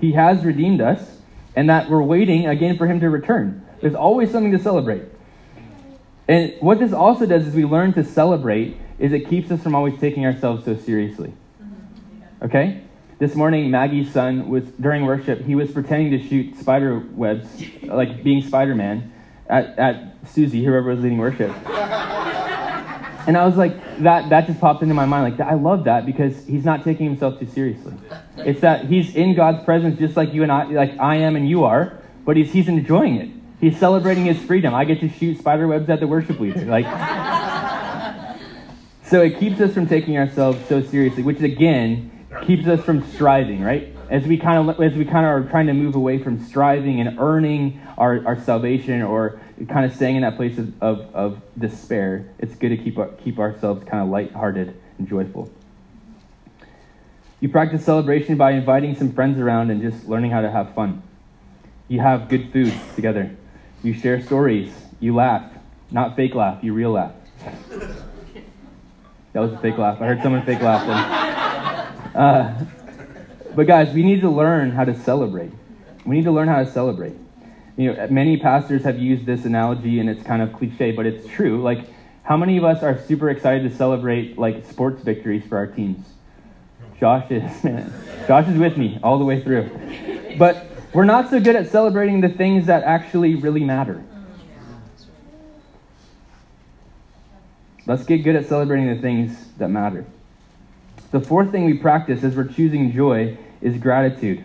He 0.00 0.10
has 0.14 0.44
redeemed 0.44 0.80
us, 0.80 1.18
and 1.54 1.70
that 1.70 1.88
we're 1.88 2.02
waiting 2.02 2.48
again 2.48 2.76
for 2.76 2.88
Him 2.88 2.98
to 2.98 3.10
return. 3.10 3.64
There's 3.80 3.94
always 3.94 4.32
something 4.32 4.50
to 4.50 4.58
celebrate. 4.58 5.04
And 6.26 6.54
what 6.58 6.80
this 6.80 6.92
also 6.92 7.26
does 7.26 7.46
is 7.46 7.54
we 7.54 7.64
learn 7.64 7.92
to 7.92 8.02
celebrate 8.02 8.76
is 8.98 9.12
it 9.12 9.28
keeps 9.28 9.52
us 9.52 9.62
from 9.62 9.76
always 9.76 10.00
taking 10.00 10.26
ourselves 10.26 10.64
so 10.64 10.76
seriously. 10.76 11.32
Mm-hmm. 11.62 12.44
Okay? 12.46 12.82
This 13.20 13.34
morning, 13.34 13.70
Maggie's 13.70 14.10
son 14.10 14.48
was 14.48 14.64
during 14.80 15.04
worship. 15.04 15.44
He 15.44 15.54
was 15.54 15.70
pretending 15.70 16.10
to 16.12 16.26
shoot 16.26 16.56
spider 16.56 16.98
webs, 17.12 17.46
like 17.82 18.24
being 18.24 18.40
Spider 18.40 18.74
Man, 18.74 19.12
at, 19.46 19.78
at 19.78 20.16
Susie, 20.26 20.64
whoever 20.64 20.88
was 20.88 21.00
leading 21.00 21.18
worship. 21.18 21.50
And 23.28 23.36
I 23.36 23.44
was 23.44 23.58
like, 23.58 23.74
that 23.98 24.30
that 24.30 24.46
just 24.46 24.58
popped 24.58 24.80
into 24.82 24.94
my 24.94 25.04
mind. 25.04 25.36
Like, 25.36 25.46
I 25.46 25.52
love 25.52 25.84
that 25.84 26.06
because 26.06 26.46
he's 26.46 26.64
not 26.64 26.82
taking 26.82 27.04
himself 27.04 27.38
too 27.38 27.46
seriously. 27.46 27.92
It's 28.38 28.62
that 28.62 28.86
he's 28.86 29.14
in 29.14 29.34
God's 29.34 29.62
presence 29.66 29.98
just 29.98 30.16
like 30.16 30.32
you 30.32 30.42
and 30.42 30.50
I, 30.50 30.64
like 30.64 30.98
I 30.98 31.16
am 31.16 31.36
and 31.36 31.46
you 31.46 31.64
are, 31.64 32.00
but 32.24 32.38
he's 32.38 32.50
he's 32.50 32.68
enjoying 32.68 33.16
it. 33.16 33.28
He's 33.60 33.78
celebrating 33.78 34.24
his 34.24 34.38
freedom. 34.38 34.72
I 34.72 34.86
get 34.86 35.00
to 35.00 35.10
shoot 35.10 35.36
spider 35.36 35.68
webs 35.68 35.90
at 35.90 36.00
the 36.00 36.06
worship 36.06 36.40
leader. 36.40 36.64
Like, 36.64 36.86
so 39.04 39.20
it 39.20 39.38
keeps 39.38 39.60
us 39.60 39.74
from 39.74 39.86
taking 39.88 40.16
ourselves 40.16 40.66
so 40.70 40.80
seriously, 40.80 41.22
which 41.22 41.42
again 41.42 42.10
keeps 42.42 42.66
us 42.66 42.80
from 42.84 43.06
striving, 43.12 43.62
right? 43.62 43.94
As 44.08 44.24
we 44.24 44.38
kind 44.38 44.68
of 44.68 44.80
as 44.80 44.94
we 44.94 45.04
kind 45.04 45.26
of 45.26 45.32
are 45.32 45.48
trying 45.50 45.66
to 45.66 45.72
move 45.72 45.94
away 45.94 46.22
from 46.22 46.44
striving 46.44 47.00
and 47.00 47.18
earning 47.18 47.80
our, 47.98 48.26
our 48.26 48.40
salvation 48.40 49.02
or 49.02 49.40
kind 49.68 49.84
of 49.84 49.94
staying 49.94 50.16
in 50.16 50.22
that 50.22 50.36
place 50.36 50.58
of, 50.58 50.82
of, 50.82 51.14
of 51.14 51.42
despair, 51.58 52.28
it's 52.38 52.54
good 52.54 52.70
to 52.70 52.76
keep 52.76 52.98
keep 53.22 53.38
ourselves 53.38 53.84
kind 53.84 54.02
of 54.02 54.08
lighthearted 54.08 54.80
and 54.98 55.08
joyful. 55.08 55.50
You 57.40 57.48
practice 57.48 57.84
celebration 57.84 58.36
by 58.36 58.52
inviting 58.52 58.94
some 58.94 59.12
friends 59.12 59.38
around 59.38 59.70
and 59.70 59.80
just 59.80 60.06
learning 60.06 60.30
how 60.30 60.42
to 60.42 60.50
have 60.50 60.74
fun. 60.74 61.02
You 61.88 62.00
have 62.00 62.28
good 62.28 62.52
food 62.52 62.72
together. 62.94 63.34
You 63.82 63.94
share 63.94 64.20
stories. 64.22 64.72
You 65.00 65.14
laugh. 65.14 65.50
Not 65.90 66.14
fake 66.16 66.34
laugh, 66.34 66.62
you 66.62 66.74
real 66.74 66.92
laugh. 66.92 67.12
That 69.32 69.40
was 69.40 69.52
a 69.52 69.58
fake 69.58 69.78
laugh. 69.78 70.00
I 70.00 70.06
heard 70.06 70.22
someone 70.22 70.44
fake 70.44 70.60
laugh. 70.60 71.59
Uh, 72.14 72.64
but 73.54 73.66
guys, 73.66 73.92
we 73.92 74.02
need 74.02 74.20
to 74.20 74.30
learn 74.30 74.70
how 74.70 74.84
to 74.84 74.94
celebrate. 74.94 75.52
We 76.04 76.16
need 76.16 76.24
to 76.24 76.32
learn 76.32 76.48
how 76.48 76.62
to 76.62 76.70
celebrate. 76.70 77.16
You 77.76 77.92
know, 77.92 78.08
many 78.08 78.36
pastors 78.36 78.84
have 78.84 78.98
used 78.98 79.26
this 79.26 79.44
analogy, 79.44 80.00
and 80.00 80.10
it's 80.10 80.22
kind 80.22 80.42
of 80.42 80.52
cliche, 80.52 80.92
but 80.92 81.06
it's 81.06 81.26
true. 81.28 81.62
Like, 81.62 81.86
how 82.22 82.36
many 82.36 82.56
of 82.58 82.64
us 82.64 82.82
are 82.82 82.98
super 82.98 83.30
excited 83.30 83.68
to 83.68 83.76
celebrate 83.76 84.38
like 84.38 84.66
sports 84.66 85.02
victories 85.02 85.44
for 85.46 85.56
our 85.56 85.66
teams? 85.66 86.06
Josh 86.98 87.30
is. 87.30 87.62
Josh 88.28 88.48
is 88.48 88.58
with 88.58 88.76
me 88.76 89.00
all 89.02 89.18
the 89.18 89.24
way 89.24 89.42
through. 89.42 89.70
But 90.38 90.66
we're 90.92 91.04
not 91.04 91.30
so 91.30 91.40
good 91.40 91.56
at 91.56 91.68
celebrating 91.68 92.20
the 92.20 92.28
things 92.28 92.66
that 92.66 92.84
actually 92.84 93.36
really 93.36 93.64
matter. 93.64 94.04
Let's 97.86 98.04
get 98.04 98.18
good 98.18 98.36
at 98.36 98.46
celebrating 98.46 98.94
the 98.94 99.00
things 99.00 99.52
that 99.58 99.68
matter. 99.68 100.04
The 101.10 101.20
fourth 101.20 101.50
thing 101.50 101.64
we 101.64 101.74
practice 101.74 102.22
as 102.22 102.36
we're 102.36 102.44
choosing 102.44 102.92
joy 102.92 103.36
is 103.60 103.76
gratitude. 103.78 104.44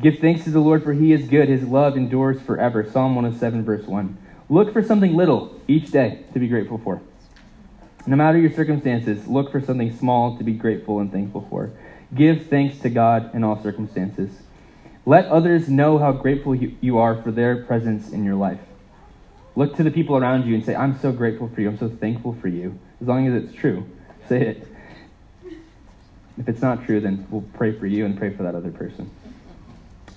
Give 0.00 0.18
thanks 0.18 0.44
to 0.44 0.50
the 0.50 0.60
Lord, 0.60 0.84
for 0.84 0.92
he 0.92 1.12
is 1.12 1.26
good. 1.26 1.48
His 1.48 1.64
love 1.64 1.96
endures 1.96 2.40
forever. 2.42 2.84
Psalm 2.84 3.14
107, 3.14 3.64
verse 3.64 3.86
1. 3.86 4.18
Look 4.50 4.72
for 4.72 4.82
something 4.82 5.16
little 5.16 5.58
each 5.66 5.90
day 5.90 6.24
to 6.34 6.38
be 6.38 6.48
grateful 6.48 6.78
for. 6.78 7.00
No 8.06 8.14
matter 8.14 8.38
your 8.38 8.52
circumstances, 8.52 9.26
look 9.26 9.50
for 9.50 9.60
something 9.60 9.96
small 9.96 10.36
to 10.38 10.44
be 10.44 10.52
grateful 10.52 11.00
and 11.00 11.10
thankful 11.10 11.46
for. 11.50 11.70
Give 12.14 12.46
thanks 12.46 12.78
to 12.80 12.90
God 12.90 13.34
in 13.34 13.42
all 13.42 13.62
circumstances. 13.62 14.30
Let 15.04 15.26
others 15.26 15.68
know 15.68 15.98
how 15.98 16.12
grateful 16.12 16.54
you 16.54 16.98
are 16.98 17.20
for 17.22 17.30
their 17.30 17.64
presence 17.64 18.10
in 18.10 18.24
your 18.24 18.34
life. 18.34 18.60
Look 19.56 19.76
to 19.76 19.82
the 19.82 19.90
people 19.90 20.16
around 20.16 20.46
you 20.46 20.54
and 20.54 20.64
say, 20.64 20.74
I'm 20.74 20.98
so 21.00 21.10
grateful 21.10 21.48
for 21.48 21.60
you. 21.60 21.68
I'm 21.68 21.78
so 21.78 21.88
thankful 21.88 22.36
for 22.40 22.48
you. 22.48 22.78
As 23.00 23.08
long 23.08 23.26
as 23.26 23.42
it's 23.42 23.54
true, 23.54 23.86
say 24.28 24.42
it. 24.42 24.68
If 26.38 26.48
it's 26.48 26.62
not 26.62 26.84
true, 26.84 27.00
then 27.00 27.26
we'll 27.30 27.42
pray 27.54 27.72
for 27.72 27.86
you 27.86 28.04
and 28.04 28.16
pray 28.16 28.34
for 28.34 28.44
that 28.44 28.54
other 28.54 28.70
person. 28.70 29.10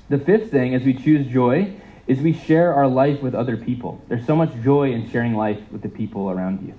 The 0.10 0.20
fifth 0.20 0.52
thing, 0.52 0.76
as 0.76 0.84
we 0.84 0.94
choose 0.94 1.26
joy, 1.32 1.74
is 2.06 2.20
we 2.20 2.34
share 2.34 2.74
our 2.74 2.88
life 2.88 3.22
with 3.22 3.34
other 3.34 3.58
people. 3.58 4.02
There's 4.08 4.26
so 4.26 4.36
much 4.36 4.52
joy 4.64 4.92
in 4.92 5.10
sharing 5.10 5.36
life 5.36 5.60
with 5.72 5.82
the 5.82 5.90
people 5.90 6.30
around 6.30 6.68
you. 6.68 6.74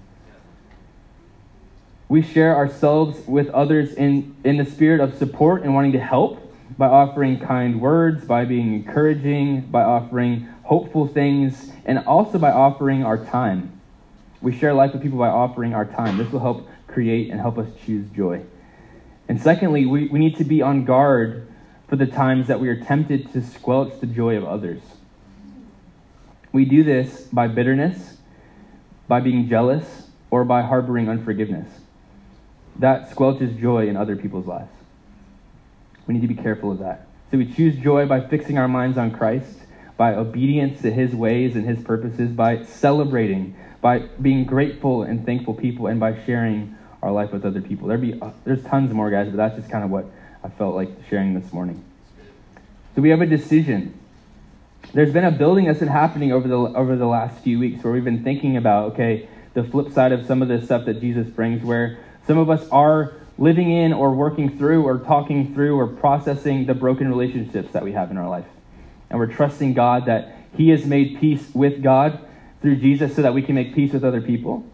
We 2.09 2.21
share 2.21 2.55
ourselves 2.55 3.27
with 3.27 3.49
others 3.51 3.95
in, 3.95 4.37
in 4.45 4.59
the 4.59 4.67
spirit 4.67 5.01
of 5.01 5.17
support 5.17 5.63
and 5.63 5.75
wanting 5.75 5.93
to 5.93 5.99
help 5.99 6.53
by 6.77 6.87
offering 6.87 7.39
kind 7.39 7.81
words, 7.81 8.25
by 8.25 8.45
being 8.45 8.75
encouraging, 8.75 9.63
by 9.63 9.83
offering 9.83 10.49
hopeful 10.65 11.07
things, 11.07 11.73
and 11.87 11.99
also 12.01 12.39
by 12.39 12.51
offering 12.51 13.03
our 13.03 13.25
time. 13.25 13.81
We 14.43 14.57
share 14.57 14.75
life 14.75 14.93
with 14.93 15.03
people 15.03 15.19
by 15.19 15.29
offering 15.29 15.75
our 15.75 15.87
time. 15.87 16.19
This 16.19 16.31
will 16.31 16.41
help 16.41 16.69
create 16.87 17.31
and 17.31 17.41
help 17.41 17.57
us 17.57 17.69
choose 17.87 18.09
joy. 18.11 18.43
And 19.33 19.41
secondly, 19.41 19.87
we, 19.87 20.09
we 20.09 20.19
need 20.19 20.37
to 20.37 20.45
be 20.45 20.61
on 20.61 20.85
guard 20.85 21.49
for 21.89 21.97
the 21.97 22.05
times 22.05 22.49
that 22.49 22.61
we 22.61 22.69
are 22.69 22.79
tempted 22.79 23.33
to 23.33 23.43
squelch 23.43 23.99
the 23.99 24.07
joy 24.07 24.37
of 24.37 24.45
others. 24.45 24.83
We 26.53 26.67
do 26.67 26.85
this 26.85 27.29
by 27.33 27.49
bitterness, 27.49 28.19
by 29.09 29.21
being 29.21 29.49
jealous, 29.49 30.11
or 30.31 30.45
by 30.45 30.61
harboring 30.61 31.09
unforgiveness. 31.09 31.67
That 32.79 33.09
squelches 33.09 33.59
joy 33.59 33.89
in 33.89 33.97
other 33.97 34.17
people's 34.17 34.47
lives. 34.47 34.69
We 36.07 36.13
need 36.13 36.21
to 36.21 36.29
be 36.29 36.35
careful 36.35 36.71
of 36.71 36.81
that. 36.81 37.07
So 37.31 37.39
we 37.39 37.51
choose 37.51 37.83
joy 37.83 38.05
by 38.05 38.29
fixing 38.29 38.59
our 38.59 38.69
minds 38.69 38.99
on 38.99 39.13
Christ, 39.13 39.61
by 39.97 40.13
obedience 40.13 40.83
to 40.83 40.91
his 40.91 41.15
ways 41.15 41.57
and 41.57 41.67
his 41.67 41.83
purposes, 41.83 42.33
by 42.33 42.65
celebrating, 42.65 43.57
by 43.81 44.01
being 44.21 44.45
grateful 44.45 45.05
and 45.05 45.25
thankful 45.25 45.55
people, 45.55 45.87
and 45.87 45.99
by 45.99 46.23
sharing 46.27 46.77
our 47.03 47.11
life 47.11 47.33
with 47.33 47.45
other 47.45 47.61
people. 47.61 47.89
There'd 47.89 48.01
be, 48.01 48.21
uh, 48.21 48.31
there's 48.45 48.63
tons 48.65 48.93
more, 48.93 49.11
guys, 49.11 49.29
but 49.29 49.37
that's 49.37 49.57
just 49.57 49.71
kind 49.71 49.85
of 49.85 49.91
what 49.91 50.07
I 50.45 50.49
felt 50.49 50.75
like 50.75 50.91
sharing 51.11 51.39
this 51.39 51.53
morning. 51.53 51.85
So 52.95 53.03
we 53.03 53.11
have 53.11 53.21
a 53.21 53.27
decision. 53.27 53.99
There's 54.95 55.13
been 55.13 55.25
a 55.25 55.31
building 55.31 55.67
that's 55.67 55.81
been 55.81 55.89
happening 55.89 56.33
over 56.33 56.47
the, 56.47 56.57
over 56.57 56.97
the 56.97 57.07
last 57.07 57.43
few 57.43 57.59
weeks 57.59 57.83
where 57.83 57.93
we've 57.93 58.05
been 58.05 58.23
thinking 58.23 58.57
about, 58.57 58.93
okay, 58.93 59.29
the 59.55 59.65
flip 59.65 59.93
side 59.93 60.13
of 60.13 60.27
some 60.27 60.43
of 60.43 60.49
the 60.49 60.65
stuff 60.65 60.85
that 60.87 61.01
Jesus 61.01 61.29
brings, 61.29 61.63
where 61.65 61.99
some 62.27 62.39
of 62.39 62.51
us 62.51 62.67
are 62.71 63.15
living 63.39 63.71
in 63.73 63.93
or 63.93 64.13
working 64.13 64.57
through 64.59 64.85
or 64.85 64.99
talking 64.99 65.55
through 65.55 65.79
or 65.79 65.87
processing 65.87 66.67
the 66.67 66.75
broken 66.75 67.09
relationships 67.09 67.73
that 67.73 67.83
we 67.83 67.93
have 67.93 68.11
in 68.11 68.19
our 68.19 68.29
life. 68.29 68.47
And 69.11 69.19
we're 69.19 69.27
trusting 69.27 69.75
God 69.75 70.07
that 70.07 70.37
He 70.57 70.69
has 70.71 70.87
made 70.87 71.19
peace 71.19 71.51
with 71.55 71.83
God 71.83 72.21
through 72.61 72.77
Jesus 72.77 73.17
so 73.17 73.23
that 73.23 73.35
we 73.35 73.43
can 73.43 73.55
make 73.55 73.75
peace 73.75 73.93
with 73.93 74.05
other 74.05 74.21
people. 74.21 74.65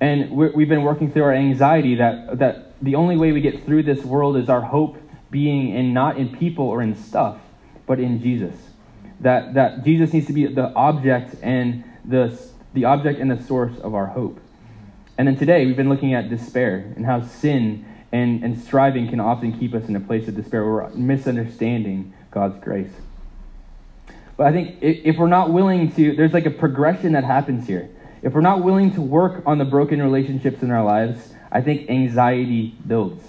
And 0.00 0.30
we 0.30 0.48
have 0.48 0.68
been 0.68 0.82
working 0.82 1.10
through 1.10 1.22
our 1.22 1.32
anxiety 1.32 1.94
that, 1.96 2.38
that 2.38 2.72
the 2.82 2.96
only 2.96 3.16
way 3.16 3.32
we 3.32 3.40
get 3.40 3.64
through 3.64 3.84
this 3.84 4.04
world 4.04 4.36
is 4.36 4.48
our 4.48 4.60
hope 4.60 4.98
being 5.30 5.70
in 5.70 5.92
not 5.92 6.18
in 6.18 6.36
people 6.36 6.66
or 6.66 6.82
in 6.82 6.94
stuff, 6.94 7.38
but 7.86 7.98
in 7.98 8.20
Jesus. 8.20 8.54
That, 9.20 9.54
that 9.54 9.84
Jesus 9.84 10.12
needs 10.12 10.26
to 10.26 10.32
be 10.32 10.46
the 10.46 10.72
object 10.74 11.36
and 11.42 11.84
the, 12.04 12.38
the 12.74 12.84
object 12.84 13.20
and 13.20 13.30
the 13.30 13.42
source 13.42 13.78
of 13.78 13.94
our 13.94 14.06
hope. 14.06 14.40
And 15.16 15.28
then 15.28 15.36
today 15.36 15.64
we've 15.64 15.76
been 15.76 15.88
looking 15.88 16.14
at 16.14 16.28
despair 16.28 16.92
and 16.96 17.06
how 17.06 17.22
sin 17.22 17.84
and, 18.12 18.44
and 18.44 18.58
striving 18.60 19.08
can 19.08 19.20
often 19.20 19.58
keep 19.58 19.74
us 19.74 19.88
in 19.88 19.96
a 19.96 20.00
place 20.00 20.28
of 20.28 20.36
despair 20.36 20.64
where 20.64 20.84
we're 20.84 20.90
misunderstanding 20.90 22.12
God's 22.30 22.62
grace. 22.62 22.92
But 24.36 24.48
I 24.48 24.52
think 24.52 24.78
if 24.82 25.16
we're 25.16 25.28
not 25.28 25.52
willing 25.52 25.92
to, 25.92 26.16
there's 26.16 26.32
like 26.32 26.46
a 26.46 26.50
progression 26.50 27.12
that 27.12 27.24
happens 27.24 27.66
here. 27.66 27.88
If 28.24 28.32
we're 28.32 28.40
not 28.40 28.64
willing 28.64 28.92
to 28.94 29.02
work 29.02 29.42
on 29.44 29.58
the 29.58 29.66
broken 29.66 30.02
relationships 30.02 30.62
in 30.62 30.70
our 30.70 30.82
lives, 30.82 31.32
I 31.52 31.60
think 31.60 31.90
anxiety 31.90 32.74
builds. 32.86 33.22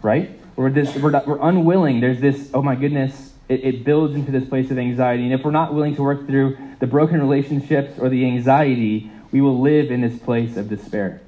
Right? 0.00 0.40
We're, 0.56 0.70
this, 0.70 0.96
we're, 0.96 1.22
we're 1.26 1.38
unwilling. 1.40 2.00
There's 2.00 2.18
this, 2.18 2.50
oh 2.54 2.62
my 2.62 2.74
goodness, 2.74 3.34
it, 3.50 3.62
it 3.62 3.84
builds 3.84 4.14
into 4.14 4.32
this 4.32 4.48
place 4.48 4.70
of 4.70 4.78
anxiety. 4.78 5.24
And 5.24 5.32
if 5.34 5.44
we're 5.44 5.50
not 5.50 5.74
willing 5.74 5.94
to 5.96 6.02
work 6.02 6.26
through 6.26 6.56
the 6.80 6.86
broken 6.86 7.20
relationships 7.20 7.98
or 7.98 8.08
the 8.08 8.24
anxiety, 8.24 9.10
we 9.30 9.42
will 9.42 9.60
live 9.60 9.90
in 9.90 10.00
this 10.00 10.18
place 10.18 10.56
of 10.56 10.70
despair. 10.70 11.20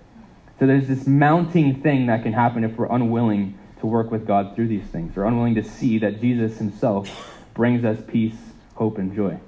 So 0.58 0.66
there's 0.66 0.88
this 0.88 1.06
mounting 1.06 1.82
thing 1.82 2.06
that 2.06 2.22
can 2.22 2.32
happen 2.32 2.64
if 2.64 2.76
we're 2.76 2.90
unwilling 2.90 3.58
to 3.80 3.86
work 3.86 4.10
with 4.10 4.26
God 4.26 4.54
through 4.54 4.68
these 4.68 4.84
things, 4.84 5.16
or 5.18 5.26
unwilling 5.26 5.56
to 5.56 5.62
see 5.62 5.98
that 5.98 6.20
Jesus 6.20 6.56
himself 6.56 7.34
brings 7.52 7.84
us 7.84 7.98
peace, 8.08 8.36
hope, 8.74 8.96
and 8.96 9.14
joy. 9.14 9.38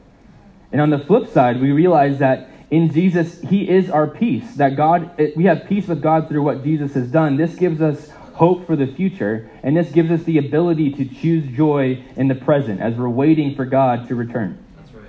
And 0.73 0.81
on 0.81 0.91
the 0.91 0.99
flip 0.99 1.33
side, 1.33 1.61
we 1.61 1.73
realize 1.73 2.19
that 2.19 2.51
in 2.71 2.93
Jesus, 2.93 3.41
He 3.41 3.69
is 3.69 3.91
our 3.91 4.07
peace. 4.07 4.57
That 4.57 4.77
God, 4.77 5.11
eh, 5.21 5.31
we 5.37 5.45
have 5.45 5.67
peace 5.67 5.87
with 5.87 6.03
God 6.03 6.29
through 6.29 6.43
what 6.43 6.65
Jesus 6.65 6.95
has 6.95 7.09
done. 7.09 7.37
This 7.37 7.55
gives 7.55 7.81
us 7.81 8.11
hope 8.35 8.67
for 8.67 8.77
the 8.77 8.87
future, 8.87 9.49
and 9.63 9.77
this 9.77 9.91
gives 9.93 10.11
us 10.11 10.23
the 10.25 10.39
ability 10.39 10.93
to 10.93 11.05
choose 11.05 11.47
joy 11.57 12.05
in 12.17 12.29
the 12.29 12.35
present 12.35 12.81
as 12.81 12.95
we're 12.95 13.09
waiting 13.09 13.55
for 13.55 13.65
God 13.65 14.09
to 14.09 14.15
return. 14.15 14.63
That's 14.77 14.93
right. 14.93 15.05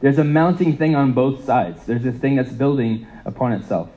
There's 0.00 0.18
a 0.18 0.24
mounting 0.24 0.76
thing 0.76 0.94
on 0.94 1.12
both 1.12 1.44
sides. 1.44 1.84
There's 1.86 2.02
this 2.02 2.16
thing 2.16 2.36
that's 2.36 2.52
building 2.52 3.06
upon 3.24 3.52
itself. 3.52 3.90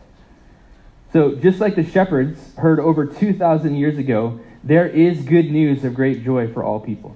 So, 1.12 1.36
just 1.36 1.60
like 1.60 1.76
the 1.76 1.84
shepherds 1.84 2.56
heard 2.56 2.80
over 2.80 3.06
2,000 3.06 3.76
years 3.76 4.00
ago, 4.00 4.40
there 4.64 4.88
is 4.88 5.22
good 5.22 5.52
news 5.52 5.84
of 5.84 5.94
great 5.94 6.24
joy 6.24 6.52
for 6.52 6.64
all 6.64 6.80
people. 6.80 7.16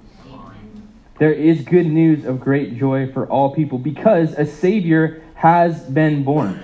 There 1.18 1.32
is 1.32 1.62
good 1.62 1.86
news 1.86 2.24
of 2.24 2.38
great 2.38 2.78
joy 2.78 3.10
for 3.12 3.26
all 3.26 3.52
people 3.52 3.78
because 3.78 4.34
a 4.34 4.46
Savior 4.46 5.20
has 5.38 5.80
been 5.84 6.24
born. 6.24 6.62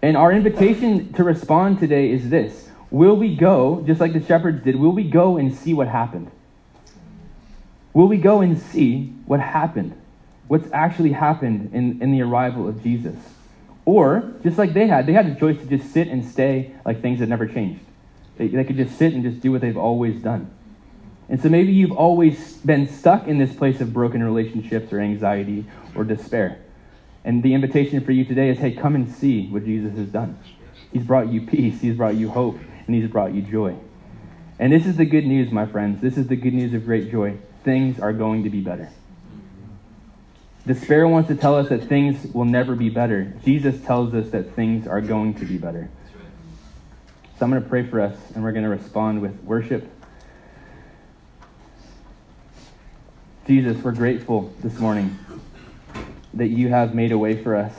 And 0.00 0.16
our 0.16 0.32
invitation 0.32 1.12
to 1.14 1.24
respond 1.24 1.80
today 1.80 2.10
is 2.10 2.30
this 2.30 2.68
Will 2.90 3.16
we 3.16 3.34
go, 3.34 3.82
just 3.86 4.00
like 4.00 4.12
the 4.12 4.24
shepherds 4.24 4.62
did, 4.62 4.76
will 4.76 4.92
we 4.92 5.04
go 5.04 5.38
and 5.38 5.52
see 5.52 5.74
what 5.74 5.88
happened? 5.88 6.30
Will 7.94 8.06
we 8.06 8.16
go 8.16 8.42
and 8.42 8.60
see 8.60 9.06
what 9.26 9.40
happened? 9.40 10.00
What's 10.46 10.70
actually 10.72 11.12
happened 11.12 11.74
in, 11.74 12.00
in 12.00 12.12
the 12.12 12.22
arrival 12.22 12.68
of 12.68 12.82
Jesus? 12.82 13.16
Or, 13.84 14.32
just 14.44 14.56
like 14.56 14.72
they 14.72 14.86
had, 14.86 15.06
they 15.06 15.12
had 15.12 15.34
the 15.34 15.38
choice 15.38 15.58
to 15.58 15.66
just 15.66 15.92
sit 15.92 16.08
and 16.08 16.24
stay 16.24 16.72
like 16.84 17.02
things 17.02 17.18
had 17.18 17.28
never 17.28 17.46
changed. 17.46 17.80
They, 18.36 18.48
they 18.48 18.62
could 18.62 18.76
just 18.76 18.96
sit 18.96 19.14
and 19.14 19.24
just 19.24 19.40
do 19.40 19.50
what 19.50 19.60
they've 19.60 19.76
always 19.76 20.20
done. 20.22 20.48
And 21.28 21.42
so 21.42 21.48
maybe 21.48 21.72
you've 21.72 21.92
always 21.92 22.58
been 22.58 22.86
stuck 22.86 23.26
in 23.26 23.38
this 23.38 23.52
place 23.52 23.80
of 23.80 23.92
broken 23.92 24.22
relationships 24.22 24.92
or 24.92 25.00
anxiety 25.00 25.64
or 25.96 26.04
despair. 26.04 26.58
And 27.24 27.42
the 27.42 27.54
invitation 27.54 28.04
for 28.04 28.12
you 28.12 28.24
today 28.24 28.48
is 28.50 28.58
hey, 28.58 28.72
come 28.72 28.94
and 28.94 29.10
see 29.10 29.48
what 29.48 29.64
Jesus 29.64 29.96
has 29.96 30.08
done. 30.08 30.38
He's 30.92 31.04
brought 31.04 31.32
you 31.32 31.42
peace, 31.42 31.80
He's 31.80 31.96
brought 31.96 32.16
you 32.16 32.28
hope, 32.28 32.58
and 32.86 32.94
He's 32.94 33.10
brought 33.10 33.32
you 33.32 33.42
joy. 33.42 33.76
And 34.58 34.72
this 34.72 34.86
is 34.86 34.96
the 34.96 35.04
good 35.04 35.26
news, 35.26 35.50
my 35.50 35.66
friends. 35.66 36.00
This 36.00 36.16
is 36.16 36.26
the 36.26 36.36
good 36.36 36.54
news 36.54 36.74
of 36.74 36.84
great 36.84 37.10
joy. 37.10 37.38
Things 37.64 37.98
are 38.00 38.12
going 38.12 38.44
to 38.44 38.50
be 38.50 38.60
better. 38.60 38.90
Despair 40.66 41.08
wants 41.08 41.28
to 41.28 41.34
tell 41.34 41.56
us 41.56 41.68
that 41.70 41.88
things 41.88 42.32
will 42.32 42.44
never 42.44 42.76
be 42.76 42.88
better. 42.88 43.34
Jesus 43.44 43.80
tells 43.84 44.14
us 44.14 44.30
that 44.30 44.54
things 44.54 44.86
are 44.86 45.00
going 45.00 45.34
to 45.34 45.44
be 45.44 45.58
better. 45.58 45.90
So 47.38 47.46
I'm 47.46 47.50
going 47.50 47.62
to 47.62 47.68
pray 47.68 47.84
for 47.84 48.00
us, 48.00 48.16
and 48.34 48.44
we're 48.44 48.52
going 48.52 48.64
to 48.64 48.70
respond 48.70 49.20
with 49.20 49.42
worship. 49.42 49.90
Jesus, 53.46 53.82
we're 53.82 53.90
grateful 53.90 54.54
this 54.62 54.78
morning 54.78 55.18
that 56.34 56.48
you 56.48 56.68
have 56.68 56.94
made 56.94 57.12
a 57.12 57.18
way 57.18 57.42
for 57.42 57.56
us, 57.56 57.74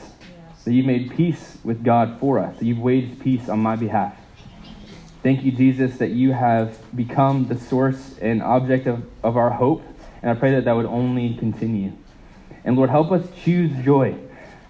that 0.64 0.72
you've 0.72 0.86
made 0.86 1.14
peace 1.16 1.58
with 1.64 1.84
God 1.84 2.18
for 2.20 2.38
us, 2.38 2.58
that 2.58 2.64
you've 2.64 2.78
waged 2.78 3.20
peace 3.20 3.48
on 3.48 3.58
my 3.58 3.76
behalf. 3.76 4.16
Thank 5.22 5.42
you, 5.42 5.52
Jesus, 5.52 5.98
that 5.98 6.10
you 6.10 6.32
have 6.32 6.78
become 6.94 7.48
the 7.48 7.58
source 7.58 8.18
and 8.20 8.42
object 8.42 8.86
of, 8.86 9.04
of 9.22 9.36
our 9.36 9.50
hope, 9.50 9.82
and 10.22 10.30
I 10.30 10.34
pray 10.34 10.52
that 10.52 10.64
that 10.66 10.72
would 10.72 10.86
only 10.86 11.34
continue. 11.34 11.92
And 12.64 12.76
Lord, 12.76 12.90
help 12.90 13.10
us 13.12 13.26
choose 13.42 13.72
joy. 13.84 14.16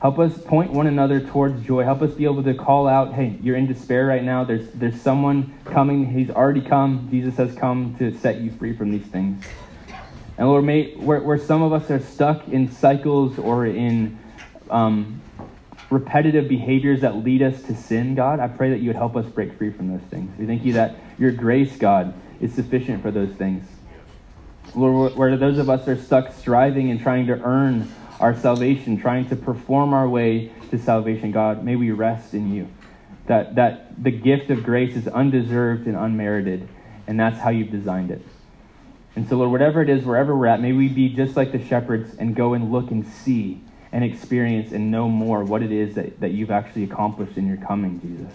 Help 0.01 0.19
us 0.19 0.37
point 0.37 0.71
one 0.71 0.87
another 0.87 1.19
towards 1.21 1.65
joy. 1.65 1.83
Help 1.83 2.03
us 2.03 2.13
be 2.13 2.25
able 2.25 2.43
to 2.43 2.53
call 2.55 2.87
out, 2.87 3.15
hey, 3.15 3.39
you're 3.41 3.57
in 3.57 3.67
despair 3.67 4.05
right 4.05 4.23
now. 4.23 4.45
There's, 4.45 4.69
there's 4.73 5.01
someone 5.01 5.55
coming. 5.65 6.13
He's 6.13 6.29
already 6.29 6.61
come. 6.61 7.09
Jesus 7.11 7.37
has 7.37 7.55
come 7.55 7.97
to 7.99 8.17
set 8.19 8.41
you 8.41 8.51
free 8.51 8.77
from 8.77 8.91
these 8.91 9.07
things. 9.07 9.43
And 10.37 10.49
Lord, 10.49 10.65
may, 10.65 10.95
where, 10.95 11.21
where 11.21 11.39
some 11.39 11.63
of 11.63 11.73
us 11.73 11.91
are 11.91 12.01
stuck 12.01 12.49
in 12.49 12.71
cycles 12.71 13.39
or 13.39 13.67
in 13.67 14.19
um, 14.69 15.21
repetitive 15.91 16.49
behaviors 16.49 17.03
that 17.03 17.17
lead 17.17 17.43
us 17.43 17.63
to 17.63 17.77
sin, 17.77 18.15
God, 18.15 18.41
I 18.41 18.49
pray 18.49 18.71
that 18.71 18.81
you 18.81 18.89
would 18.89 18.97
help 18.97 19.15
us 19.17 19.27
break 19.27 19.57
free 19.57 19.71
from 19.71 19.89
those 19.89 20.07
things. 20.11 20.37
We 20.39 20.47
thank 20.47 20.65
you 20.65 20.73
that 20.73 20.97
your 21.19 21.31
grace, 21.31 21.77
God, 21.77 22.15
is 22.41 22.53
sufficient 22.53 23.03
for 23.03 23.13
those 23.13 23.33
things. 23.35 23.65
Lord, 24.75 25.15
where 25.15 25.37
those 25.37 25.59
of 25.59 25.71
us 25.71 25.87
are 25.87 25.97
stuck 25.97 26.33
striving 26.33 26.91
and 26.91 27.01
trying 27.01 27.27
to 27.29 27.41
earn 27.41 27.89
our 28.19 28.37
salvation, 28.37 28.97
trying 29.01 29.29
to 29.29 29.37
perform 29.37 29.93
our 29.93 30.09
way 30.09 30.51
to 30.71 30.79
salvation, 30.79 31.31
God, 31.31 31.65
may 31.65 31.77
we 31.77 31.93
rest 31.93 32.35
in 32.35 32.53
you. 32.53 32.69
That, 33.27 33.55
that 33.55 34.03
the 34.03 34.11
gift 34.11 34.51
of 34.51 34.65
grace 34.65 34.97
is 34.97 35.07
undeserved 35.09 35.87
and 35.87 35.97
unmerited, 35.97 36.69
and 37.07 37.19
that's 37.19 37.39
how 37.39 37.51
you've 37.51 37.71
designed 37.71 38.11
it. 38.11 38.21
And 39.17 39.29
so, 39.29 39.37
Lord, 39.37 39.51
whatever 39.51 39.81
it 39.81 39.89
is, 39.89 40.05
wherever 40.05 40.37
we're 40.37 40.49
at, 40.49 40.61
may 40.61 40.73
we 40.73 40.89
be 40.89 41.09
just 41.09 41.37
like 41.37 41.53
the 41.53 41.65
shepherds 41.65 42.17
and 42.19 42.35
go 42.35 42.55
and 42.55 42.73
look 42.73 42.91
and 42.91 43.07
see 43.07 43.61
and 43.93 44.03
experience 44.03 44.73
and 44.73 44.91
know 44.91 45.09
more 45.09 45.45
what 45.45 45.63
it 45.63 45.71
is 45.71 45.95
that, 45.95 46.19
that 46.21 46.33
you've 46.33 46.51
actually 46.51 46.83
accomplished 46.83 47.37
in 47.37 47.47
your 47.47 47.57
coming, 47.59 48.01
Jesus. 48.01 48.33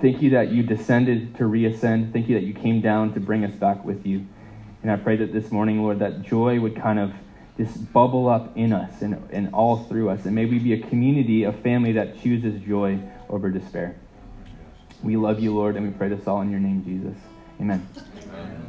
Thank 0.00 0.20
you 0.20 0.30
that 0.30 0.50
you 0.50 0.64
descended 0.64 1.36
to 1.36 1.44
reascend. 1.44 2.12
Thank 2.12 2.28
you 2.28 2.34
that 2.34 2.44
you 2.44 2.52
came 2.52 2.80
down 2.80 3.14
to 3.14 3.20
bring 3.20 3.44
us 3.44 3.54
back 3.54 3.84
with 3.84 4.04
you. 4.04 4.26
And 4.82 4.90
I 4.90 4.96
pray 4.96 5.16
that 5.16 5.32
this 5.32 5.52
morning, 5.52 5.82
Lord, 5.82 6.00
that 6.00 6.22
joy 6.22 6.58
would 6.58 6.76
kind 6.76 6.98
of 6.98 7.12
just 7.56 7.92
bubble 7.92 8.28
up 8.28 8.56
in 8.56 8.72
us 8.72 9.02
and, 9.02 9.22
and 9.30 9.54
all 9.54 9.84
through 9.84 10.10
us. 10.10 10.24
And 10.26 10.34
may 10.34 10.46
we 10.46 10.58
be 10.58 10.72
a 10.72 10.80
community, 10.80 11.44
a 11.44 11.52
family 11.52 11.92
that 11.92 12.20
chooses 12.20 12.60
joy 12.60 12.98
over 13.30 13.50
despair. 13.50 13.94
We 15.02 15.16
love 15.16 15.38
you, 15.38 15.54
Lord, 15.54 15.76
and 15.76 15.86
we 15.86 15.92
pray 15.92 16.08
this 16.08 16.26
all 16.26 16.40
in 16.40 16.50
your 16.50 16.60
name, 16.60 16.84
Jesus. 16.84 17.16
Amen. 17.60 17.88
Amen. 18.28 18.63